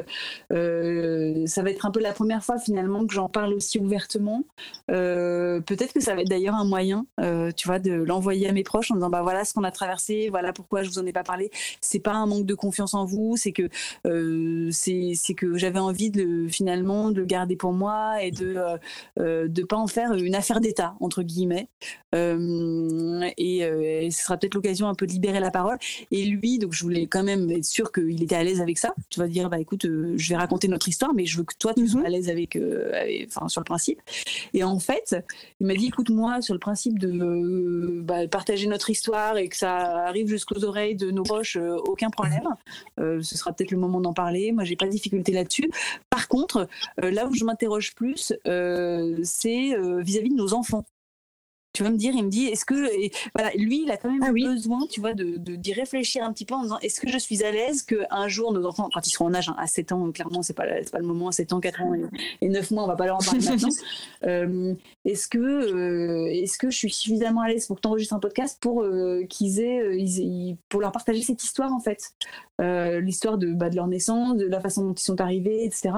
ça 0.50 1.62
va 1.62 1.70
être 1.70 1.84
un 1.84 1.90
peu 1.90 2.00
la 2.00 2.12
première 2.12 2.42
fois 2.42 2.58
finalement 2.58 3.06
que 3.06 3.12
j'en 3.12 3.28
parle 3.28 3.52
aussi 3.52 3.78
ouvertement. 3.78 4.42
Peut-être 4.86 5.92
que 5.92 6.00
ça 6.00 6.14
va 6.14 6.22
être 6.22 6.30
d'ailleurs 6.30 6.54
un 6.54 6.64
moyen, 6.64 7.04
tu 7.56 7.68
vois, 7.68 7.78
de 7.78 7.92
l'envoyer 7.92 8.48
à 8.48 8.52
mes 8.52 8.64
proches 8.64 8.90
en 8.90 8.94
disant, 8.94 9.10
bah 9.10 9.22
voilà 9.22 9.44
ce 9.44 9.52
qu'on 9.52 9.64
a 9.64 9.70
traversé, 9.70 10.28
voilà 10.30 10.54
pourquoi 10.54 10.82
je 10.82 10.88
vous 10.88 10.98
en 10.98 11.04
ai 11.04 11.12
pas 11.12 11.24
parlé. 11.24 11.50
C'est 11.82 12.00
pas 12.00 12.12
un 12.12 12.26
manque 12.26 12.46
de 12.46 12.54
confiance 12.54 12.94
en 12.94 13.04
vous, 13.04 13.36
c'est 13.36 13.52
que 13.52 13.68
c'est 14.72 15.34
que 15.34 15.58
j'avais 15.58 15.78
envie 15.78 16.10
de 16.10 16.48
finalement 16.48 17.10
de 17.10 17.20
le 17.20 17.26
garder 17.26 17.56
pour 17.56 17.72
moi 17.72 18.22
et 18.22 18.30
de 18.30 18.56
de 19.18 19.62
pas 19.62 19.76
en 19.76 19.86
faire 19.86 20.14
une 20.14 20.37
affaire 20.38 20.60
d'État, 20.60 20.94
entre 21.00 21.22
guillemets. 21.22 21.68
Euh, 22.14 23.28
et, 23.36 23.64
euh, 23.64 24.10
ce 24.10 24.22
sera 24.22 24.36
peut-être 24.36 24.54
l'occasion 24.54 24.88
un 24.88 24.94
peu 24.94 25.06
de 25.06 25.12
libérer 25.12 25.40
la 25.40 25.50
parole. 25.50 25.78
Et 26.10 26.24
lui, 26.24 26.58
donc 26.58 26.72
je 26.72 26.82
voulais 26.82 27.06
quand 27.06 27.22
même 27.22 27.50
être 27.50 27.64
sûr 27.64 27.92
qu'il 27.92 28.22
était 28.22 28.36
à 28.36 28.44
l'aise 28.44 28.60
avec 28.60 28.78
ça. 28.78 28.94
Tu 29.10 29.20
vas 29.20 29.26
dire, 29.26 29.50
bah 29.50 29.60
écoute, 29.60 29.84
euh, 29.84 30.14
je 30.16 30.28
vais 30.30 30.36
raconter 30.36 30.68
notre 30.68 30.88
histoire, 30.88 31.12
mais 31.12 31.26
je 31.26 31.38
veux 31.38 31.44
que 31.44 31.54
toi, 31.58 31.74
tu 31.74 31.86
sois 31.86 32.00
mhm. 32.00 32.06
à 32.06 32.08
l'aise 32.08 32.30
avec, 32.30 32.58
enfin, 33.26 33.48
sur 33.48 33.60
le 33.60 33.64
principe. 33.64 34.00
Et 34.54 34.64
en 34.64 34.78
fait, 34.78 35.16
il 35.60 35.66
m'a 35.66 35.74
dit, 35.74 35.88
écoute, 35.88 36.10
moi, 36.10 36.40
sur 36.40 36.54
le 36.54 36.60
principe 36.60 36.98
de 36.98 38.00
bah, 38.02 38.26
partager 38.28 38.66
notre 38.68 38.88
histoire 38.90 39.36
et 39.36 39.48
que 39.48 39.56
ça 39.56 40.06
arrive 40.06 40.28
jusqu'aux 40.28 40.64
oreilles 40.64 40.96
de 40.96 41.10
nos 41.10 41.24
proches, 41.24 41.56
aucun 41.56 42.10
problème. 42.10 42.48
ce 42.96 43.36
sera 43.36 43.52
peut-être 43.52 43.70
le 43.70 43.78
moment 43.78 44.00
d'en 44.00 44.12
parler. 44.12 44.52
Moi, 44.52 44.64
j'ai 44.64 44.76
pas 44.76 44.86
de 44.86 44.90
difficulté 44.90 45.32
là-dessus. 45.32 45.70
Par 46.10 46.28
contre, 46.28 46.68
là 46.96 47.26
où 47.26 47.34
je 47.34 47.44
m'interroge 47.44 47.94
plus, 47.94 48.32
c'est 49.22 49.76
vis-à-vis 50.02 50.27
nos 50.34 50.52
enfants 50.52 50.84
tu 51.78 51.84
vas 51.84 51.90
me 51.90 51.96
dire, 51.96 52.12
il 52.12 52.24
me 52.24 52.28
dit, 52.28 52.46
est-ce 52.46 52.64
que, 52.64 52.74
voilà, 53.36 53.52
lui, 53.54 53.84
il 53.84 53.90
a 53.92 53.96
quand 53.96 54.10
même 54.10 54.24
ah 54.24 54.32
besoin, 54.32 54.84
tu 54.90 54.98
vois, 54.98 55.14
de, 55.14 55.36
d'y 55.36 55.72
réfléchir 55.72 56.24
un 56.24 56.32
petit 56.32 56.44
peu 56.44 56.54
en 56.54 56.62
disant, 56.62 56.78
est-ce 56.80 57.00
que 57.00 57.08
je 57.08 57.18
suis 57.18 57.44
à 57.44 57.52
l'aise 57.52 57.82
qu'un 57.82 58.26
jour 58.26 58.52
nos 58.52 58.66
enfants, 58.66 58.90
quand 58.92 59.06
ils 59.06 59.10
seront 59.10 59.26
en 59.26 59.34
âge, 59.34 59.48
hein, 59.48 59.54
à 59.56 59.68
7 59.68 59.92
ans, 59.92 60.10
clairement, 60.10 60.42
c'est 60.42 60.54
pas, 60.54 60.64
c'est 60.82 60.90
pas 60.90 60.98
le 60.98 61.06
moment, 61.06 61.28
à 61.28 61.32
7 61.32 61.52
ans, 61.52 61.60
4 61.60 61.82
ans 61.82 61.92
et, 62.40 62.48
9 62.48 62.70
mois, 62.72 62.82
on 62.82 62.88
va 62.88 62.96
pas 62.96 63.06
leur 63.06 63.16
en 63.16 63.20
parler 63.20 63.40
maintenant. 63.46 63.68
Euh, 64.26 64.74
est-ce 65.04 65.28
que, 65.28 65.38
euh, 65.38 66.26
est-ce 66.26 66.58
que 66.58 66.70
je 66.70 66.76
suis 66.76 66.90
suffisamment 66.90 67.42
à 67.42 67.48
l'aise 67.48 67.66
pour 67.66 67.76
que 67.76 67.82
tu 67.82 67.88
enregistres 67.88 68.14
un 68.14 68.18
podcast 68.18 68.58
pour 68.60 68.82
euh, 68.82 69.24
qu'ils 69.28 69.60
aient, 69.60 70.56
pour 70.68 70.80
leur 70.80 70.90
partager 70.90 71.22
cette 71.22 71.42
histoire, 71.42 71.72
en 71.72 71.78
fait, 71.78 72.14
l'histoire 73.00 73.38
de, 73.38 73.52
bah, 73.52 73.70
de 73.70 73.76
leur 73.76 73.86
naissance, 73.86 74.36
de 74.36 74.46
la 74.46 74.60
façon 74.60 74.84
dont 74.84 74.94
ils 74.94 75.02
sont 75.02 75.20
arrivés, 75.20 75.64
etc. 75.64 75.90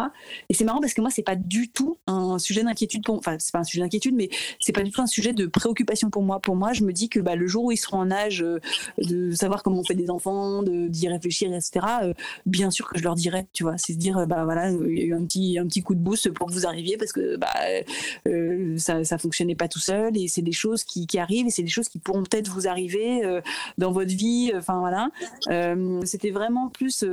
Et 0.51 0.55
c'est 0.55 0.65
marrant 0.65 0.81
parce 0.81 0.93
que 0.93 1.01
moi, 1.01 1.11
c'est 1.11 1.23
pas 1.23 1.37
du 1.37 1.71
tout 1.71 1.97
un 2.07 2.39
sujet 2.39 2.63
d'inquiétude 2.63 3.03
pour, 3.03 3.17
enfin, 3.17 3.37
c'est 3.39 3.53
pas 3.53 3.61
un 3.61 3.65
sujet 3.65 3.81
d'inquiétude, 3.81 4.15
mais 4.15 4.29
c'est 4.61 4.73
pas 4.73 4.83
du 4.83 4.91
tout 4.91 5.01
un 5.01 5.07
sujet 5.07 5.33
de 5.33 5.47
préoccupation 5.47 5.70
préoccupation 5.71 6.11
pour 6.11 6.23
moi. 6.23 6.41
Pour 6.41 6.57
moi, 6.57 6.73
je 6.73 6.85
me 6.85 6.93
dis 6.93 7.09
que 7.09 7.21
bah, 7.21 7.37
le 7.37 7.47
jour 7.47 7.65
où 7.65 7.73
ils 7.73 7.77
seront 7.77 7.99
en 7.99 8.11
âge 8.11 8.45
de 8.99 9.31
savoir 9.33 9.63
comment 9.63 9.79
on 9.79 9.85
fait 9.85 9.95
des 9.95 10.11
enfants, 10.11 10.63
d'y 10.63 11.09
réfléchir, 11.09 11.53
etc., 11.53 12.15
bien 12.47 12.71
sûr 12.71 12.89
que 12.89 12.99
je 12.99 13.05
leur 13.05 13.15
dirai, 13.15 13.47
tu 13.53 13.63
vois. 13.63 13.79
C'est 13.79 13.93
se 13.93 13.99
dire, 13.99 14.27
bah 14.27 14.45
voilà, 14.45 14.71
il 14.71 14.99
y 14.99 15.03
a 15.03 15.05
eu 15.05 15.15
un 15.15 15.25
petit, 15.25 15.59
un 15.59 15.67
petit 15.67 15.83
coup 15.83 15.95
de 15.95 16.01
boost 16.01 16.31
pour 16.31 16.49
que 16.49 16.53
vous 16.53 16.67
arriviez 16.67 16.97
parce 16.97 17.13
que 17.13 17.37
bah, 17.37 17.53
ça, 18.77 19.05
ça 19.05 19.19
fonctionnait 19.19 19.55
pas 19.55 19.69
tout 19.69 19.79
seul 19.79 20.17
et 20.17 20.29
c'est 20.29 20.43
des 20.43 20.53
choses 20.53 20.85
qui, 20.85 21.07
qui 21.07 21.19
arrivent 21.19 21.47
et 21.47 21.51
c'est 21.51 21.63
des 21.63 21.69
choses 21.69 21.89
qui 21.89 21.99
pourront 21.99 22.23
peut-être 22.23 22.49
vous 22.49 22.67
arriver 22.67 23.41
dans 23.79 23.93
votre 23.93 24.15
vie. 24.15 24.53
Enfin 24.55 24.81
voilà. 24.81 25.11
C'était 26.05 26.31
vraiment 26.31 26.69
plus 26.69 27.05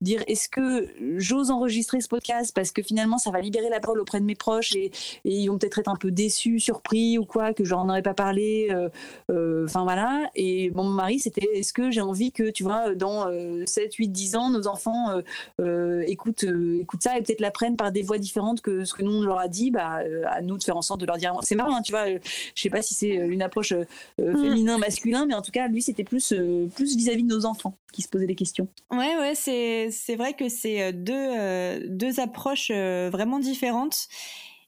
dire 0.00 0.22
est-ce 0.26 0.48
que 0.48 0.88
j'ose 1.16 1.50
enregistrer 1.50 2.00
ce 2.00 2.08
podcast 2.08 2.52
parce 2.54 2.70
que 2.70 2.82
finalement 2.82 3.18
ça 3.18 3.30
va 3.30 3.40
libérer 3.40 3.68
la 3.68 3.80
parole 3.80 4.00
auprès 4.00 4.20
de 4.20 4.24
mes 4.24 4.34
proches 4.34 4.74
et, 4.74 4.90
ils 5.24 5.48
vont 5.48 5.58
peut-être 5.58 5.78
être 5.78 5.88
un 5.88 5.96
peu 5.96 6.10
déçus, 6.10 6.60
surpris 6.60 7.18
ou 7.18 7.24
quoi, 7.24 7.52
que 7.52 7.64
j'en 7.64 7.88
aurais 7.96 8.02
pas 8.02 8.14
parlé. 8.14 8.68
Euh, 8.70 8.88
euh, 9.30 9.64
enfin 9.64 9.84
voilà. 9.84 10.30
Et 10.34 10.70
mon 10.70 10.84
mari, 10.84 11.18
c'était 11.18 11.48
est-ce 11.54 11.72
que 11.72 11.90
j'ai 11.90 12.00
envie 12.00 12.32
que, 12.32 12.50
tu 12.50 12.62
vois, 12.62 12.94
dans 12.94 13.26
7, 13.66 13.94
8, 13.94 14.08
10 14.08 14.36
ans, 14.36 14.50
nos 14.50 14.66
enfants 14.66 15.20
euh, 15.60 16.02
écoutent, 16.06 16.44
écoutent 16.80 17.02
ça 17.02 17.18
et 17.18 17.22
peut-être 17.22 17.40
l'apprennent 17.40 17.76
par 17.76 17.92
des 17.92 18.02
voix 18.02 18.18
différentes 18.18 18.60
que 18.60 18.84
ce 18.84 18.94
que 18.94 19.02
nous 19.02 19.12
on 19.12 19.22
leur 19.22 19.38
a 19.38 19.48
dit, 19.48 19.70
bah, 19.70 20.00
à 20.26 20.42
nous 20.42 20.58
de 20.58 20.62
faire 20.62 20.76
en 20.76 20.82
sorte 20.82 21.00
de 21.00 21.06
leur 21.06 21.16
dire. 21.16 21.34
C'est 21.42 21.54
marrant, 21.54 21.76
hein, 21.76 21.82
tu 21.82 21.92
vois, 21.92 22.08
je 22.08 22.18
sais 22.54 22.70
pas 22.70 22.82
si 22.82 22.94
c'est 22.94 23.08
une 23.08 23.42
approche 23.42 23.72
mm. 23.72 23.84
féminin-masculin, 24.18 25.26
mais 25.26 25.34
en 25.34 25.42
tout 25.42 25.52
cas, 25.52 25.68
lui, 25.68 25.82
c'était 25.82 26.04
plus 26.04 26.34
plus 26.74 26.96
vis-à-vis 26.96 27.22
de 27.22 27.28
nos 27.28 27.46
enfants 27.46 27.76
qui 27.92 28.02
se 28.02 28.08
posaient 28.08 28.26
des 28.26 28.34
questions. 28.34 28.68
Ouais, 28.90 29.16
ouais, 29.18 29.34
c'est, 29.34 29.88
c'est 29.90 30.16
vrai 30.16 30.34
que 30.34 30.48
c'est 30.48 30.92
deux, 30.92 31.86
deux 31.88 32.20
approches 32.20 32.70
vraiment 32.70 33.38
différentes. 33.38 34.08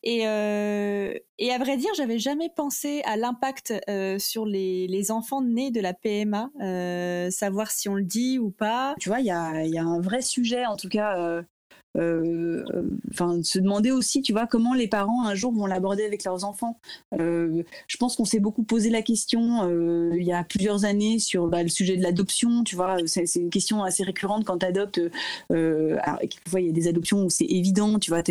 Et, 0.03 0.29
euh, 0.29 1.13
et 1.39 1.53
à 1.53 1.59
vrai 1.59 1.77
dire, 1.77 1.91
j'avais 1.97 2.19
jamais 2.19 2.51
pensé 2.55 3.03
à 3.05 3.17
l'impact 3.17 3.75
euh, 3.89 4.19
sur 4.19 4.47
les, 4.47 4.87
les, 4.87 5.11
enfants 5.11 5.43
nés 5.43 5.71
de 5.71 5.81
la 5.81 5.93
PMA, 5.93 6.51
euh, 6.61 7.31
savoir 7.31 7.71
si 7.71 7.89
on 7.89 7.95
le 7.95 8.05
dit 8.05 8.39
ou 8.39 8.51
pas. 8.51 8.95
Tu 9.01 9.09
vois, 9.09 9.21
il 9.21 9.27
y 9.27 9.31
a, 9.31 9.65
y 9.65 9.77
a, 9.77 9.83
un 9.83 10.01
vrai 10.01 10.23
sujet, 10.23 10.67
en 10.67 10.77
tout 10.77 10.89
cas, 10.89 11.43
enfin, 11.99 13.41
se 13.43 13.59
demander 13.59 13.91
aussi, 13.91 14.23
tu 14.23 14.33
vois, 14.33 14.47
comment 14.47 14.75
les 14.75 14.89
parents 14.89 15.27
un 15.27 15.35
jour 15.35 15.53
vont 15.53 15.67
l'aborder 15.67 16.05
avec 16.05 16.25
leurs 16.25 16.45
enfants. 16.45 16.79
Euh, 17.19 17.63
je 17.87 17.97
pense 17.97 18.17
qu'on 18.17 18.25
s'est 18.25 18.41
beaucoup 18.41 18.63
posé 18.63 18.91
la 18.91 19.03
question 19.03 19.63
euh, 19.65 20.11
il 20.17 20.25
y 20.25 20.33
a 20.33 20.45
plusieurs 20.45 20.85
années 20.85 21.19
sur 21.19 21.49
bah, 21.49 21.63
le 21.63 21.69
sujet 21.69 21.97
de 21.97 22.03
l'adoption. 22.03 22.63
Tu 22.65 22.77
vois, 22.77 22.97
c'est 23.07 23.35
une 23.37 23.51
question 23.51 23.83
assez 23.83 24.05
récurrente 24.05 24.45
quand 24.45 24.59
tu 24.59 24.67
adoptes. 24.67 25.01
alors, 25.51 26.19
il 26.55 26.67
y 26.67 26.69
a 26.69 26.73
des 26.73 26.89
adoptions 26.89 27.25
où 27.25 27.31
c'est 27.31 27.47
évident, 27.47 27.99
tu 27.99 28.11
vois, 28.11 28.23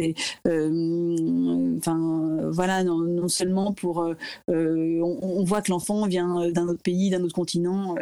enfin, 1.77 2.37
voilà, 2.51 2.83
non, 2.83 3.27
seulement 3.27 3.73
pour, 3.73 4.07
on, 4.47 5.43
voit 5.43 5.61
que 5.61 5.71
l'enfant 5.71 6.07
vient 6.07 6.49
d'un 6.51 6.67
autre 6.67 6.81
pays, 6.81 7.09
d'un 7.09 7.23
autre 7.23 7.35
continent. 7.35 7.95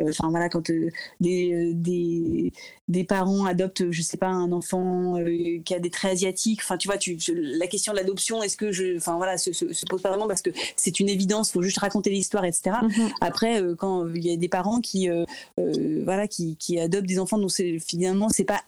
Enfin 0.00 0.30
voilà, 0.30 0.48
quand 0.48 0.70
des, 1.20 1.72
des, 1.74 2.52
des 2.88 3.04
parents 3.04 3.44
adoptent, 3.44 3.90
je 3.90 4.02
sais 4.02 4.16
pas, 4.16 4.28
un 4.28 4.52
enfant 4.52 5.11
euh, 5.16 5.60
qui 5.64 5.74
a 5.74 5.78
des 5.78 5.90
traits 5.90 6.12
asiatiques. 6.12 6.60
Enfin, 6.62 6.76
tu 6.76 6.88
vois, 6.88 6.98
tu, 6.98 7.18
la 7.36 7.66
question 7.66 7.92
de 7.92 7.98
l'adoption, 7.98 8.42
est-ce 8.42 8.56
que 8.56 8.72
je, 8.72 8.96
enfin 8.96 9.16
voilà, 9.16 9.38
se, 9.38 9.52
se, 9.52 9.86
pose 9.86 10.02
pas 10.02 10.10
vraiment 10.10 10.28
parce 10.28 10.42
que 10.42 10.50
c'est 10.76 11.00
une 11.00 11.08
évidence, 11.08 11.52
faut 11.52 11.62
juste 11.62 11.78
raconter 11.78 12.10
l'histoire, 12.10 12.44
etc. 12.44 12.76
Mm-hmm. 12.82 13.10
Après, 13.20 13.62
euh, 13.62 13.74
quand 13.74 14.06
il 14.14 14.24
y 14.24 14.32
a 14.32 14.36
des 14.36 14.48
parents 14.48 14.80
qui, 14.80 15.08
euh, 15.08 15.24
voilà, 16.04 16.28
qui, 16.28 16.56
qui 16.56 16.78
adoptent 16.78 17.08
des 17.08 17.18
enfants 17.18 17.38
dont 17.38 17.48
finalement 17.80 18.28
c'est 18.28 18.44
pas 18.44 18.62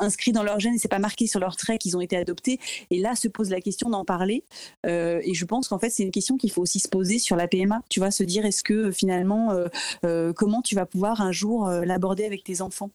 inscrit 0.00 0.32
dans 0.32 0.42
leur 0.42 0.60
gène 0.60 0.74
et 0.74 0.78
c'est 0.78 0.88
pas 0.88 0.98
marqué 0.98 1.26
sur 1.26 1.40
leurs 1.40 1.56
traits 1.56 1.80
qu'ils 1.80 1.96
ont 1.96 2.00
été 2.00 2.16
adoptés. 2.16 2.58
Et 2.90 2.98
là 2.98 3.14
se 3.14 3.28
pose 3.28 3.50
la 3.50 3.60
question 3.60 3.90
d'en 3.90 4.04
parler. 4.04 4.44
Euh, 4.86 5.20
et 5.24 5.34
je 5.34 5.44
pense 5.44 5.68
qu'en 5.68 5.78
fait 5.78 5.90
c'est 5.90 6.02
une 6.02 6.10
question 6.10 6.36
qu'il 6.36 6.50
faut 6.50 6.62
aussi 6.62 6.80
se 6.80 6.88
poser 6.88 7.18
sur 7.18 7.36
la 7.36 7.48
PMA. 7.48 7.82
Tu 7.88 8.00
vois, 8.00 8.10
se 8.10 8.22
dire 8.22 8.44
est-ce 8.46 8.62
que 8.62 8.90
finalement 8.90 9.52
euh, 9.52 9.68
euh, 10.04 10.32
comment 10.32 10.62
tu 10.62 10.74
vas 10.74 10.86
pouvoir 10.86 11.20
un 11.20 11.32
jour 11.32 11.68
l'aborder 11.68 12.24
avec 12.24 12.44
tes 12.44 12.60
enfants? 12.60 12.90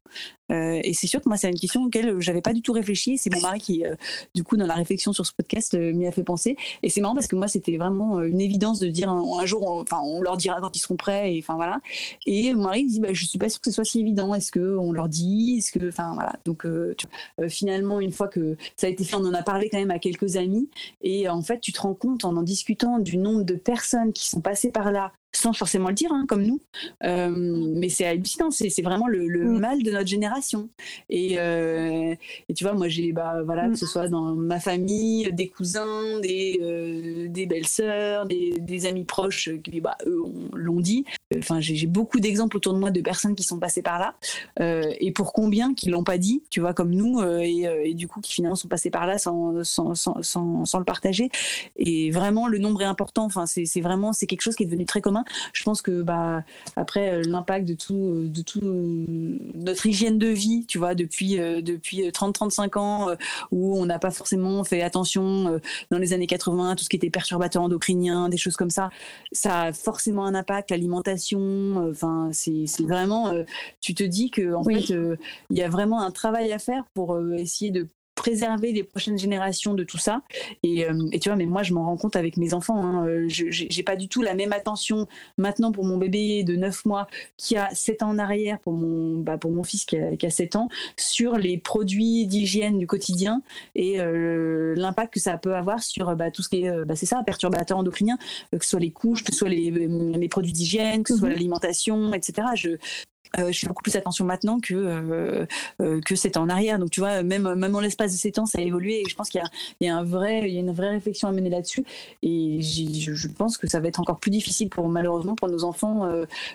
Et 0.49 0.93
c'est 0.93 1.07
sûr 1.07 1.21
que 1.21 1.27
moi 1.27 1.37
c'est 1.37 1.49
une 1.49 1.59
question 1.59 1.83
auquel 1.83 2.19
j'avais 2.19 2.41
pas 2.41 2.53
du 2.53 2.61
tout 2.61 2.73
réfléchi. 2.73 3.17
C'est 3.17 3.33
mon 3.33 3.41
mari 3.41 3.59
qui 3.59 3.83
du 4.33 4.43
coup 4.43 4.57
dans 4.57 4.67
la 4.67 4.75
réflexion 4.75 5.13
sur 5.13 5.25
ce 5.25 5.33
podcast 5.33 5.73
m'y 5.73 6.07
a 6.07 6.11
fait 6.11 6.23
penser. 6.23 6.55
Et 6.83 6.89
c'est 6.89 7.01
marrant 7.01 7.15
parce 7.15 7.27
que 7.27 7.35
moi 7.35 7.47
c'était 7.47 7.77
vraiment 7.77 8.21
une 8.21 8.39
évidence 8.39 8.79
de 8.79 8.87
dire 8.87 9.09
un, 9.09 9.45
jour, 9.45 9.67
enfin 9.67 9.99
on, 10.03 10.21
leur 10.21 10.37
dira 10.37 10.61
quand 10.61 10.75
ils 10.75 10.79
seront 10.79 10.97
prêts. 10.97 11.35
Et 11.35 11.39
enfin 11.39 11.55
voilà. 11.55 11.79
Et 12.25 12.53
mon 12.53 12.63
mari 12.63 12.85
dit 12.85 12.99
bah, 12.99 13.09
je 13.11 13.25
suis 13.25 13.39
pas 13.39 13.49
sûr 13.49 13.59
que 13.59 13.69
ce 13.69 13.75
soit 13.75 13.85
si 13.85 13.99
évident. 13.99 14.33
Est-ce 14.35 14.51
que 14.51 14.77
on 14.77 14.91
leur 14.91 15.09
dit? 15.09 15.55
Est-ce 15.57 15.71
que 15.71 15.87
enfin 15.87 16.13
voilà. 16.13 16.33
Donc 16.45 16.65
euh, 16.65 16.95
finalement, 17.49 17.99
une 17.99 18.11
fois 18.11 18.27
que 18.27 18.57
ça 18.75 18.87
a 18.87 18.89
été 18.89 19.03
fait, 19.03 19.15
on 19.15 19.25
en 19.25 19.33
a 19.33 19.43
parlé 19.43 19.69
quand 19.69 19.79
même 19.79 19.91
à 19.91 19.99
quelques 19.99 20.37
amis. 20.37 20.69
Et 21.01 21.27
en 21.29 21.41
fait, 21.41 21.59
tu 21.59 21.71
te 21.71 21.81
rends 21.81 21.95
compte 21.95 22.25
en 22.25 22.35
en 22.35 22.43
discutant 22.43 22.99
du 22.99 23.17
nombre 23.17 23.43
de 23.43 23.55
personnes 23.55 24.13
qui 24.13 24.27
sont 24.27 24.41
passées 24.41 24.71
par 24.71 24.91
là 24.91 25.11
sans 25.45 25.53
forcément 25.53 25.89
le 25.89 25.93
dire, 25.93 26.11
hein, 26.11 26.25
comme 26.27 26.41
nous. 26.41 26.59
Euh, 27.03 27.29
mais 27.75 27.89
c'est 27.89 28.05
hallucinant, 28.05 28.49
c'est 28.49 28.81
vraiment 28.81 29.07
le, 29.07 29.27
mm. 29.27 29.59
mal 29.59 29.83
de 29.83 29.91
notre 29.91 30.07
génération. 30.07 30.69
Et, 31.09 31.35
euh, 31.37 32.15
et 32.49 32.53
tu 32.55 32.63
vois, 32.63 32.73
moi, 32.73 32.87
j'ai, 32.87 33.11
bah, 33.11 33.43
voilà, 33.45 33.69
que 33.69 33.75
ce 33.75 33.85
soit 33.85 34.07
dans 34.07 34.33
ma 34.33 34.59
famille, 34.59 35.31
des 35.33 35.49
cousins, 35.49 36.19
des, 36.19 36.59
euh, 36.61 37.27
des 37.27 37.45
belles-sœurs, 37.45 38.25
des, 38.25 38.55
des, 38.59 38.87
amis 38.87 39.03
proches 39.03 39.49
qui, 39.63 39.81
bah, 39.81 39.97
eux, 40.07 40.23
l'ont 40.53 40.79
dit. 40.79 41.05
Enfin, 41.37 41.59
j'ai 41.59 41.85
beaucoup 41.85 42.19
d'exemples 42.19 42.57
autour 42.57 42.73
de 42.73 42.79
moi 42.79 42.89
de 42.89 43.01
personnes 43.01 43.35
qui 43.35 43.43
sont 43.43 43.59
passées 43.59 43.83
par 43.83 43.99
là. 43.99 44.15
et 44.99 45.11
pour 45.11 45.31
combien 45.31 45.75
qui 45.75 45.89
l'ont 45.89 46.03
pas 46.03 46.17
dit, 46.17 46.41
tu 46.49 46.59
vois, 46.59 46.73
comme 46.73 46.89
nous, 46.89 47.21
et, 47.21 47.65
et, 47.83 47.93
du 47.93 48.07
coup, 48.07 48.19
qui 48.19 48.33
finalement 48.33 48.55
sont 48.55 48.67
passés 48.67 48.89
par 48.89 49.05
là 49.05 49.19
sans, 49.19 49.63
sans, 49.63 49.93
sans, 49.93 50.21
sans, 50.23 50.65
sans 50.65 50.79
le 50.79 50.85
partager. 50.85 51.29
Et 51.75 52.09
vraiment, 52.09 52.47
le 52.47 52.57
nombre 52.57 52.81
est 52.81 52.85
important. 52.85 53.25
Enfin, 53.25 53.45
c'est 53.45 53.81
vraiment, 53.81 54.11
c'est 54.11 54.25
quelque 54.25 54.41
chose 54.41 54.55
qui 54.55 54.63
est 54.63 54.67
devenu 54.67 54.85
très 54.85 55.01
commun 55.01 55.23
je 55.53 55.63
pense 55.63 55.81
que 55.81 56.01
bah 56.01 56.43
après 56.75 57.13
euh, 57.13 57.23
l'impact 57.25 57.67
de 57.67 57.73
tout 57.73 58.27
de 58.27 58.41
tout 58.41 58.59
euh, 58.63 59.05
notre 59.53 59.85
hygiène 59.85 60.17
de 60.17 60.27
vie, 60.27 60.65
tu 60.67 60.77
vois, 60.77 60.95
depuis 60.95 61.39
euh, 61.39 61.61
depuis 61.61 62.07
30-35 62.07 62.79
ans 62.79 63.07
où 63.51 63.77
on 63.77 63.85
n'a 63.85 63.99
pas 63.99 64.11
forcément 64.11 64.63
fait 64.63 64.81
attention 64.81 65.59
dans 65.91 65.97
les 65.97 66.13
années 66.13 66.27
80 66.27 66.71
à 66.71 66.75
tout 66.75 66.83
ce 66.83 66.89
qui 66.89 66.95
était 66.95 67.09
perturbateur 67.09 67.63
endocrinien, 67.63 68.29
des 68.29 68.37
choses 68.37 68.55
comme 68.55 68.69
ça, 68.69 68.89
ça 69.31 69.61
a 69.63 69.73
forcément 69.73 70.25
un 70.25 70.35
impact 70.35 70.71
l'alimentation, 70.71 71.89
enfin 71.89 72.29
c'est 72.31 72.65
vraiment 72.81 73.33
tu 73.81 73.93
te 73.93 74.03
dis 74.03 74.29
que 74.29 74.53
en 74.53 74.63
fait 74.63 74.89
il 74.89 75.57
y 75.57 75.61
a 75.61 75.69
vraiment 75.69 76.01
un 76.01 76.11
travail 76.11 76.51
à 76.51 76.59
faire 76.59 76.83
pour 76.93 77.19
essayer 77.37 77.71
de 77.71 77.87
préserver 78.25 78.71
les 78.71 78.83
prochaines 78.83 79.19
générations 79.19 79.75
de 79.75 79.83
tout 79.83 79.99
ça. 79.99 80.23
Et, 80.63 80.89
euh, 80.89 81.07
et 81.11 81.19
tu 81.19 81.29
vois, 81.29 81.35
mais 81.35 81.45
moi, 81.45 81.61
je 81.61 81.75
m'en 81.75 81.85
rends 81.85 81.95
compte 81.95 82.15
avec 82.15 82.37
mes 82.37 82.55
enfants. 82.55 82.83
Hein. 82.83 83.05
Euh, 83.05 83.25
je 83.27 83.45
j'ai 83.51 83.83
pas 83.83 83.95
du 83.95 84.07
tout 84.07 84.23
la 84.23 84.33
même 84.33 84.51
attention 84.51 85.07
maintenant 85.37 85.71
pour 85.71 85.85
mon 85.85 85.97
bébé 85.97 86.43
de 86.43 86.55
9 86.55 86.85
mois 86.85 87.07
qui 87.37 87.55
a 87.55 87.69
7 87.75 88.01
ans 88.01 88.09
en 88.09 88.17
arrière 88.17 88.57
pour 88.59 88.73
mon, 88.73 89.19
bah, 89.19 89.37
pour 89.37 89.51
mon 89.51 89.63
fils 89.63 89.85
qui 89.85 89.97
a, 89.97 90.15
qui 90.15 90.25
a 90.25 90.31
7 90.31 90.55
ans 90.55 90.69
sur 90.97 91.37
les 91.37 91.59
produits 91.59 92.25
d'hygiène 92.25 92.79
du 92.79 92.87
quotidien 92.87 93.43
et 93.75 94.01
euh, 94.01 94.73
l'impact 94.75 95.13
que 95.13 95.19
ça 95.19 95.37
peut 95.37 95.53
avoir 95.53 95.83
sur 95.83 96.15
bah, 96.15 96.31
tout 96.31 96.41
ce 96.41 96.49
qui 96.49 96.63
est, 96.63 96.85
bah, 96.85 96.95
c'est 96.95 97.05
ça, 97.05 97.21
perturbateur 97.23 97.77
endocrinien, 97.77 98.17
que 98.51 98.63
ce 98.63 98.71
soit 98.71 98.79
les 98.79 98.91
couches, 98.91 99.23
que 99.23 99.31
ce 99.31 99.37
soit 99.37 99.49
les, 99.49 99.69
les 99.69 100.29
produits 100.29 100.53
d'hygiène, 100.53 101.03
que 101.03 101.13
ce 101.13 101.19
soit 101.19 101.27
mhm. 101.27 101.35
l'alimentation, 101.35 102.13
etc. 102.13 102.47
Je, 102.55 102.77
euh, 103.39 103.51
je 103.51 103.59
fais 103.59 103.67
beaucoup 103.67 103.83
plus 103.83 103.95
attention 103.95 104.25
maintenant 104.25 104.59
que 104.59 104.73
euh, 104.73 105.45
euh, 105.81 106.01
que 106.01 106.15
c'est 106.15 106.37
en 106.37 106.49
arrière. 106.49 106.79
Donc 106.79 106.91
tu 106.91 106.99
vois, 106.99 107.23
même 107.23 107.53
même 107.55 107.75
en 107.75 107.79
l'espace 107.79 108.11
de 108.11 108.17
7 108.17 108.39
ans, 108.39 108.45
ça 108.45 108.59
a 108.59 108.61
évolué. 108.61 109.01
Et 109.01 109.09
je 109.09 109.15
pense 109.15 109.29
qu'il 109.29 109.41
y, 109.81 109.85
y 109.85 109.89
a, 109.89 109.95
un 109.95 110.03
vrai, 110.03 110.43
il 110.47 110.53
y 110.53 110.57
a 110.57 110.61
une 110.61 110.71
vraie 110.71 110.89
réflexion 110.89 111.27
à 111.27 111.31
mener 111.31 111.49
là-dessus. 111.49 111.83
Et 112.21 112.61
je, 112.61 113.27
pense 113.27 113.57
que 113.57 113.67
ça 113.67 113.79
va 113.79 113.87
être 113.87 113.99
encore 113.99 114.19
plus 114.19 114.31
difficile 114.31 114.69
pour 114.69 114.87
malheureusement 114.87 115.35
pour 115.35 115.49
nos 115.49 115.63
enfants 115.63 116.09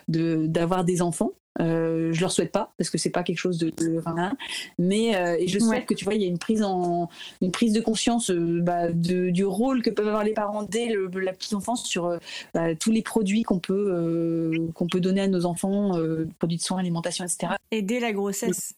de 0.08 0.46
d'avoir 0.46 0.84
des 0.84 1.02
enfants 1.02 1.32
euh, 1.58 2.12
je 2.12 2.20
leur 2.20 2.30
souhaite 2.30 2.52
pas 2.52 2.72
parce 2.78 2.90
que 2.90 2.98
c'est 2.98 3.10
pas 3.10 3.24
quelque 3.24 3.38
chose 3.38 3.58
de, 3.58 3.72
mais 4.78 5.16
euh, 5.16 5.36
et 5.38 5.48
je 5.48 5.58
souhaite 5.58 5.84
que 5.86 5.94
tu 5.94 6.04
vois 6.04 6.14
il 6.14 6.22
y 6.22 6.24
a 6.24 6.28
une 6.28 6.38
prise 6.38 6.62
en 6.62 7.08
une 7.42 7.50
prise 7.50 7.72
de 7.72 7.80
conscience 7.80 8.30
euh, 8.30 8.60
bah, 8.62 8.92
de, 8.92 9.30
du 9.30 9.44
rôle 9.44 9.82
que 9.82 9.90
peuvent 9.90 10.06
avoir 10.06 10.22
les 10.22 10.32
parents 10.32 10.62
dès 10.62 10.94
la 11.14 11.32
petite 11.32 11.54
enfance 11.54 11.84
sur 11.84 12.06
euh, 12.06 12.18
bah, 12.54 12.76
tous 12.76 12.92
les 12.92 13.02
produits 13.02 13.42
qu'on 13.42 13.58
peut 13.58 14.70
qu'on 14.74 14.86
peut 14.86 15.00
donner 15.00 15.22
à 15.22 15.28
nos 15.28 15.44
enfants 15.44 15.98
produits 16.38 16.58
de 16.58 16.62
soins 16.62 16.78
alimentation 16.78 17.24
etc 17.24 17.54
et 17.72 17.82
dès 17.82 17.98
la 17.98 18.12
grossesse 18.12 18.74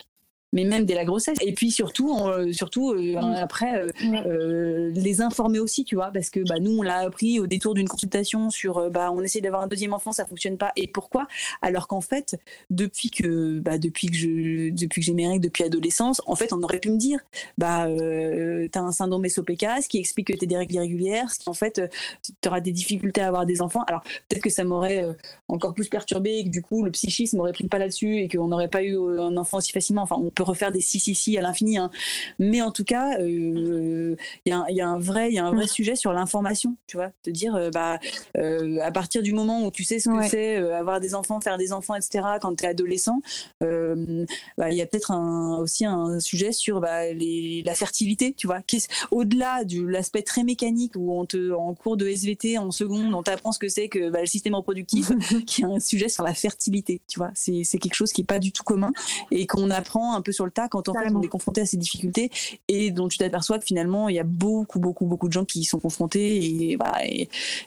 mais 0.53 0.65
même 0.65 0.85
dès 0.85 0.95
la 0.95 1.05
grossesse. 1.05 1.39
Et 1.41 1.53
puis 1.53 1.71
surtout, 1.71 2.19
surtout 2.53 2.93
euh, 2.93 3.17
après, 3.37 3.79
euh, 3.79 3.89
euh, 4.27 4.91
les 4.95 5.21
informer 5.21 5.59
aussi, 5.59 5.85
tu 5.85 5.95
vois, 5.95 6.11
parce 6.13 6.31
que 6.31 6.41
bah, 6.41 6.59
nous, 6.61 6.79
on 6.79 6.83
l'a 6.83 6.99
appris 6.99 7.41
au 7.41 7.47
détour 7.47 7.75
d'une 7.75 7.89
consultation 7.89 8.51
sur, 8.51 8.91
bah, 8.91 9.11
on 9.13 9.23
essaie 9.23 9.41
d'avoir 9.41 9.63
un 9.63 9.67
deuxième 9.67 9.95
enfant, 9.95 10.13
ça 10.13 10.27
fonctionne 10.27 10.59
pas, 10.59 10.73
et 10.77 10.87
pourquoi? 10.87 11.27
Alors 11.63 11.89
qu'en 11.89 12.01
fait, 12.01 12.37
depuis 12.71 13.11
que, 13.11 13.59
bah, 13.61 13.79
depuis 13.79 14.09
que 14.09 14.17
je, 14.17 14.71
depuis 14.71 15.01
que 15.01 15.07
j'ai 15.07 15.15
mes 15.15 15.27
règles, 15.27 15.43
depuis 15.43 15.63
l'adolescence, 15.63 16.23
en 16.27 16.37
fait, 16.37 16.53
on 16.53 16.63
aurait 16.63 16.81
pu 16.81 16.91
me 16.91 16.99
dire, 16.99 17.19
bah, 17.59 17.87
euh, 17.87 18.69
t'as 18.71 18.81
un 18.81 18.93
syndrome 18.93 19.27
SOPK, 19.29 19.67
ce 19.83 19.89
qui 19.89 19.99
explique 19.99 20.29
que 20.29 20.37
t'es 20.37 20.47
des 20.47 20.57
règles 20.57 20.75
irrégulières, 20.75 21.31
ce 21.31 21.39
qui 21.39 21.49
en 21.49 21.55
fait, 21.55 21.81
tu 22.23 22.49
auras 22.49 22.61
des 22.61 22.73
difficultés 22.73 23.21
à 23.21 23.29
avoir 23.29 23.47
des 23.47 23.63
enfants. 23.63 23.83
Alors 23.87 24.03
peut-être 24.29 24.43
que 24.43 24.51
ça 24.51 24.65
m'aurait 24.65 25.05
encore 25.49 25.75
plus 25.75 25.89
perturbé, 25.89 26.39
et 26.39 26.45
que 26.45 26.51
du 26.51 26.63
coup, 26.63 26.85
le 26.85 26.91
psychisme 26.91 27.41
aurait 27.41 27.53
pris 27.53 27.69
pas 27.69 27.79
là-dessus, 27.79 28.19
et 28.19 28.29
qu'on 28.29 28.49
n'aurait 28.49 28.69
pas 28.69 28.83
eu 28.83 28.97
un 28.97 29.37
enfant 29.37 29.59
aussi 29.59 29.73
facilement. 29.73 30.03
Enfin, 30.03 30.17
on 30.19 30.31
peut 30.31 30.42
refaire 30.43 30.73
des 30.73 30.81
si 30.81 31.01
si 31.01 31.15
si 31.15 31.39
à 31.39 31.43
l'infini, 31.43 31.79
hein. 31.79 31.91
mais 32.39 32.63
en 32.63 32.71
tout 32.71 32.85
cas, 32.85 33.19
il 33.21 34.17
y, 34.47 34.53
a, 34.53 34.65
y, 34.69 34.81
a 34.81 34.89
un 34.89 34.99
vrai, 34.99 35.31
il 35.31 35.35
y 35.35 35.39
a 35.39 35.45
un 35.45 35.53
vrai 35.53 35.67
sujet 35.67 35.97
sur 35.97 36.13
l'information, 36.13 36.77
tu 36.87 36.97
vois, 36.97 37.11
de 37.25 37.31
dire 37.31 37.71
bah 37.73 37.99
à 38.35 38.93
partir 38.93 39.23
du 39.23 39.33
moment 39.33 39.65
où 39.67 39.71
tu 39.71 39.85
sais 39.85 39.99
ce 39.99 40.09
que 40.09 40.29
c'est 40.29 40.57
avoir 40.57 41.01
des 41.01 41.15
enfants, 41.15 41.41
faire 41.41 41.59
des 41.59 41.73
enfants, 41.73 41.95
etc. 41.95 42.25
Quand 42.41 42.55
tu 42.57 42.65
es 42.65 42.69
adolescent, 42.69 43.21
bah, 43.61 44.71
il 44.71 44.77
y 44.77 44.83
a 44.83 44.87
peut-être 44.87 45.13
aussi 45.61 45.85
un 45.85 46.21
sujet 46.21 46.53
sur 46.53 46.81
bah, 46.81 47.13
les, 47.13 47.63
la 47.65 47.75
fertilité, 47.75 48.35
tu 48.35 48.47
vois, 48.47 48.61
au-delà 49.11 49.65
de 49.65 49.83
l'aspect 49.85 50.23
très 50.23 50.45
mécanique 50.45 50.93
où 50.97 51.19
on 51.19 51.25
te 51.27 51.53
en 51.53 51.75
cours 51.75 51.97
de 51.97 52.07
SVT 52.07 52.59
en 52.59 52.71
seconde, 52.71 53.13
on 53.15 53.23
t'apprend 53.23 53.53
ce 53.53 53.59
que 53.59 53.69
c'est 53.69 53.89
que 53.89 54.11
bah, 54.11 54.21
le 54.21 54.27
système 54.27 54.55
reproductif, 54.55 55.11
qui 55.47 55.63
est 55.63 55.65
un 55.65 55.81
sujet 55.81 56.09
sur 56.09 56.25
la 56.25 56.35
fertilité, 56.35 57.01
tu 57.09 57.19
vois. 57.19 57.31
C'est 57.35 57.65
quelque 57.79 57.95
chose 57.95 58.13
qui 58.13 58.23
est 58.23 58.25
pas 58.25 58.39
du 58.39 58.53
tout 58.53 58.63
commun 58.65 58.93
et 59.31 59.47
qu'on 59.47 59.71
apprend 59.71 60.15
un 60.15 60.23
peu 60.23 60.32
sur 60.33 60.45
le 60.45 60.51
tas 60.51 60.69
quand 60.69 60.89
en 60.89 60.95
fait, 60.95 61.13
on 61.15 61.23
est 61.23 61.29
confronté 61.29 61.61
à 61.61 61.67
ces 61.67 61.77
difficultés 61.77 62.31
et 62.69 62.91
dont 62.91 63.09
tu 63.09 63.19
t'aperçois 63.19 63.59
que 63.59 63.65
finalement 63.65 64.09
il 64.09 64.17
y 64.17 64.19
a 64.19 64.25
beaucoup 64.25 64.79
beaucoup 64.79 65.07
beaucoup 65.07 65.29
de 65.29 65.33
gens 65.33 65.45
qui 65.45 65.61
y 65.61 65.65
sont 65.65 65.79
confrontés 65.79 66.73
et, 66.73 66.77
bah, 66.77 66.95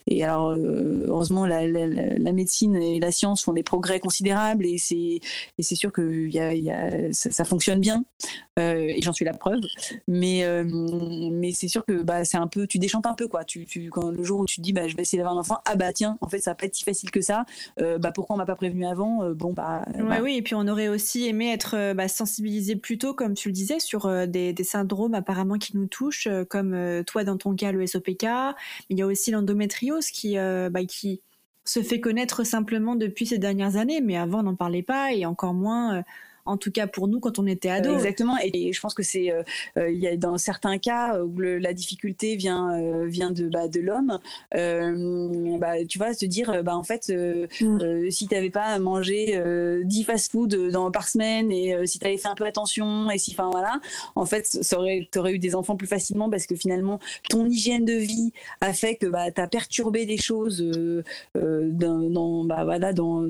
et, 0.07 0.23
alors 0.23 0.51
euh, 0.51 1.05
heureusement 1.07 1.45
la, 1.45 1.67
la, 1.67 2.31
médecine 2.31 2.75
et 2.75 2.99
la 2.99 3.11
science 3.11 3.43
font 3.43 3.53
des 3.53 3.63
progrès 3.63 3.99
considérables 3.99 4.65
et 4.65 4.77
c'est 4.77 4.95
et 5.57 5.63
c'est 5.63 5.75
sûr 5.75 5.91
que 5.91 6.27
y 6.27 6.39
a, 6.39 6.53
y 6.53 6.69
a, 6.71 7.13
ça, 7.13 7.45
fonctionne 7.45 7.79
bien 7.79 8.03
euh, 8.59 8.87
et 8.87 9.01
j'en 9.01 9.13
suis 9.13 9.25
la 9.25 9.33
preuve. 9.33 9.61
Mais 10.07 10.43
euh, 10.43 10.63
mais 11.31 11.51
c'est 11.51 11.67
sûr 11.67 11.85
que 11.85 12.01
bah 12.01 12.25
c'est 12.25 12.37
un 12.37 12.47
peu 12.47 12.67
tu 12.67 12.79
déchantes 12.79 13.05
un 13.05 13.13
peu 13.13 13.27
quoi. 13.27 13.43
Tu, 13.43 13.65
tu 13.65 13.89
quand 13.89 14.09
le 14.09 14.23
jour 14.23 14.39
où 14.39 14.45
tu 14.45 14.57
te 14.57 14.61
dis 14.61 14.73
bah 14.73 14.87
je 14.87 14.95
vais 14.95 15.03
essayer 15.03 15.17
d'avoir 15.17 15.37
un 15.37 15.39
enfant 15.39 15.57
ah 15.65 15.75
bah 15.75 15.93
tiens 15.93 16.17
en 16.21 16.27
fait 16.27 16.39
ça 16.39 16.51
va 16.51 16.55
pas 16.55 16.65
être 16.65 16.75
si 16.75 16.83
facile 16.83 17.11
que 17.11 17.21
ça 17.21 17.45
bah 17.77 18.11
pourquoi 18.13 18.35
on 18.35 18.37
m'a 18.37 18.45
pas 18.45 18.55
prévenu 18.55 18.85
avant 18.85 19.29
bon 19.31 19.53
bah, 19.53 19.85
bah, 19.97 20.19
oui 20.21 20.37
et 20.37 20.41
puis 20.41 20.55
on 20.55 20.67
aurait 20.67 20.87
aussi 20.87 21.27
aimé 21.27 21.51
être 21.51 21.93
bah, 21.93 22.07
sensibilisé 22.07 22.54
plus 22.75 22.97
tôt 22.97 23.13
comme 23.13 23.33
tu 23.33 23.49
le 23.49 23.53
disais 23.53 23.79
sur 23.79 24.27
des, 24.27 24.53
des 24.53 24.63
syndromes 24.63 25.13
apparemment 25.13 25.57
qui 25.57 25.77
nous 25.77 25.87
touchent 25.87 26.27
comme 26.49 27.03
toi 27.05 27.23
dans 27.23 27.37
ton 27.37 27.55
cas 27.55 27.71
le 27.71 27.85
SOPK 27.85 28.25
il 28.89 28.97
y 28.97 29.01
a 29.01 29.05
aussi 29.05 29.31
l'endométriose 29.31 30.07
qui 30.07 30.35
bah, 30.35 30.85
qui 30.87 31.21
se 31.65 31.81
fait 31.81 31.99
connaître 31.99 32.43
simplement 32.43 32.95
depuis 32.95 33.25
ces 33.25 33.39
dernières 33.39 33.75
années, 33.75 33.99
mais 33.99 34.15
avant 34.17 34.43
n'en 34.43 34.55
parlait 34.55 34.83
pas 34.83 35.13
et 35.13 35.25
encore 35.25 35.53
moins 35.53 36.03
en 36.45 36.57
tout 36.57 36.71
cas 36.71 36.87
pour 36.87 37.07
nous 37.07 37.19
quand 37.19 37.39
on 37.39 37.47
était 37.47 37.69
ado. 37.69 37.93
Exactement, 37.93 38.35
et 38.41 38.71
je 38.71 38.79
pense 38.79 38.93
que 38.93 39.03
c'est, 39.03 39.31
euh, 39.31 39.43
euh, 39.77 39.91
il 39.91 39.99
y 39.99 40.07
a 40.07 40.15
dans 40.15 40.37
certains 40.37 40.77
cas 40.77 41.19
où 41.21 41.39
la 41.39 41.73
difficulté 41.73 42.35
vient 42.35 42.79
euh, 42.79 43.05
vient 43.05 43.31
de 43.31 43.47
bah, 43.47 43.67
de 43.67 43.79
l'homme. 43.79 44.19
bah, 45.59 45.85
tu 45.87 45.97
vois, 45.97 46.13
se 46.13 46.25
dire, 46.25 46.63
bah 46.63 46.75
en 46.75 46.83
fait, 46.83 47.11
mm. 47.61 48.09
si 48.09 48.27
tu 48.27 48.33
n'avais 48.33 48.49
pas 48.49 48.77
mangé 48.79 49.41
10 49.83 50.03
fast-food 50.03 50.69
dans 50.71 50.91
par 50.91 51.07
semaine 51.07 51.51
et 51.51 51.75
si 51.85 51.99
tu 51.99 52.05
avais 52.05 52.17
fait 52.17 52.27
un 52.27 52.35
peu 52.35 52.45
attention 52.45 53.09
et 53.09 53.17
si, 53.17 53.31
enfin 53.31 53.49
voilà, 53.51 53.79
en 54.15 54.25
fait, 54.25 54.59
tu 54.61 55.19
aurais 55.19 55.33
eu 55.33 55.39
des 55.39 55.55
enfants 55.55 55.75
plus 55.75 55.87
facilement 55.87 56.29
parce 56.29 56.45
que 56.45 56.55
finalement 56.55 56.99
ton 57.29 57.45
hygiène 57.45 57.85
de 57.85 57.93
vie 57.93 58.31
a 58.61 58.73
fait 58.73 58.95
que 58.95 59.07
bah, 59.07 59.31
tu 59.31 59.41
as 59.41 59.47
perturbé 59.47 60.05
des 60.05 60.17
choses 60.17 60.63
dans, 61.33 62.43
bah, 62.43 62.63
voilà, 62.63 62.93
dans, 62.93 63.27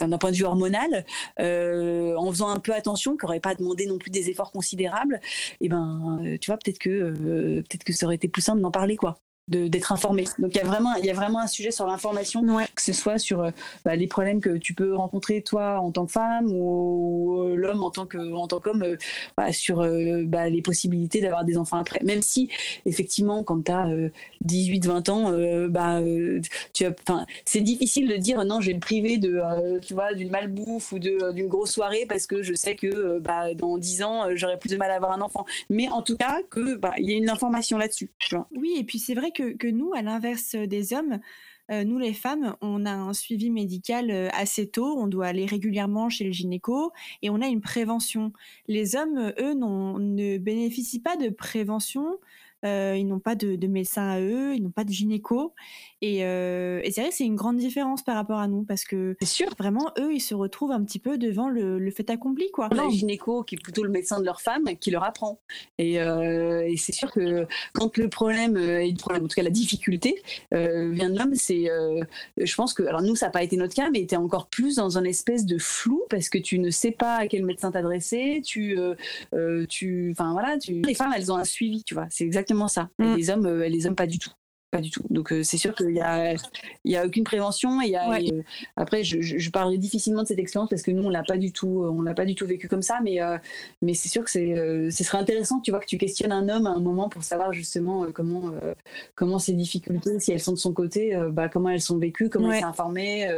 d'un 0.00 0.18
point 0.18 0.30
de 0.30 0.36
vue 0.36 0.44
hormonal 0.44 1.04
en 1.38 2.30
un 2.48 2.60
peu 2.60 2.74
attention, 2.74 3.16
qui 3.16 3.24
n'aurait 3.24 3.40
pas 3.40 3.54
demandé 3.54 3.86
non 3.86 3.98
plus 3.98 4.10
des 4.10 4.30
efforts 4.30 4.52
considérables, 4.52 5.20
et 5.60 5.66
eh 5.66 5.68
ben, 5.68 6.20
euh, 6.24 6.38
tu 6.38 6.50
vois, 6.50 6.58
peut-être 6.58 6.78
que, 6.78 6.90
euh, 6.90 7.62
peut-être 7.62 7.84
que 7.84 7.92
ça 7.92 8.06
aurait 8.06 8.16
été 8.16 8.28
plus 8.28 8.42
simple 8.42 8.60
d'en 8.60 8.70
parler, 8.70 8.96
quoi 8.96 9.20
d'être 9.50 9.92
informé. 9.92 10.24
Donc 10.38 10.54
il 10.54 10.58
y 10.58 10.60
a 10.60 10.64
vraiment 10.64 10.94
il 10.94 11.04
y 11.04 11.10
a 11.10 11.14
vraiment 11.14 11.40
un 11.40 11.46
sujet 11.48 11.70
sur 11.72 11.86
l'information, 11.86 12.42
que 12.74 12.82
ce 12.82 12.92
soit 12.92 13.18
sur 13.18 13.42
euh, 13.42 13.50
bah, 13.84 13.96
les 13.96 14.06
problèmes 14.06 14.40
que 14.40 14.56
tu 14.56 14.74
peux 14.74 14.94
rencontrer 14.94 15.42
toi 15.42 15.80
en 15.80 15.90
tant 15.90 16.06
que 16.06 16.12
femme 16.12 16.46
ou, 16.52 17.42
euh, 17.42 17.56
l'homme 17.56 17.82
en 17.82 17.90
tant 17.90 18.06
que 18.06 18.18
en 18.32 18.46
tant 18.46 18.60
qu'homme, 18.60 18.82
euh, 18.82 18.96
bah, 19.36 19.52
sur 19.52 19.86
bah, 20.24 20.48
les 20.48 20.62
possibilités 20.62 21.20
d'avoir 21.20 21.44
des 21.44 21.56
enfants 21.56 21.78
après. 21.78 22.00
Même 22.04 22.22
si 22.22 22.48
effectivement 22.86 23.42
quand 23.42 23.64
tu 23.64 23.72
as 23.72 23.88
18-20 24.46 25.10
ans, 25.10 25.68
bah 25.68 26.00
tu 26.72 26.86
enfin 26.86 27.26
c'est 27.44 27.60
difficile 27.60 28.08
de 28.08 28.16
dire 28.16 28.44
non 28.44 28.60
je 28.60 28.68
vais 28.68 28.74
me 28.74 28.80
priver 28.80 29.18
de 29.18 29.40
tu 29.80 29.94
vois 29.94 30.14
d'une 30.14 30.30
malbouffe 30.30 30.92
ou 30.92 30.98
d'une 30.98 31.48
grosse 31.48 31.72
soirée 31.72 32.06
parce 32.08 32.26
que 32.26 32.42
je 32.42 32.54
sais 32.54 32.76
que 32.76 33.18
bah, 33.18 33.52
dans 33.54 33.78
10 33.78 34.02
ans 34.02 34.24
j'aurai 34.34 34.58
plus 34.58 34.70
de 34.70 34.76
mal 34.76 34.90
à 34.90 34.94
avoir 34.94 35.12
un 35.12 35.20
enfant. 35.20 35.44
Mais 35.68 35.88
en 35.88 36.02
tout 36.02 36.16
cas 36.16 36.38
que 36.50 36.80
il 36.98 37.10
y 37.10 37.14
a 37.14 37.16
une 37.16 37.30
information 37.30 37.78
là-dessus. 37.78 38.10
Oui 38.54 38.74
et 38.78 38.84
puis 38.84 38.98
c'est 38.98 39.14
vrai 39.14 39.32
que 39.32 39.39
que, 39.40 39.66
nous, 39.66 39.92
à 39.94 40.02
l'inverse 40.02 40.54
des 40.54 40.92
hommes, 40.92 41.20
euh, 41.70 41.84
nous 41.84 41.98
les 41.98 42.12
femmes, 42.14 42.56
on 42.60 42.84
a 42.84 42.92
un 42.92 43.12
suivi 43.12 43.50
médical 43.50 44.10
euh, 44.10 44.28
assez 44.32 44.68
tôt, 44.68 44.96
on 44.98 45.06
doit 45.06 45.26
aller 45.26 45.46
régulièrement 45.46 46.08
chez 46.08 46.24
le 46.24 46.32
gynéco 46.32 46.92
et 47.22 47.30
on 47.30 47.40
a 47.40 47.46
une 47.46 47.60
prévention. 47.60 48.32
Les 48.66 48.96
hommes, 48.96 49.32
eux, 49.38 49.54
ne 49.54 50.38
bénéficient 50.38 51.00
pas 51.00 51.16
de 51.16 51.28
prévention, 51.28 52.18
euh, 52.64 52.94
ils 52.98 53.06
n'ont 53.06 53.20
pas 53.20 53.34
de, 53.34 53.56
de, 53.56 53.66
médecin 53.66 54.08
à 54.08 54.20
eux, 54.20 54.54
ils 54.54 54.62
n'ont 54.62 54.70
pas 54.70 54.84
de 54.84 54.90
gynéco. 54.90 55.54
Et, 56.02 56.24
euh, 56.24 56.80
et 56.84 56.90
c'est 56.90 57.00
vrai 57.00 57.10
que 57.10 57.16
c'est 57.16 57.24
une 57.24 57.36
grande 57.36 57.56
différence 57.56 58.02
par 58.02 58.16
rapport 58.16 58.38
à 58.38 58.48
nous 58.48 58.64
parce 58.64 58.84
que 58.84 59.16
sûr. 59.22 59.48
vraiment, 59.58 59.92
eux, 59.98 60.12
ils 60.12 60.20
se 60.20 60.34
retrouvent 60.34 60.72
un 60.72 60.82
petit 60.84 60.98
peu 60.98 61.16
devant 61.16 61.48
le, 61.48 61.78
le 61.78 61.90
fait 61.90 62.10
accompli. 62.10 62.50
Quoi. 62.52 62.68
Le 62.70 62.90
gynéco, 62.90 63.44
qui 63.44 63.54
est 63.54 63.62
plutôt 63.62 63.82
le 63.82 63.90
médecin 63.90 64.20
de 64.20 64.24
leur 64.24 64.40
femme, 64.40 64.64
qui 64.78 64.90
leur 64.90 65.04
apprend. 65.04 65.40
Et, 65.78 66.00
euh, 66.00 66.66
et 66.66 66.76
c'est 66.76 66.92
sûr 66.92 67.10
que 67.12 67.46
quand 67.72 67.96
le 67.96 68.08
problème, 68.08 68.54
le 68.56 68.96
problème, 68.96 69.24
en 69.24 69.28
tout 69.28 69.36
cas 69.36 69.42
la 69.42 69.50
difficulté, 69.50 70.22
vient 70.52 71.10
de 71.10 71.18
l'homme, 71.18 71.34
c'est, 71.34 71.68
je 72.36 72.54
pense 72.54 72.74
que, 72.74 72.82
alors 72.82 73.02
nous, 73.02 73.16
ça 73.16 73.26
n'a 73.26 73.32
pas 73.32 73.42
été 73.42 73.56
notre 73.56 73.74
cas, 73.74 73.90
mais 73.90 74.06
tu 74.06 74.14
es 74.14 74.18
encore 74.18 74.48
plus 74.48 74.76
dans 74.76 74.98
un 74.98 75.04
espèce 75.04 75.46
de 75.46 75.58
flou 75.58 76.02
parce 76.10 76.28
que 76.28 76.38
tu 76.38 76.58
ne 76.58 76.70
sais 76.70 76.90
pas 76.90 77.16
à 77.16 77.26
quel 77.26 77.44
médecin 77.44 77.70
t'adresser. 77.70 78.42
Tu, 78.44 78.76
tu, 79.68 80.10
enfin 80.12 80.32
voilà, 80.32 80.58
tu... 80.58 80.82
les 80.82 80.94
femmes, 80.94 81.12
elles 81.16 81.32
ont 81.32 81.36
un 81.36 81.44
suivi, 81.44 81.84
tu 81.84 81.94
vois. 81.94 82.06
C'est 82.10 82.24
exactement 82.24 82.49
ça. 82.68 82.90
Mm. 82.98 83.14
les 83.16 83.30
hommes, 83.30 83.48
les 83.62 83.86
hommes, 83.86 83.96
pas 83.96 84.06
du 84.06 84.18
tout. 84.18 84.30
Pas 84.70 84.80
du 84.80 84.90
tout. 84.90 85.02
Donc 85.10 85.32
euh, 85.32 85.42
c'est 85.42 85.56
sûr 85.56 85.74
qu'il 85.74 85.90
y 85.90 86.00
a, 86.00 86.36
y 86.84 86.94
a 86.94 87.04
aucune 87.04 87.24
prévention. 87.24 87.82
Et, 87.82 87.88
y 87.88 87.96
a, 87.96 88.08
euh, 88.08 88.42
après, 88.76 89.02
je, 89.02 89.20
je, 89.20 89.50
parlerai 89.50 89.78
difficilement 89.78 90.22
de 90.22 90.28
cette 90.28 90.38
expérience 90.38 90.70
parce 90.70 90.82
que 90.82 90.92
nous 90.92 91.02
on 91.02 91.08
l'a 91.08 91.24
pas 91.24 91.38
du 91.38 91.52
tout, 91.52 91.84
on 91.90 92.02
l'a 92.02 92.14
pas 92.14 92.24
du 92.24 92.36
tout 92.36 92.46
vécu 92.46 92.68
comme 92.68 92.82
ça. 92.82 93.00
Mais 93.02 93.20
euh, 93.20 93.36
mais 93.82 93.94
c'est 93.94 94.08
sûr 94.08 94.22
que 94.22 94.30
c'est, 94.30 94.54
ce 94.90 95.04
serait 95.04 95.18
intéressant, 95.18 95.58
tu 95.58 95.72
vois, 95.72 95.80
que 95.80 95.86
tu 95.86 95.98
questionnes 95.98 96.30
un 96.30 96.48
homme 96.48 96.68
à 96.68 96.70
un 96.70 96.78
moment 96.78 97.08
pour 97.08 97.24
savoir 97.24 97.52
justement 97.52 98.06
comment 98.12 98.52
comment 99.16 99.40
ces 99.40 99.54
difficultés, 99.54 100.20
si 100.20 100.30
elles 100.30 100.40
sont 100.40 100.52
de 100.52 100.58
son 100.58 100.72
côté, 100.72 101.18
bah, 101.32 101.48
comment 101.48 101.70
elles 101.70 101.80
sont 101.80 101.98
vécues, 101.98 102.28
comment 102.28 102.52
il 102.52 102.60
s'est 102.60 102.64
informé. 102.64 103.28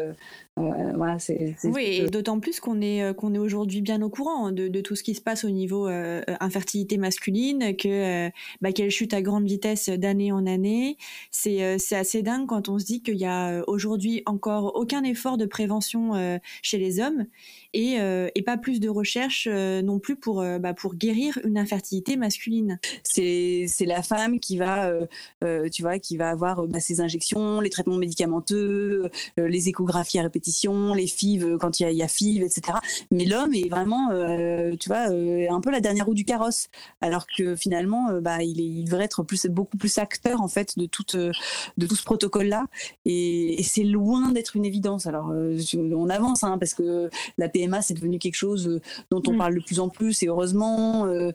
Voilà, 0.57 1.17
oui, 1.65 2.11
d'autant 2.11 2.39
plus 2.39 2.61
qu'on 2.61 2.83
est 2.83 3.17
qu'on 3.17 3.35
est 3.35 3.39
aujourd'hui 3.39 3.81
bien 3.81 4.03
au 4.03 4.11
courant 4.11 4.53
de, 4.53 4.69
de, 4.69 4.81
tout 4.83 4.95
ce 4.95 5.03
qui 5.03 5.15
se 5.15 5.21
passe 5.23 5.45
au 5.45 5.51
niveau 5.51 5.87
infertilité 5.87 6.99
masculine, 6.99 7.75
que 7.77 8.31
bah, 8.61 8.73
qu'elle 8.73 8.91
chute 8.91 9.15
à 9.15 9.23
grande 9.23 9.47
vitesse 9.47 9.89
d'année 9.89 10.31
en 10.31 10.47
année. 10.47 10.97
Euh, 11.47 11.77
c'est 11.79 11.97
assez 11.97 12.23
dingue 12.23 12.47
quand 12.47 12.69
on 12.69 12.79
se 12.79 12.85
dit 12.85 13.03
qu'il 13.03 13.17
y 13.17 13.25
a 13.25 13.51
euh, 13.51 13.65
aujourd'hui 13.67 14.23
encore 14.27 14.77
aucun 14.77 15.03
effort 15.03 15.37
de 15.37 15.47
prévention 15.47 16.15
euh, 16.15 16.39
chez 16.63 16.79
les 16.79 17.01
hommes 17.01 17.27
et, 17.75 17.99
et 18.35 18.43
pas 18.43 18.57
plus 18.57 18.81
de 18.81 18.89
recherche 18.89 19.49
non 19.49 19.99
plus 19.99 20.17
pour, 20.17 20.45
bah, 20.61 20.75
pour 20.75 20.95
guérir 20.95 21.39
une 21.45 21.59
infertilité 21.59 22.17
masculine. 22.17 22.79
C'est 23.03 23.67
la 23.81 24.03
femme 24.03 24.41
qui 24.41 24.57
va, 24.57 24.93
tu 25.73 25.83
vois, 25.83 25.99
qui 25.99 26.17
va 26.17 26.31
avoir 26.31 26.67
bah, 26.67 26.81
ses 26.81 27.01
injections, 27.01 27.61
les 27.61 27.71
traitements 27.71 27.97
médicamenteux, 27.97 29.11
les 29.37 29.69
échographies 29.69 30.19
à 30.19 30.23
répétition, 30.23 30.95
les 30.95 31.07
FIV 31.07 31.57
quand 31.59 31.81
il 31.81 31.91
y 31.91 32.03
a, 32.03 32.09
FIV, 32.09 32.43
etc. 32.43 32.79
Mais 33.11 33.25
l'homme 33.25 33.55
est 33.55 33.69
vraiment, 33.69 34.09
tu 34.79 34.89
vois, 34.89 35.09
un 35.09 35.61
peu 35.61 35.71
la 35.71 35.81
dernière 35.81 36.07
roue 36.07 36.15
du 36.15 36.25
carrosse, 36.25 36.69
alors 37.01 37.27
que 37.27 37.57
finalement, 37.57 38.21
bah, 38.21 38.43
il, 38.43 38.85
devrait 38.85 39.05
être 39.05 39.23
plus, 39.23 39.47
beaucoup 39.47 39.77
plus 39.77 39.99
acteur 39.99 40.41
en 40.41 40.49
fait 40.49 40.79
de 40.79 40.87
toute 40.87 41.17
de 41.79 41.87
tout 41.87 41.97
ce 41.97 42.05
protocole-là. 42.05 42.67
Et, 43.05 43.63
c'est 43.63 43.85
loin 43.85 44.31
d'être 44.33 44.57
une 44.57 44.65
évidence. 44.65 45.07
Alors, 45.07 45.31
euh, 45.31 45.59
on 45.95 46.09
avance, 46.09 46.45
hein, 46.45 46.59
parce 46.59 46.75
que 46.75 47.11
la 47.39 47.49
PMA, 47.49 47.62
c'est 47.83 47.95
devenu 47.95 48.19
quelque 48.19 48.35
chose 48.35 48.69
euh, 48.69 48.81
dont 49.11 49.23
on 49.27 49.35
mm. 49.35 49.39
parle 49.39 49.55
de 49.55 49.61
plus 49.61 49.81
en 49.81 49.89
plus, 49.89 50.23
et 50.23 50.27
heureusement, 50.27 51.07
euh, 51.07 51.33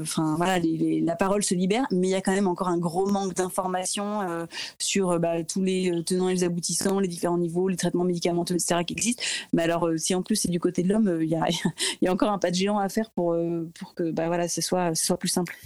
enfin 0.00 0.34
voilà, 0.36 0.58
la 0.58 1.16
parole 1.16 1.42
se 1.42 1.54
libère, 1.54 1.86
mais 1.90 2.08
il 2.08 2.10
y 2.10 2.14
a 2.14 2.20
quand 2.20 2.32
même 2.32 2.48
encore 2.48 2.68
un 2.68 2.78
gros 2.78 3.06
manque 3.06 3.34
d'informations 3.34 4.20
sur 4.78 5.18
bah, 5.18 5.42
tous 5.44 5.62
les 5.62 6.02
tenants 6.04 6.28
et 6.28 6.34
les 6.34 6.44
aboutissants, 6.44 7.00
les 7.00 7.08
différents 7.08 7.38
niveaux, 7.38 7.68
les 7.68 7.76
traitements 7.76 8.04
médicamenteux, 8.04 8.54
etc., 8.54 8.84
qui 8.86 8.94
existent. 8.94 9.22
Mais 9.52 9.62
alors, 9.62 9.88
si 9.96 10.14
en 10.14 10.22
plus 10.22 10.36
c'est 10.36 10.50
du 10.50 10.60
côté 10.60 10.82
de 10.82 10.88
l'homme, 10.88 11.18
il 11.20 11.28
y 11.28 11.34
a, 11.34 11.46
y 12.02 12.08
a, 12.08 12.12
encore 12.12 12.30
un 12.30 12.38
pas 12.38 12.50
de 12.50 12.56
géant 12.56 12.78
à 12.78 12.88
faire 12.88 13.10
pour, 13.10 13.36
pour 13.78 13.94
que 13.94 14.10
bah, 14.10 14.26
voilà, 14.26 14.48
ce 14.48 14.60
soit, 14.60 14.94
ce 14.94 15.04
soit 15.04 15.18
plus 15.18 15.28
simple. 15.28 15.56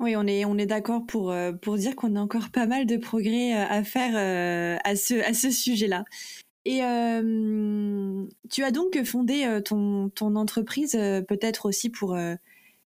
Oui, 0.00 0.16
on 0.16 0.26
est, 0.26 0.46
on 0.46 0.56
est 0.56 0.64
d'accord 0.64 1.04
pour, 1.06 1.30
euh, 1.30 1.52
pour 1.52 1.76
dire 1.76 1.94
qu'on 1.94 2.16
a 2.16 2.20
encore 2.20 2.48
pas 2.50 2.64
mal 2.64 2.86
de 2.86 2.96
progrès 2.96 3.54
euh, 3.54 3.66
à 3.68 3.84
faire 3.84 4.12
euh, 4.16 4.78
à 4.82 4.96
ce, 4.96 5.22
à 5.28 5.34
ce 5.34 5.50
sujet-là. 5.50 6.04
Et 6.64 6.80
tu 8.50 8.64
as 8.64 8.70
donc 8.70 9.02
fondé 9.04 9.60
ton, 9.64 10.10
ton 10.10 10.36
entreprise 10.36 10.92
peut-être 11.26 11.66
aussi 11.66 11.88
pour, 11.88 12.16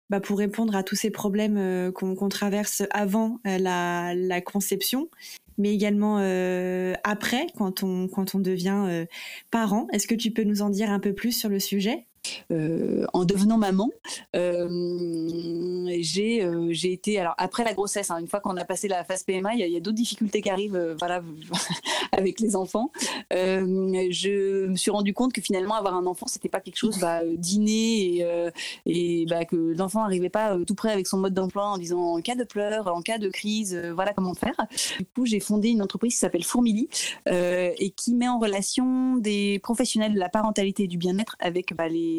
bah 0.09 0.21
pour 0.21 0.39
répondre 0.39 0.75
à 0.75 0.83
tous 0.83 0.97
ces 0.97 1.11
problèmes 1.11 1.93
qu'on 1.93 2.29
traverse 2.29 2.83
avant 2.91 3.41
la, 3.45 4.15
la, 4.15 4.41
conception, 4.41 5.11
mais 5.59 5.75
également 5.75 6.17
après, 7.05 7.47
quand 7.57 7.83
on, 7.83 8.09
quand 8.09 8.35
on 8.35 8.39
devient 8.39 9.05
parent. 9.51 9.87
Est-ce 9.93 10.07
que 10.07 10.15
tu 10.15 10.31
peux 10.31 10.45
nous 10.45 10.63
en 10.63 10.71
dire 10.71 10.91
un 10.91 11.01
peu 11.01 11.13
plus 11.13 11.33
sur 11.33 11.51
le 11.51 11.61
sujet? 11.61 12.07
En 12.51 13.25
devenant 13.25 13.59
maman, 13.59 13.91
j'ai 16.01 16.49
j'ai 16.71 16.93
été 16.93 17.19
alors 17.19 17.35
après 17.39 17.65
la 17.65 17.75
grossesse, 17.75 18.11
hein, 18.11 18.19
une 18.19 18.29
fois 18.29 18.41
qu'on 18.41 18.57
a 18.57 18.65
passé 18.65 18.89
la 18.89 19.05
phase 19.05 19.23
PMA, 19.25 19.55
il 19.55 19.61
y 19.61 19.77
a, 19.77 19.81
d'autres 19.81 19.97
difficultés 19.97 20.43
qui 20.43 20.51
arrivent, 20.51 20.97
voilà, 20.99 21.23
avec 22.13 22.41
les 22.41 22.57
enfants. 22.57 22.91
je 23.31 24.67
me 24.67 24.77
suis 24.77 24.91
rendu 24.91 25.15
compte 25.15 25.33
que 25.33 25.41
finalement 25.41 25.75
avoir 25.75 25.95
un 25.95 26.07
enfant, 26.07 26.27
c'était 26.27 26.49
pas 26.49 26.61
quelque 26.61 26.77
chose 26.77 26.99
bah, 26.99 27.21
d'inné 27.25 28.19
et, 28.19 28.51
et 28.87 29.27
bah, 29.27 29.45
que 29.45 29.57
l'enfant 29.57 30.03
n'arrivait 30.03 30.29
pas 30.29 30.57
tout 30.67 30.75
près 30.75 30.93
avec 30.93 31.07
son 31.07 31.19
mode 31.19 31.35
d'emploi 31.35 31.67
en 31.67 31.79
disant 31.79 32.15
en 32.15 32.21
cas 32.21 32.35
de 32.35 32.45
pleurs, 32.45 32.89
en 32.89 33.03
cas 33.03 33.19
de 33.19 33.29
crise, 33.29 33.77
voilà 33.95 34.13
comment 34.13 34.35
faire. 34.35 34.57
Du 34.99 35.07
coup, 35.07 35.27
j'ai 35.27 35.41
fondé 35.41 35.69
une 35.69 35.83
entreprise 35.83 36.15
qui 36.15 36.19
s'appelle 36.19 36.45
Fourmili 36.45 36.89
et 37.27 37.93
qui 37.97 38.15
met 38.15 38.29
en 38.29 38.39
relation 38.39 39.17
des 39.17 39.59
professionnels 39.63 40.15
de 40.15 40.19
la 40.19 40.29
parentalité 40.29 40.85
et 40.85 40.89
du 40.89 40.99
bien-être 40.99 41.37
avec 41.41 41.75
bah, 41.75 41.89
les, 41.89 42.18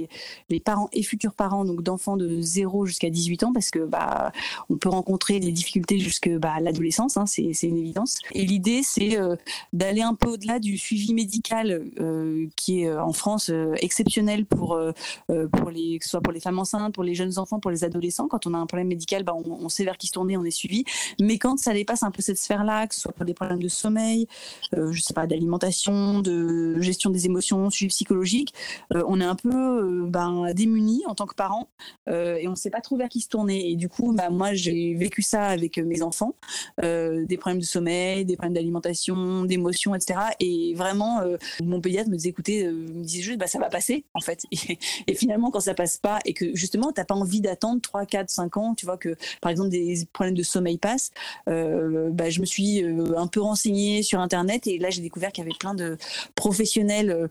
les 0.49 0.59
parents 0.59 0.89
et 0.93 1.03
futurs 1.03 1.33
parents 1.33 1.65
donc 1.65 1.81
d'enfants 1.83 2.17
de 2.17 2.41
0 2.41 2.85
jusqu'à 2.85 3.09
18 3.09 3.43
ans 3.43 3.53
parce 3.53 3.71
que 3.71 3.79
bah 3.79 4.31
on 4.69 4.77
peut 4.77 4.89
rencontrer 4.89 5.39
des 5.39 5.51
difficultés 5.51 5.99
jusque 5.99 6.29
bah, 6.29 6.59
l'adolescence, 6.61 7.17
hein, 7.17 7.25
c'est 7.25 7.51
une 7.63 7.77
évidence. 7.77 8.19
Et 8.33 8.45
l'idée 8.45 8.81
c'est 8.83 9.17
euh, 9.17 9.35
d'aller 9.73 10.01
un 10.01 10.13
peu 10.13 10.29
au-delà 10.29 10.59
du 10.59 10.77
suivi 10.77 11.13
médical 11.13 11.83
euh, 11.99 12.47
qui 12.55 12.81
est 12.81 12.89
euh, 12.89 13.03
en 13.03 13.13
France 13.13 13.51
exceptionnel 13.77 14.45
pour 14.45 14.79
pour 15.27 15.69
les 15.69 15.99
que 15.99 16.05
ce 16.05 16.11
soit 16.11 16.21
pour 16.21 16.33
les 16.33 16.39
femmes 16.39 16.59
enceintes, 16.59 16.93
pour 16.93 17.03
les 17.03 17.15
jeunes 17.15 17.37
enfants, 17.37 17.59
pour 17.59 17.71
les 17.71 17.83
adolescents. 17.83 18.27
Quand 18.27 18.45
on 18.47 18.53
a 18.53 18.57
un 18.57 18.65
problème 18.65 18.87
médical, 18.87 19.23
bah, 19.23 19.33
on, 19.35 19.43
on, 19.51 19.69
sait 19.69 19.83
vers 19.83 19.97
qui 19.97 20.07
se 20.07 20.11
tourner, 20.11 20.37
on 20.37 20.43
est 20.43 20.51
suivi. 20.51 20.83
Mais 21.19 21.37
quand 21.37 21.57
ça 21.57 21.73
dépasse 21.73 22.03
un 22.03 22.11
peu 22.11 22.21
cette 22.21 22.37
sphère-là, 22.37 22.87
que 22.87 22.95
ce 22.95 23.01
soit 23.01 23.11
pour 23.11 23.25
des 23.25 23.33
problèmes 23.33 23.61
de 23.61 23.67
sommeil, 23.67 24.27
je 24.73 25.01
sais 25.01 25.13
pas, 25.13 25.27
d'alimentation, 25.27 26.19
de 26.19 26.79
gestion 26.79 27.09
des 27.09 27.25
émotions, 27.25 27.69
suivi 27.69 27.89
psychologique, 27.89 28.53
on 28.93 29.19
est 29.19 29.25
un 29.25 29.35
peu 29.35 29.49
ben, 29.89 30.53
démunis 30.53 31.03
en 31.07 31.15
tant 31.15 31.25
que 31.25 31.35
parents 31.35 31.67
et 32.07 32.47
on 32.47 32.51
ne 32.51 32.55
sait 32.55 32.69
pas 32.69 32.81
trop 32.81 32.97
vers 32.97 33.09
qui 33.09 33.21
se 33.21 33.29
tourner. 33.29 33.69
Et 33.69 33.75
du 33.75 33.89
coup, 33.89 34.13
bah, 34.13 34.29
moi, 34.29 34.53
j'ai 34.53 34.93
vécu 34.95 35.21
ça 35.21 35.45
avec 35.47 35.77
mes 35.77 36.01
enfants, 36.01 36.35
des 36.81 37.37
problèmes 37.39 37.59
de 37.59 37.65
sommeil, 37.65 38.25
des 38.25 38.35
problèmes 38.35 38.53
d'alimentation, 38.53 39.43
d'émotions, 39.45 39.95
etc. 39.95 40.19
Et 40.39 40.73
vraiment, 40.75 41.21
mon 41.63 41.81
pédiatre 41.81 42.09
me 42.09 42.15
disait, 42.15 42.29
écoutez, 42.29 42.65
me 42.67 43.03
disait 43.03 43.21
juste, 43.21 43.39
bah, 43.39 43.47
ça 43.47 43.59
va 43.59 43.69
passer, 43.69 44.05
en 44.13 44.21
fait. 44.21 44.45
Et, 45.07 45.13
finalement, 45.13 45.51
quand 45.51 45.59
ça 45.59 45.73
passe 45.73 45.97
pas 45.97 46.19
et 46.25 46.33
que 46.33 46.55
justement, 46.55 46.91
tu 46.91 46.99
n'as 46.99 47.05
pas 47.05 47.15
envie 47.15 47.41
d'attendre 47.41 47.81
3, 47.81 48.05
4, 48.05 48.29
5 48.29 48.57
ans, 48.57 48.75
tu 48.75 48.85
vois, 48.85 48.97
que 48.97 49.15
par 49.41 49.51
exemple, 49.51 49.69
des 49.69 50.07
problèmes 50.13 50.35
de 50.35 50.43
sommeil 50.43 50.77
passent, 50.77 51.11
bah, 51.45 52.29
je 52.29 52.39
me 52.39 52.45
suis 52.45 52.83
un 52.83 53.27
peu 53.27 53.41
renseignée 53.41 54.03
sur 54.03 54.19
Internet 54.19 54.67
et 54.67 54.77
là, 54.77 54.89
j'ai 54.89 55.01
découvert 55.01 55.31
qu'il 55.31 55.43
y 55.43 55.47
avait 55.47 55.57
plein 55.57 55.73
de 55.73 55.97
professionnels 56.35 57.29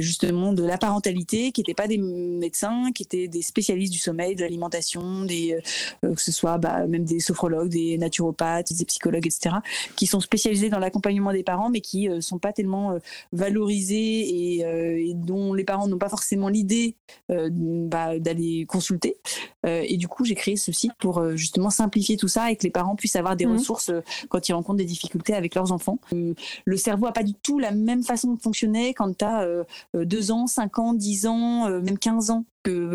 justement 0.00 0.52
de 0.52 0.64
la 0.64 0.78
parentalité, 0.94 1.50
qui 1.50 1.60
n'étaient 1.60 1.74
pas 1.74 1.88
des 1.88 1.98
médecins, 1.98 2.92
qui 2.94 3.02
étaient 3.02 3.26
des 3.26 3.42
spécialistes 3.42 3.92
du 3.92 3.98
sommeil, 3.98 4.36
de 4.36 4.42
l'alimentation, 4.42 5.24
des 5.24 5.58
euh, 6.04 6.14
que 6.14 6.22
ce 6.22 6.30
soit 6.30 6.56
bah, 6.58 6.86
même 6.86 7.04
des 7.04 7.18
sophrologues, 7.18 7.68
des 7.68 7.98
naturopathes, 7.98 8.72
des 8.72 8.84
psychologues, 8.84 9.26
etc., 9.26 9.56
qui 9.96 10.06
sont 10.06 10.20
spécialisés 10.20 10.70
dans 10.70 10.78
l'accompagnement 10.78 11.32
des 11.32 11.42
parents, 11.42 11.68
mais 11.68 11.80
qui 11.80 12.08
ne 12.08 12.16
euh, 12.16 12.20
sont 12.20 12.38
pas 12.38 12.52
tellement 12.52 12.92
euh, 12.92 12.98
valorisés 13.32 14.60
et, 14.60 15.14
dont 15.14 15.52
les 15.52 15.64
parents 15.64 15.88
n'ont 15.88 15.98
pas 15.98 16.08
forcément 16.08 16.48
l'idée 16.48 16.96
bah, 17.28 18.18
d'aller 18.18 18.66
consulter. 18.66 19.16
et 19.64 19.96
du 19.96 20.08
coup, 20.08 20.24
j'ai 20.24 20.34
créé 20.34 20.56
ce 20.56 20.72
site 20.72 20.92
pour 20.98 21.36
justement 21.36 21.70
simplifier 21.70 22.16
tout 22.16 22.28
ça 22.28 22.50
et 22.50 22.56
que 22.56 22.64
les 22.64 22.70
parents 22.70 22.96
puissent 22.96 23.16
avoir 23.16 23.36
des 23.36 23.46
mmh. 23.46 23.52
ressources 23.52 23.90
quand 24.28 24.48
ils 24.48 24.52
rencontrent 24.52 24.78
des 24.78 24.84
difficultés 24.84 25.34
avec 25.34 25.54
leurs 25.54 25.72
enfants. 25.72 25.98
le 26.12 26.76
cerveau 26.76 27.06
a 27.06 27.12
pas 27.12 27.22
du 27.22 27.34
tout 27.34 27.58
la 27.58 27.70
même 27.70 28.02
façon 28.02 28.34
de 28.34 28.40
fonctionner 28.40 28.94
quand 28.94 29.16
tu 29.16 29.24
as 29.24 29.46
2 29.94 30.30
ans, 30.32 30.46
5 30.46 30.78
ans, 30.78 30.83
10 30.92 31.26
ans, 31.26 31.66
euh, 31.68 31.80
même 31.80 31.98
15 31.98 32.30
ans 32.30 32.44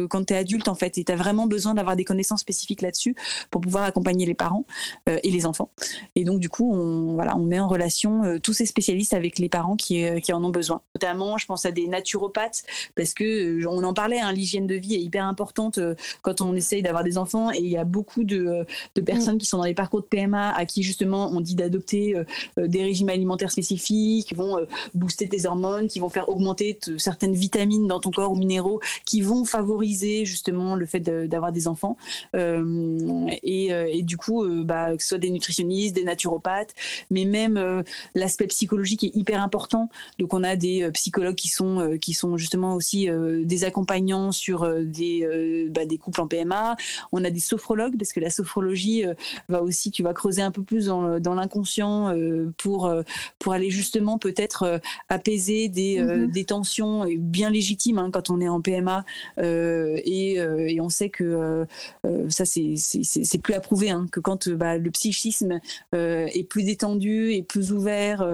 quand 0.10 0.26
tu 0.26 0.34
es 0.34 0.38
adulte 0.38 0.68
en 0.68 0.76
fait 0.76 0.98
et 0.98 1.04
tu 1.04 1.12
as 1.12 1.16
vraiment 1.16 1.48
besoin 1.48 1.74
d'avoir 1.74 1.96
des 1.96 2.06
connaissances 2.06 2.42
spécifiques 2.42 2.82
là-dessus 2.82 3.16
pour 3.52 3.62
pouvoir 3.62 3.84
accompagner 3.84 4.26
les 4.26 4.34
parents 4.34 4.66
euh, 5.08 5.20
et 5.24 5.32
les 5.32 5.46
enfants. 5.46 5.70
Et 6.16 6.24
donc 6.24 6.40
du 6.40 6.50
coup, 6.50 6.74
on 6.74 7.14
voilà, 7.14 7.36
on 7.38 7.44
met 7.44 7.60
en 7.60 7.68
relation 7.68 8.24
euh, 8.24 8.40
tous 8.40 8.54
ces 8.54 8.66
spécialistes 8.66 9.14
avec 9.14 9.40
les 9.40 9.50
parents 9.50 9.76
qui, 9.76 10.04
euh, 10.06 10.20
qui 10.20 10.34
en 10.34 10.44
ont 10.44 10.50
besoin. 10.50 10.82
Notamment, 10.96 11.38
je 11.38 11.46
pense 11.46 11.66
à 11.66 11.72
des 11.72 11.88
naturopathes 11.88 12.64
parce 12.96 13.14
que 13.14 13.66
on 13.68 13.84
en 13.84 13.94
parlait 13.94 14.20
hein, 14.20 14.32
l'hygiène 14.32 14.68
de 14.68 14.76
vie 14.76 14.96
est 14.96 15.02
hyper 15.02 15.26
importante 15.26 15.80
quand 16.22 16.42
on 16.42 16.56
essaye 16.56 16.82
d'avoir 16.82 17.04
des 17.04 17.18
enfants 17.18 17.52
et 17.52 17.60
il 17.60 17.70
y 17.70 17.78
a 17.78 17.84
beaucoup 17.84 18.24
de, 18.24 18.66
de 18.96 19.02
personnes 19.02 19.38
qui 19.38 19.46
sont 19.46 19.58
dans 19.58 19.64
les 19.64 19.74
parcours 19.74 20.02
de 20.02 20.06
PMA 20.06 20.52
à 20.52 20.66
qui 20.66 20.84
justement 20.84 21.30
on 21.32 21.42
dit 21.42 21.56
d'adopter 21.56 22.16
des 22.58 22.84
régimes 22.84 23.10
alimentaires 23.10 23.52
spécifiques 23.52 24.28
qui 24.28 24.34
vont 24.36 24.58
booster 24.94 25.28
tes 25.28 25.46
hormones, 25.46 25.88
qui 25.88 26.00
vont 26.00 26.10
faire 26.10 26.30
augmenter 26.30 26.80
certaines 26.98 27.34
vitamines 27.34 27.88
dans 27.88 28.00
ton 28.00 28.12
corps 28.12 28.32
ou 28.32 28.36
minéraux 28.36 28.80
qui 29.06 29.22
vont 29.22 29.46
favoriser 29.60 30.26
justement 30.26 30.76
le 30.76 30.86
fait 30.86 31.02
d'avoir 31.02 31.52
des 31.52 31.68
enfants. 31.68 31.98
Euh, 32.36 33.28
et, 33.44 33.74
euh, 33.74 33.88
et, 33.92 34.04
du 34.04 34.18
coup, 34.18 34.44
euh, 34.44 34.64
bah, 34.64 34.96
que 34.96 35.04
ce 35.04 35.10
soit 35.10 35.18
des 35.18 35.32
nutritionnistes, 35.32 35.96
des 35.96 36.04
naturopathes, 36.04 36.74
mais 37.12 37.26
même 37.26 37.84
l'aspect 38.16 38.48
psychologique 38.48 39.04
est 39.04 39.16
hyper 39.16 39.42
important. 39.42 39.90
Donc 40.18 40.34
on 40.34 40.44
a 40.44 40.56
des 40.56 40.90
psychologues 40.92 41.36
qui 41.36 41.50
sont 41.50 41.98
qui 42.02 42.14
sont 42.14 42.38
justement 42.38 42.76
aussi 42.76 43.08
des 43.44 43.64
accompagnants 43.64 44.32
sur 44.32 44.68
des 44.84 45.68
bah, 45.70 45.86
des 45.86 45.98
couples 45.98 46.22
en 46.22 46.28
PMA. 46.28 46.76
On 47.12 47.24
a 47.24 47.30
des 47.30 47.40
sophrologues 47.40 47.98
parce 47.98 48.14
que 48.14 48.20
la 48.20 48.30
sophrologie 48.30 49.04
va 49.50 49.62
aussi, 49.62 49.92
tu 49.92 50.04
vas 50.04 50.14
creuser 50.14 50.42
un 50.42 50.52
peu 50.52 50.64
plus 50.64 50.86
dans, 50.86 51.20
dans 51.20 51.36
l'inconscient 51.36 52.16
pour 52.58 52.92
pour 53.40 53.54
aller 53.54 53.70
justement 53.70 54.18
peut-être 54.18 54.80
apaiser 55.10 55.70
des, 55.70 56.00
mm-hmm. 56.00 56.32
des 56.32 56.46
tensions 56.46 57.06
bien 57.18 57.50
légitimes 57.50 58.00
hein, 58.00 58.10
quand 58.12 58.30
on 58.30 58.40
est 58.42 58.50
en 58.50 58.62
PMA 58.62 59.04
euh, 59.50 59.98
euh, 60.08 60.68
et, 60.68 60.82
on 60.82 60.90
sait 60.90 61.10
que 61.10 61.66
euh, 62.06 62.30
ça, 62.30 62.46
c'est 62.46 63.42
plus 63.42 63.54
approuvé, 63.54 63.90
hein, 63.90 64.08
que 64.12 64.20
quand 64.20 64.50
bah, 64.50 64.78
le 64.78 64.92
psychisme 64.92 65.60
est 65.94 66.48
plus 66.48 66.64
détendu 66.64 67.32
et 67.32 67.44
plus 67.44 67.72
ouvert, 67.72 68.26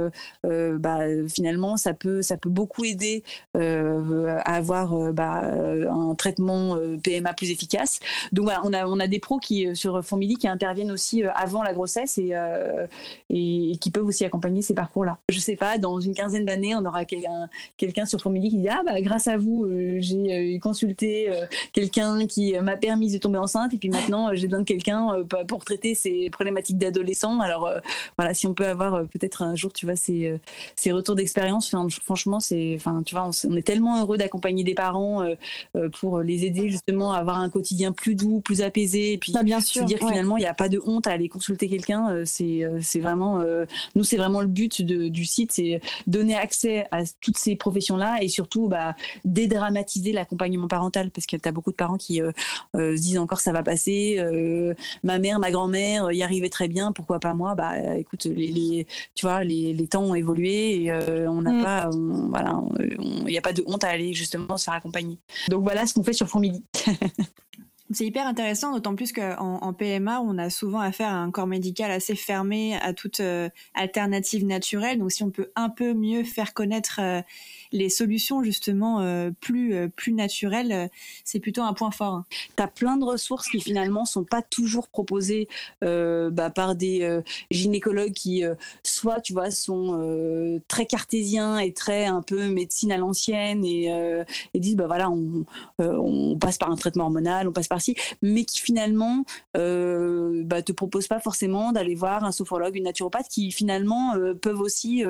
bah, 0.44 1.00
finalement, 1.28 1.78
ça 1.78 1.94
peut, 1.94 2.22
ça 2.22 2.38
peut 2.38 2.50
beaucoup 2.50 2.84
aider 2.86 3.24
à 3.54 4.56
avoir 4.56 5.14
bah, 5.14 5.42
un 5.44 6.16
traitement 6.16 6.78
PMA 7.04 7.34
plus 7.34 7.52
efficace. 7.52 8.00
Donc 8.32 8.50
on 8.64 8.74
a, 8.74 8.88
on 8.88 9.00
a 9.00 9.08
des 9.08 9.20
pros 9.20 9.40
qui, 9.40 9.76
sur 9.76 10.04
Family 10.04 10.36
qui 10.36 10.48
interviennent 10.48 10.92
aussi 10.92 11.24
avant 11.24 11.64
la 11.64 11.74
grossesse 11.74 12.18
et, 12.18 12.34
et, 13.30 13.78
qui 13.78 13.92
peuvent 13.92 14.06
aussi 14.06 14.26
accompagner 14.26 14.62
ces 14.62 14.74
parcours-là. 14.74 15.18
Je 15.30 15.40
sais 15.40 15.56
pas, 15.56 15.78
dans 15.78 16.00
une 16.00 16.14
quinzaine 16.14 16.46
d'années, 16.46 16.76
on 16.76 16.86
aura 16.86 17.06
quelqu'un 17.06 17.50
quelqu'un 17.78 18.06
sur 18.06 18.22
Family 18.22 18.50
qui 18.50 18.58
dit 18.58 18.70
Ah, 18.70 18.82
bah, 18.86 19.02
grâce 19.02 19.28
à 19.28 19.38
vous, 19.38 19.68
j'ai 20.00 20.60
consulté 20.60 21.05
euh, 21.06 21.46
quelqu'un 21.74 22.26
qui 22.28 22.58
m'a 22.60 22.78
permis 22.78 23.12
de 23.12 23.18
tomber 23.18 23.38
enceinte 23.38 23.74
et 23.74 23.78
puis 23.78 23.90
maintenant 23.90 24.30
euh, 24.30 24.32
j'ai 24.36 24.48
besoin 24.48 24.60
de 24.60 24.66
quelqu'un 24.66 25.14
euh, 25.14 25.24
pour 25.46 25.64
traiter 25.64 25.96
ces 25.96 26.30
problématiques 26.30 26.78
d'adolescents. 26.78 27.40
Alors 27.40 27.70
voilà, 28.18 28.34
si 28.34 28.48
on 28.48 28.54
peut 28.54 28.68
avoir 28.68 29.06
peut-être 29.08 29.42
un 29.42 29.56
jour, 29.56 29.74
tu 29.74 29.86
vois, 29.86 29.96
ces, 29.96 30.40
ces 30.76 30.92
retours 30.92 31.16
d'expérience, 31.16 31.74
franchement, 32.04 32.40
c'est, 32.40 32.74
enfin, 32.76 33.04
tu 33.06 33.16
vois, 33.16 33.30
on, 33.48 33.56
est 33.56 33.62
tellement 33.62 34.00
heureux 34.02 34.18
d'accompagner 34.18 34.64
des 34.64 34.74
parents 34.74 35.26
pour 36.00 36.20
les 36.20 36.46
aider 36.46 36.70
justement 36.70 37.14
à 37.14 37.18
avoir 37.18 37.40
un 37.40 37.50
quotidien 37.50 37.92
plus 37.92 38.16
doux, 38.16 38.42
plus 38.42 38.62
apaisé 38.62 39.14
et 39.14 39.18
puis 39.18 39.32
bah, 39.32 39.44
bien 39.44 39.60
sûr, 39.60 39.86
dire 39.86 40.00
finalement 40.00 40.38
il 40.38 40.42
n'y 40.42 40.48
a 40.48 40.54
pas 40.54 40.70
de 40.70 40.82
honte 40.86 41.08
à 41.08 41.12
aller 41.12 41.30
consulter 41.30 41.70
quelqu'un. 41.70 42.24
c'est, 42.26 42.64
c'est 42.82 43.00
vraiment, 43.00 43.44
nous 43.96 44.04
c'est 44.04 44.18
vraiment 44.18 44.42
le 44.42 44.48
but 44.48 44.82
du 44.82 45.26
site, 45.26 45.52
c'est 45.52 45.82
donner 46.08 46.36
accès 46.36 46.88
à 46.92 47.04
toutes 47.22 47.38
ces 47.38 47.56
professions-là 47.56 48.18
et 48.22 48.28
surtout 48.28 48.68
bah, 48.68 48.96
dédramatiser 49.24 50.12
l'accompagnement 50.12 50.68
parental 50.68 50.95
parce 51.14 51.26
que 51.26 51.38
tu 51.38 51.48
as 51.48 51.52
beaucoup 51.52 51.72
de 51.72 51.76
parents 51.76 51.98
qui 51.98 52.22
euh, 52.22 52.32
euh, 52.76 52.96
se 52.96 53.02
disent 53.02 53.18
encore 53.18 53.40
ça 53.40 53.52
va 53.52 53.64
passer. 53.64 54.16
Euh, 54.20 54.74
ma 55.04 55.20
mère, 55.20 55.40
ma 55.40 55.52
grand-mère 55.52 56.12
y 56.12 56.24
arrivait 56.24 56.50
très 56.50 56.68
bien, 56.68 56.92
pourquoi 56.92 57.20
pas 57.20 57.34
moi? 57.34 57.56
Bah 57.56 57.98
écoute, 57.98 58.26
les, 58.26 58.88
tu 59.14 59.26
vois, 59.26 59.44
les, 59.44 59.88
temps 59.88 60.04
ont 60.04 60.16
évolué 60.16 60.84
et 60.84 60.94
on 61.28 61.42
n'a 61.42 61.52
mm. 61.52 61.64
pas, 61.64 61.90
voilà, 62.30 62.62
il 62.80 63.26
n'y 63.26 63.38
a 63.38 63.42
pas 63.42 63.54
de 63.54 63.64
honte 63.68 63.84
à 63.84 63.90
aller 63.90 64.14
justement 64.14 64.58
se 64.58 64.64
faire 64.66 64.74
accompagner. 64.74 65.20
Donc 65.50 65.64
voilà 65.64 65.86
ce 65.86 65.94
qu'on 65.94 66.04
fait 66.04 66.14
sur 66.14 66.28
Fond 66.28 66.42
C'est 67.92 68.06
hyper 68.06 68.26
intéressant, 68.26 68.74
d'autant 68.74 68.96
plus 68.96 69.14
qu'en 69.14 69.60
en 69.62 69.74
PMA, 69.74 70.20
on 70.20 70.40
a 70.40 70.50
souvent 70.50 70.80
affaire 70.80 71.10
à 71.10 71.18
un 71.18 71.30
corps 71.30 71.46
médical 71.46 71.92
assez 71.92 72.16
fermé 72.16 72.76
à 72.78 72.94
toute 72.94 73.22
alternative 73.76 74.44
naturelle. 74.44 74.98
Donc, 74.98 75.12
si 75.12 75.22
on 75.22 75.30
peut 75.30 75.52
un 75.56 75.70
peu 75.70 75.94
mieux 75.94 76.24
faire 76.24 76.56
connaître 76.56 77.00
les 77.76 77.90
solutions 77.90 78.42
justement 78.42 79.02
euh, 79.02 79.32
plus 79.42 79.76
euh, 79.76 79.88
plus 79.88 80.14
naturelles, 80.14 80.72
euh, 80.72 80.88
c'est 81.24 81.40
plutôt 81.40 81.62
un 81.62 81.74
point 81.74 81.92
fort. 81.92 82.24
Tu 82.56 82.64
as 82.64 82.68
plein 82.68 82.98
de 82.98 83.04
ressources 83.04 83.50
qui 83.50 83.60
finalement 83.60 84.06
sont 84.06 84.24
pas 84.24 84.42
toujours 84.42 84.88
proposées 84.88 85.48
bah, 85.82 86.50
par 86.50 86.76
des 86.76 87.22
gynécologues 87.52 88.14
qui 88.14 88.44
soi, 88.84 89.20
tu 89.20 89.34
vois, 89.34 89.52
sont 89.52 90.62
très 90.68 90.86
cartésiens 90.86 91.60
et 91.60 91.74
très 91.74 92.06
un 92.06 92.22
peu 92.22 92.48
médecine 92.48 92.92
à 92.92 92.98
l'ancienne 92.98 93.66
et, 93.66 93.92
disent 94.56 94.76
bah 94.76 94.88
voilà, 94.88 95.10
on, 95.10 96.38
passe 96.40 96.58
par 96.58 96.72
un 96.72 96.76
traitement 96.76 97.06
hormonal, 97.06 97.48
on 97.48 97.52
passe 97.52 97.68
par 97.68 97.82
ci, 97.82 97.96
mais 98.22 98.46
qui 98.46 98.62
finalement 98.62 99.26
bah, 99.54 100.62
te 100.62 100.72
proposent 100.72 101.08
pas 101.08 101.20
forcément 101.20 101.72
d'aller 101.72 101.96
voir 101.96 102.24
un 102.24 102.32
sophrologue, 102.32 102.76
une 102.76 102.84
naturopathe, 102.84 103.28
qui 103.28 103.52
finalement 103.52 104.14
peuvent 104.42 104.62
aussi 104.62 105.04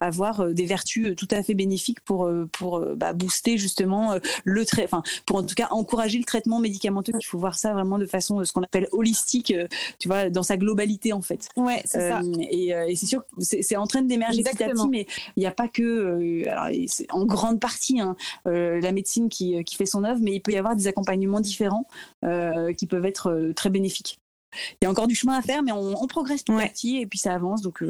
avoir 0.00 0.52
des 0.52 0.66
vertus 0.66 1.14
tout 1.16 1.28
à 1.30 1.42
fait 1.42 1.54
bénéfiques 1.54 2.00
pour 2.00 2.09
pour 2.52 2.80
bah, 2.96 3.12
booster 3.12 3.58
justement 3.58 4.18
le 4.44 4.64
trait, 4.64 4.84
enfin 4.84 5.02
pour 5.26 5.36
en 5.36 5.42
tout 5.42 5.54
cas 5.54 5.68
encourager 5.70 6.18
le 6.18 6.24
traitement 6.24 6.58
médicamenteux. 6.58 7.12
Il 7.20 7.26
faut 7.26 7.38
voir 7.38 7.58
ça 7.58 7.72
vraiment 7.72 7.98
de 7.98 8.06
façon 8.06 8.44
ce 8.44 8.52
qu'on 8.52 8.62
appelle 8.62 8.88
holistique, 8.92 9.54
tu 9.98 10.08
vois, 10.08 10.30
dans 10.30 10.42
sa 10.42 10.56
globalité 10.56 11.12
en 11.12 11.22
fait. 11.22 11.48
Ouais, 11.56 11.82
c'est 11.84 12.08
ça. 12.08 12.20
Et, 12.50 12.68
et 12.68 12.96
c'est 12.96 13.06
sûr, 13.06 13.22
c'est 13.38 13.76
en 13.76 13.86
train 13.86 14.02
d'émerger 14.02 14.42
petit 14.42 14.62
à 14.62 14.68
petit, 14.68 14.88
mais 14.88 15.06
il 15.36 15.40
n'y 15.40 15.46
a 15.46 15.52
pas 15.52 15.68
que, 15.68 15.82
euh, 15.82 16.50
alors, 16.50 16.68
en 17.10 17.24
grande 17.24 17.60
partie, 17.60 18.00
hein, 18.00 18.16
euh, 18.46 18.80
la 18.80 18.92
médecine 18.92 19.28
qui, 19.28 19.62
qui, 19.64 19.76
fait 19.76 19.86
son 19.86 20.04
œuvre, 20.04 20.20
mais 20.22 20.32
il 20.34 20.40
peut 20.40 20.52
y 20.52 20.56
avoir 20.56 20.76
des 20.76 20.86
accompagnements 20.86 21.40
différents 21.40 21.86
euh, 22.24 22.72
qui 22.72 22.86
peuvent 22.86 23.06
être 23.06 23.52
très 23.54 23.70
bénéfiques. 23.70 24.18
Il 24.80 24.84
y 24.84 24.86
a 24.86 24.90
encore 24.90 25.06
du 25.06 25.14
chemin 25.14 25.38
à 25.38 25.42
faire, 25.42 25.62
mais 25.62 25.72
on, 25.72 26.06
progresse 26.06 26.42
petit 26.42 26.60
à 26.60 26.68
petit 26.68 26.96
et 26.98 27.06
puis 27.06 27.18
ça 27.18 27.34
avance. 27.34 27.62
Donc, 27.62 27.84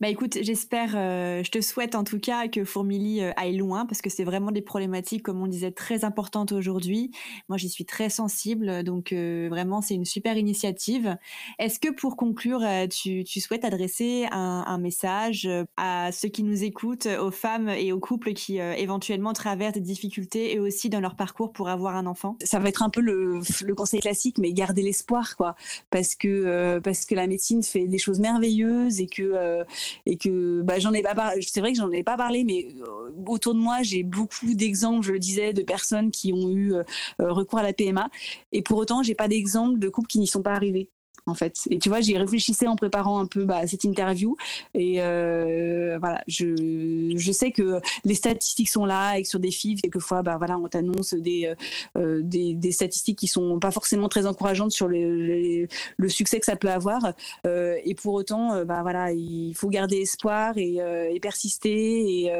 bah 0.00 0.08
écoute, 0.08 0.38
j'espère, 0.40 0.90
je 0.90 1.48
te 1.50 1.60
souhaite 1.60 1.94
en 1.94 2.02
tout 2.02 2.18
cas 2.18 2.48
que 2.48 2.64
Fourmili 2.64 3.20
aille 3.36 3.56
loin 3.56 3.86
parce 3.86 4.02
que 4.02 4.10
c'est 4.10 4.24
vraiment 4.24 4.50
des 4.50 4.62
problématiques, 4.62 5.22
comme 5.22 5.40
on 5.40 5.46
disait, 5.46 5.70
très 5.70 6.04
importantes 6.04 6.50
aujourd'hui. 6.50 7.12
Moi, 7.48 7.56
j'y 7.56 7.68
suis 7.68 7.84
très 7.84 8.10
sensible, 8.10 8.82
donc 8.82 9.12
vraiment, 9.12 9.80
c'est 9.80 9.94
une 9.94 10.04
super 10.04 10.36
initiative. 10.36 11.16
Est-ce 11.58 11.78
que 11.78 11.92
pour 11.92 12.16
conclure, 12.16 12.62
tu, 12.90 13.22
tu 13.22 13.40
souhaites 13.40 13.64
adresser 13.64 14.26
un, 14.32 14.64
un, 14.66 14.78
message 14.78 15.48
à 15.76 16.10
ceux 16.12 16.28
qui 16.28 16.42
nous 16.42 16.64
écoutent, 16.64 17.06
aux 17.06 17.30
femmes 17.30 17.68
et 17.68 17.92
aux 17.92 18.00
couples 18.00 18.32
qui 18.32 18.58
éventuellement 18.58 19.32
traversent 19.32 19.74
des 19.74 19.80
difficultés 19.80 20.54
et 20.54 20.58
aussi 20.58 20.88
dans 20.88 21.00
leur 21.00 21.14
parcours 21.14 21.52
pour 21.52 21.68
avoir 21.68 21.96
un 21.96 22.06
enfant? 22.06 22.36
Ça 22.42 22.58
va 22.58 22.68
être 22.68 22.82
un 22.82 22.90
peu 22.90 23.00
le, 23.00 23.40
le 23.62 23.74
conseil 23.74 24.00
classique, 24.00 24.38
mais 24.38 24.52
garder 24.52 24.82
l'espoir, 24.82 25.36
quoi, 25.36 25.43
parce 25.90 26.14
que 26.14 26.78
parce 26.80 27.04
que 27.04 27.14
la 27.14 27.26
médecine 27.26 27.62
fait 27.62 27.86
des 27.86 27.98
choses 27.98 28.20
merveilleuses 28.20 29.00
et 29.00 29.06
que 29.06 29.64
et 30.06 30.16
que 30.16 30.62
bah, 30.62 30.78
j'en 30.78 30.92
ai 30.92 31.02
pas 31.02 31.14
c'est 31.40 31.60
vrai 31.60 31.72
que 31.72 31.78
j'en 31.78 31.90
ai 31.90 32.02
pas 32.02 32.16
parlé 32.16 32.44
mais 32.44 32.68
euh, 32.80 33.10
autour 33.26 33.54
de 33.54 33.60
moi 33.60 33.82
j'ai 33.82 34.02
beaucoup 34.02 34.54
d'exemples 34.54 35.06
je 35.06 35.12
le 35.12 35.18
disais 35.18 35.52
de 35.52 35.62
personnes 35.62 36.10
qui 36.10 36.32
ont 36.32 36.50
eu 36.50 36.74
euh, 36.74 36.82
recours 37.18 37.58
à 37.58 37.62
la 37.62 37.72
PMA 37.72 38.08
et 38.52 38.62
pour 38.62 38.78
autant 38.78 39.02
j'ai 39.02 39.14
pas 39.14 39.28
d'exemple 39.28 39.78
de 39.78 39.88
couples 39.88 40.08
qui 40.08 40.18
n'y 40.18 40.26
sont 40.26 40.42
pas 40.42 40.52
arrivés 40.52 40.88
en 41.26 41.34
fait. 41.34 41.56
Et 41.70 41.78
tu 41.78 41.88
vois, 41.88 42.00
j'y 42.00 42.16
réfléchissais 42.16 42.66
en 42.66 42.76
préparant 42.76 43.18
un 43.18 43.26
peu 43.26 43.44
bah, 43.44 43.66
cette 43.66 43.84
interview. 43.84 44.36
Et 44.74 44.96
euh, 44.98 45.96
voilà, 45.98 46.22
je, 46.26 47.14
je 47.16 47.32
sais 47.32 47.50
que 47.50 47.80
les 48.04 48.14
statistiques 48.14 48.68
sont 48.68 48.84
là 48.84 49.16
et 49.16 49.22
que 49.22 49.28
sur 49.28 49.40
des 49.40 49.50
FIV, 49.50 49.80
quelquefois, 49.80 50.22
bah, 50.22 50.36
voilà, 50.36 50.58
on 50.58 50.68
t'annonce 50.68 51.14
des, 51.14 51.52
euh, 51.96 52.20
des, 52.22 52.54
des, 52.54 52.72
statistiques 52.72 53.18
qui 53.18 53.26
sont 53.26 53.58
pas 53.58 53.70
forcément 53.70 54.08
très 54.08 54.26
encourageantes 54.26 54.72
sur 54.72 54.88
le 54.88 55.68
succès 56.08 56.40
que 56.40 56.46
ça 56.46 56.56
peut 56.56 56.70
avoir. 56.70 57.12
Euh, 57.46 57.76
et 57.84 57.94
pour 57.94 58.14
autant, 58.14 58.64
bah, 58.64 58.82
voilà, 58.82 59.12
il 59.12 59.54
faut 59.54 59.68
garder 59.68 59.98
espoir 59.98 60.54
et, 60.56 60.80
persister. 61.22 62.24
Et, 62.24 62.32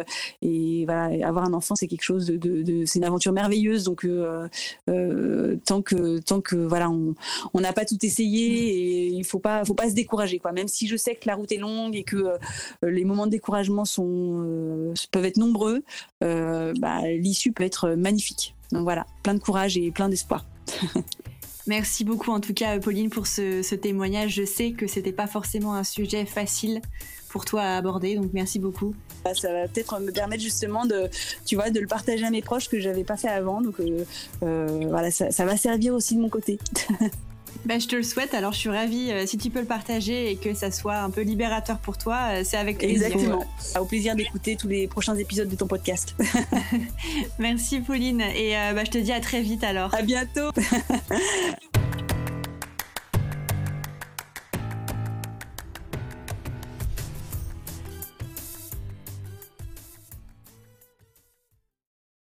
et 0.43 0.85
voilà, 0.85 1.27
avoir 1.27 1.45
un 1.45 1.55
enfant, 1.55 1.75
c'est 1.75 1.87
quelque 1.87 2.03
chose 2.03 2.27
de, 2.27 2.37
de, 2.37 2.63
de 2.63 2.85
c'est 2.85 2.99
une 2.99 3.05
aventure 3.05 3.33
merveilleuse. 3.33 3.85
Donc, 3.85 4.07
tant 5.65 5.83
que, 5.83 6.19
tant 6.19 6.41
que 6.41 6.57
voilà, 6.57 6.91
on 6.91 7.61
n'a 7.61 7.73
pas 7.73 7.85
tout 7.85 8.05
essayé 8.05 8.74
et 8.75 9.07
il 9.07 9.25
faut 9.25 9.39
pas 9.39 9.65
faut 9.65 9.75
pas 9.75 9.89
se 9.89 9.95
décourager 9.95 10.39
quoi 10.39 10.53
même 10.53 10.69
si 10.69 10.87
je 10.87 10.97
sais 10.97 11.15
que 11.15 11.27
la 11.27 11.35
route 11.35 11.51
est 11.53 11.59
longue 11.59 11.97
et 11.97 12.05
que 12.05 12.17
euh, 12.17 12.39
les 12.83 13.05
moments 13.05 13.27
de 13.27 13.31
découragement 13.31 13.85
sont 13.85 14.43
euh, 14.45 14.95
peuvent 15.11 15.25
être 15.25 15.37
nombreux 15.37 15.83
euh, 16.23 16.73
bah, 16.79 17.01
l'issue 17.07 17.53
peut 17.53 17.65
être 17.65 17.91
magnifique 17.91 18.55
donc 18.73 18.83
voilà 18.83 19.07
plein 19.23 19.35
de 19.35 19.41
courage 19.41 19.77
et 19.77 19.91
plein 19.91 20.09
d'espoir 20.09 20.45
Merci 21.67 22.05
beaucoup 22.05 22.31
en 22.31 22.41
tout 22.41 22.53
cas 22.53 22.79
Pauline 22.79 23.09
pour 23.09 23.27
ce, 23.27 23.63
ce 23.63 23.75
témoignage. 23.75 24.35
Je 24.35 24.45
sais 24.45 24.73
que 24.73 24.87
c'était 24.87 25.13
pas 25.13 25.27
forcément 25.27 25.73
un 25.73 25.83
sujet 25.83 26.27
facile 26.27 26.83
pour 27.31 27.47
toi 27.47 27.63
à 27.63 27.79
aborder, 27.79 28.17
donc 28.17 28.33
merci 28.35 28.59
beaucoup. 28.59 28.95
Bah, 29.25 29.35
ça 29.35 29.51
va 29.51 29.67
peut-être 29.67 29.99
me 29.99 30.13
permettre 30.13 30.43
justement 30.43 30.85
de, 30.85 31.09
tu 31.47 31.55
vois, 31.55 31.71
de 31.71 31.81
le 31.81 31.87
partager 31.87 32.23
à 32.23 32.29
mes 32.29 32.43
proches 32.43 32.69
que 32.69 32.81
j'avais 32.81 33.03
pas 33.03 33.17
fait 33.17 33.29
avant, 33.29 33.63
donc 33.63 33.77
voilà, 34.43 35.11
ça, 35.11 35.31
ça 35.31 35.47
va 35.47 35.57
servir 35.57 35.95
aussi 35.95 36.17
de 36.17 36.21
mon 36.21 36.29
côté. 36.29 36.59
Bah, 37.65 37.79
je 37.79 37.87
te 37.87 37.97
le 37.97 38.03
souhaite. 38.03 38.35
Alors, 38.35 38.53
je 38.53 38.59
suis 38.59 38.69
ravie 38.69 39.11
euh, 39.11 39.27
si 39.27 39.39
tu 39.39 39.51
peux 39.51 39.61
le 39.61 39.67
partager 39.67 40.31
et 40.31 40.37
que 40.37 40.55
ça 40.55 40.71
soit 40.71 40.97
un 40.97 41.11
peu 41.11 41.23
libérateur 41.23 41.79
pour 41.79 41.97
toi. 41.97 42.19
Euh, 42.31 42.43
c'est 42.45 42.57
avec 42.57 42.79
plaisir. 42.79 43.07
Exactement. 43.07 43.45
Au 43.81 43.85
plaisir 43.85 44.15
d'écouter 44.15 44.57
tous 44.57 44.69
les 44.69 44.87
prochains 44.87 45.17
épisodes 45.17 45.49
de 45.49 45.57
ton 45.57 45.67
podcast. 45.67 46.15
Merci, 47.39 47.81
Pauline. 47.81 48.21
Et 48.21 48.57
euh, 48.57 48.73
bah, 48.75 48.85
je 48.85 48.91
te 48.91 48.99
dis 48.99 49.13
à 49.13 49.21
très 49.21 49.41
vite 49.41 49.65
alors. 49.65 49.95
À 49.95 50.03
bientôt. 50.03 50.51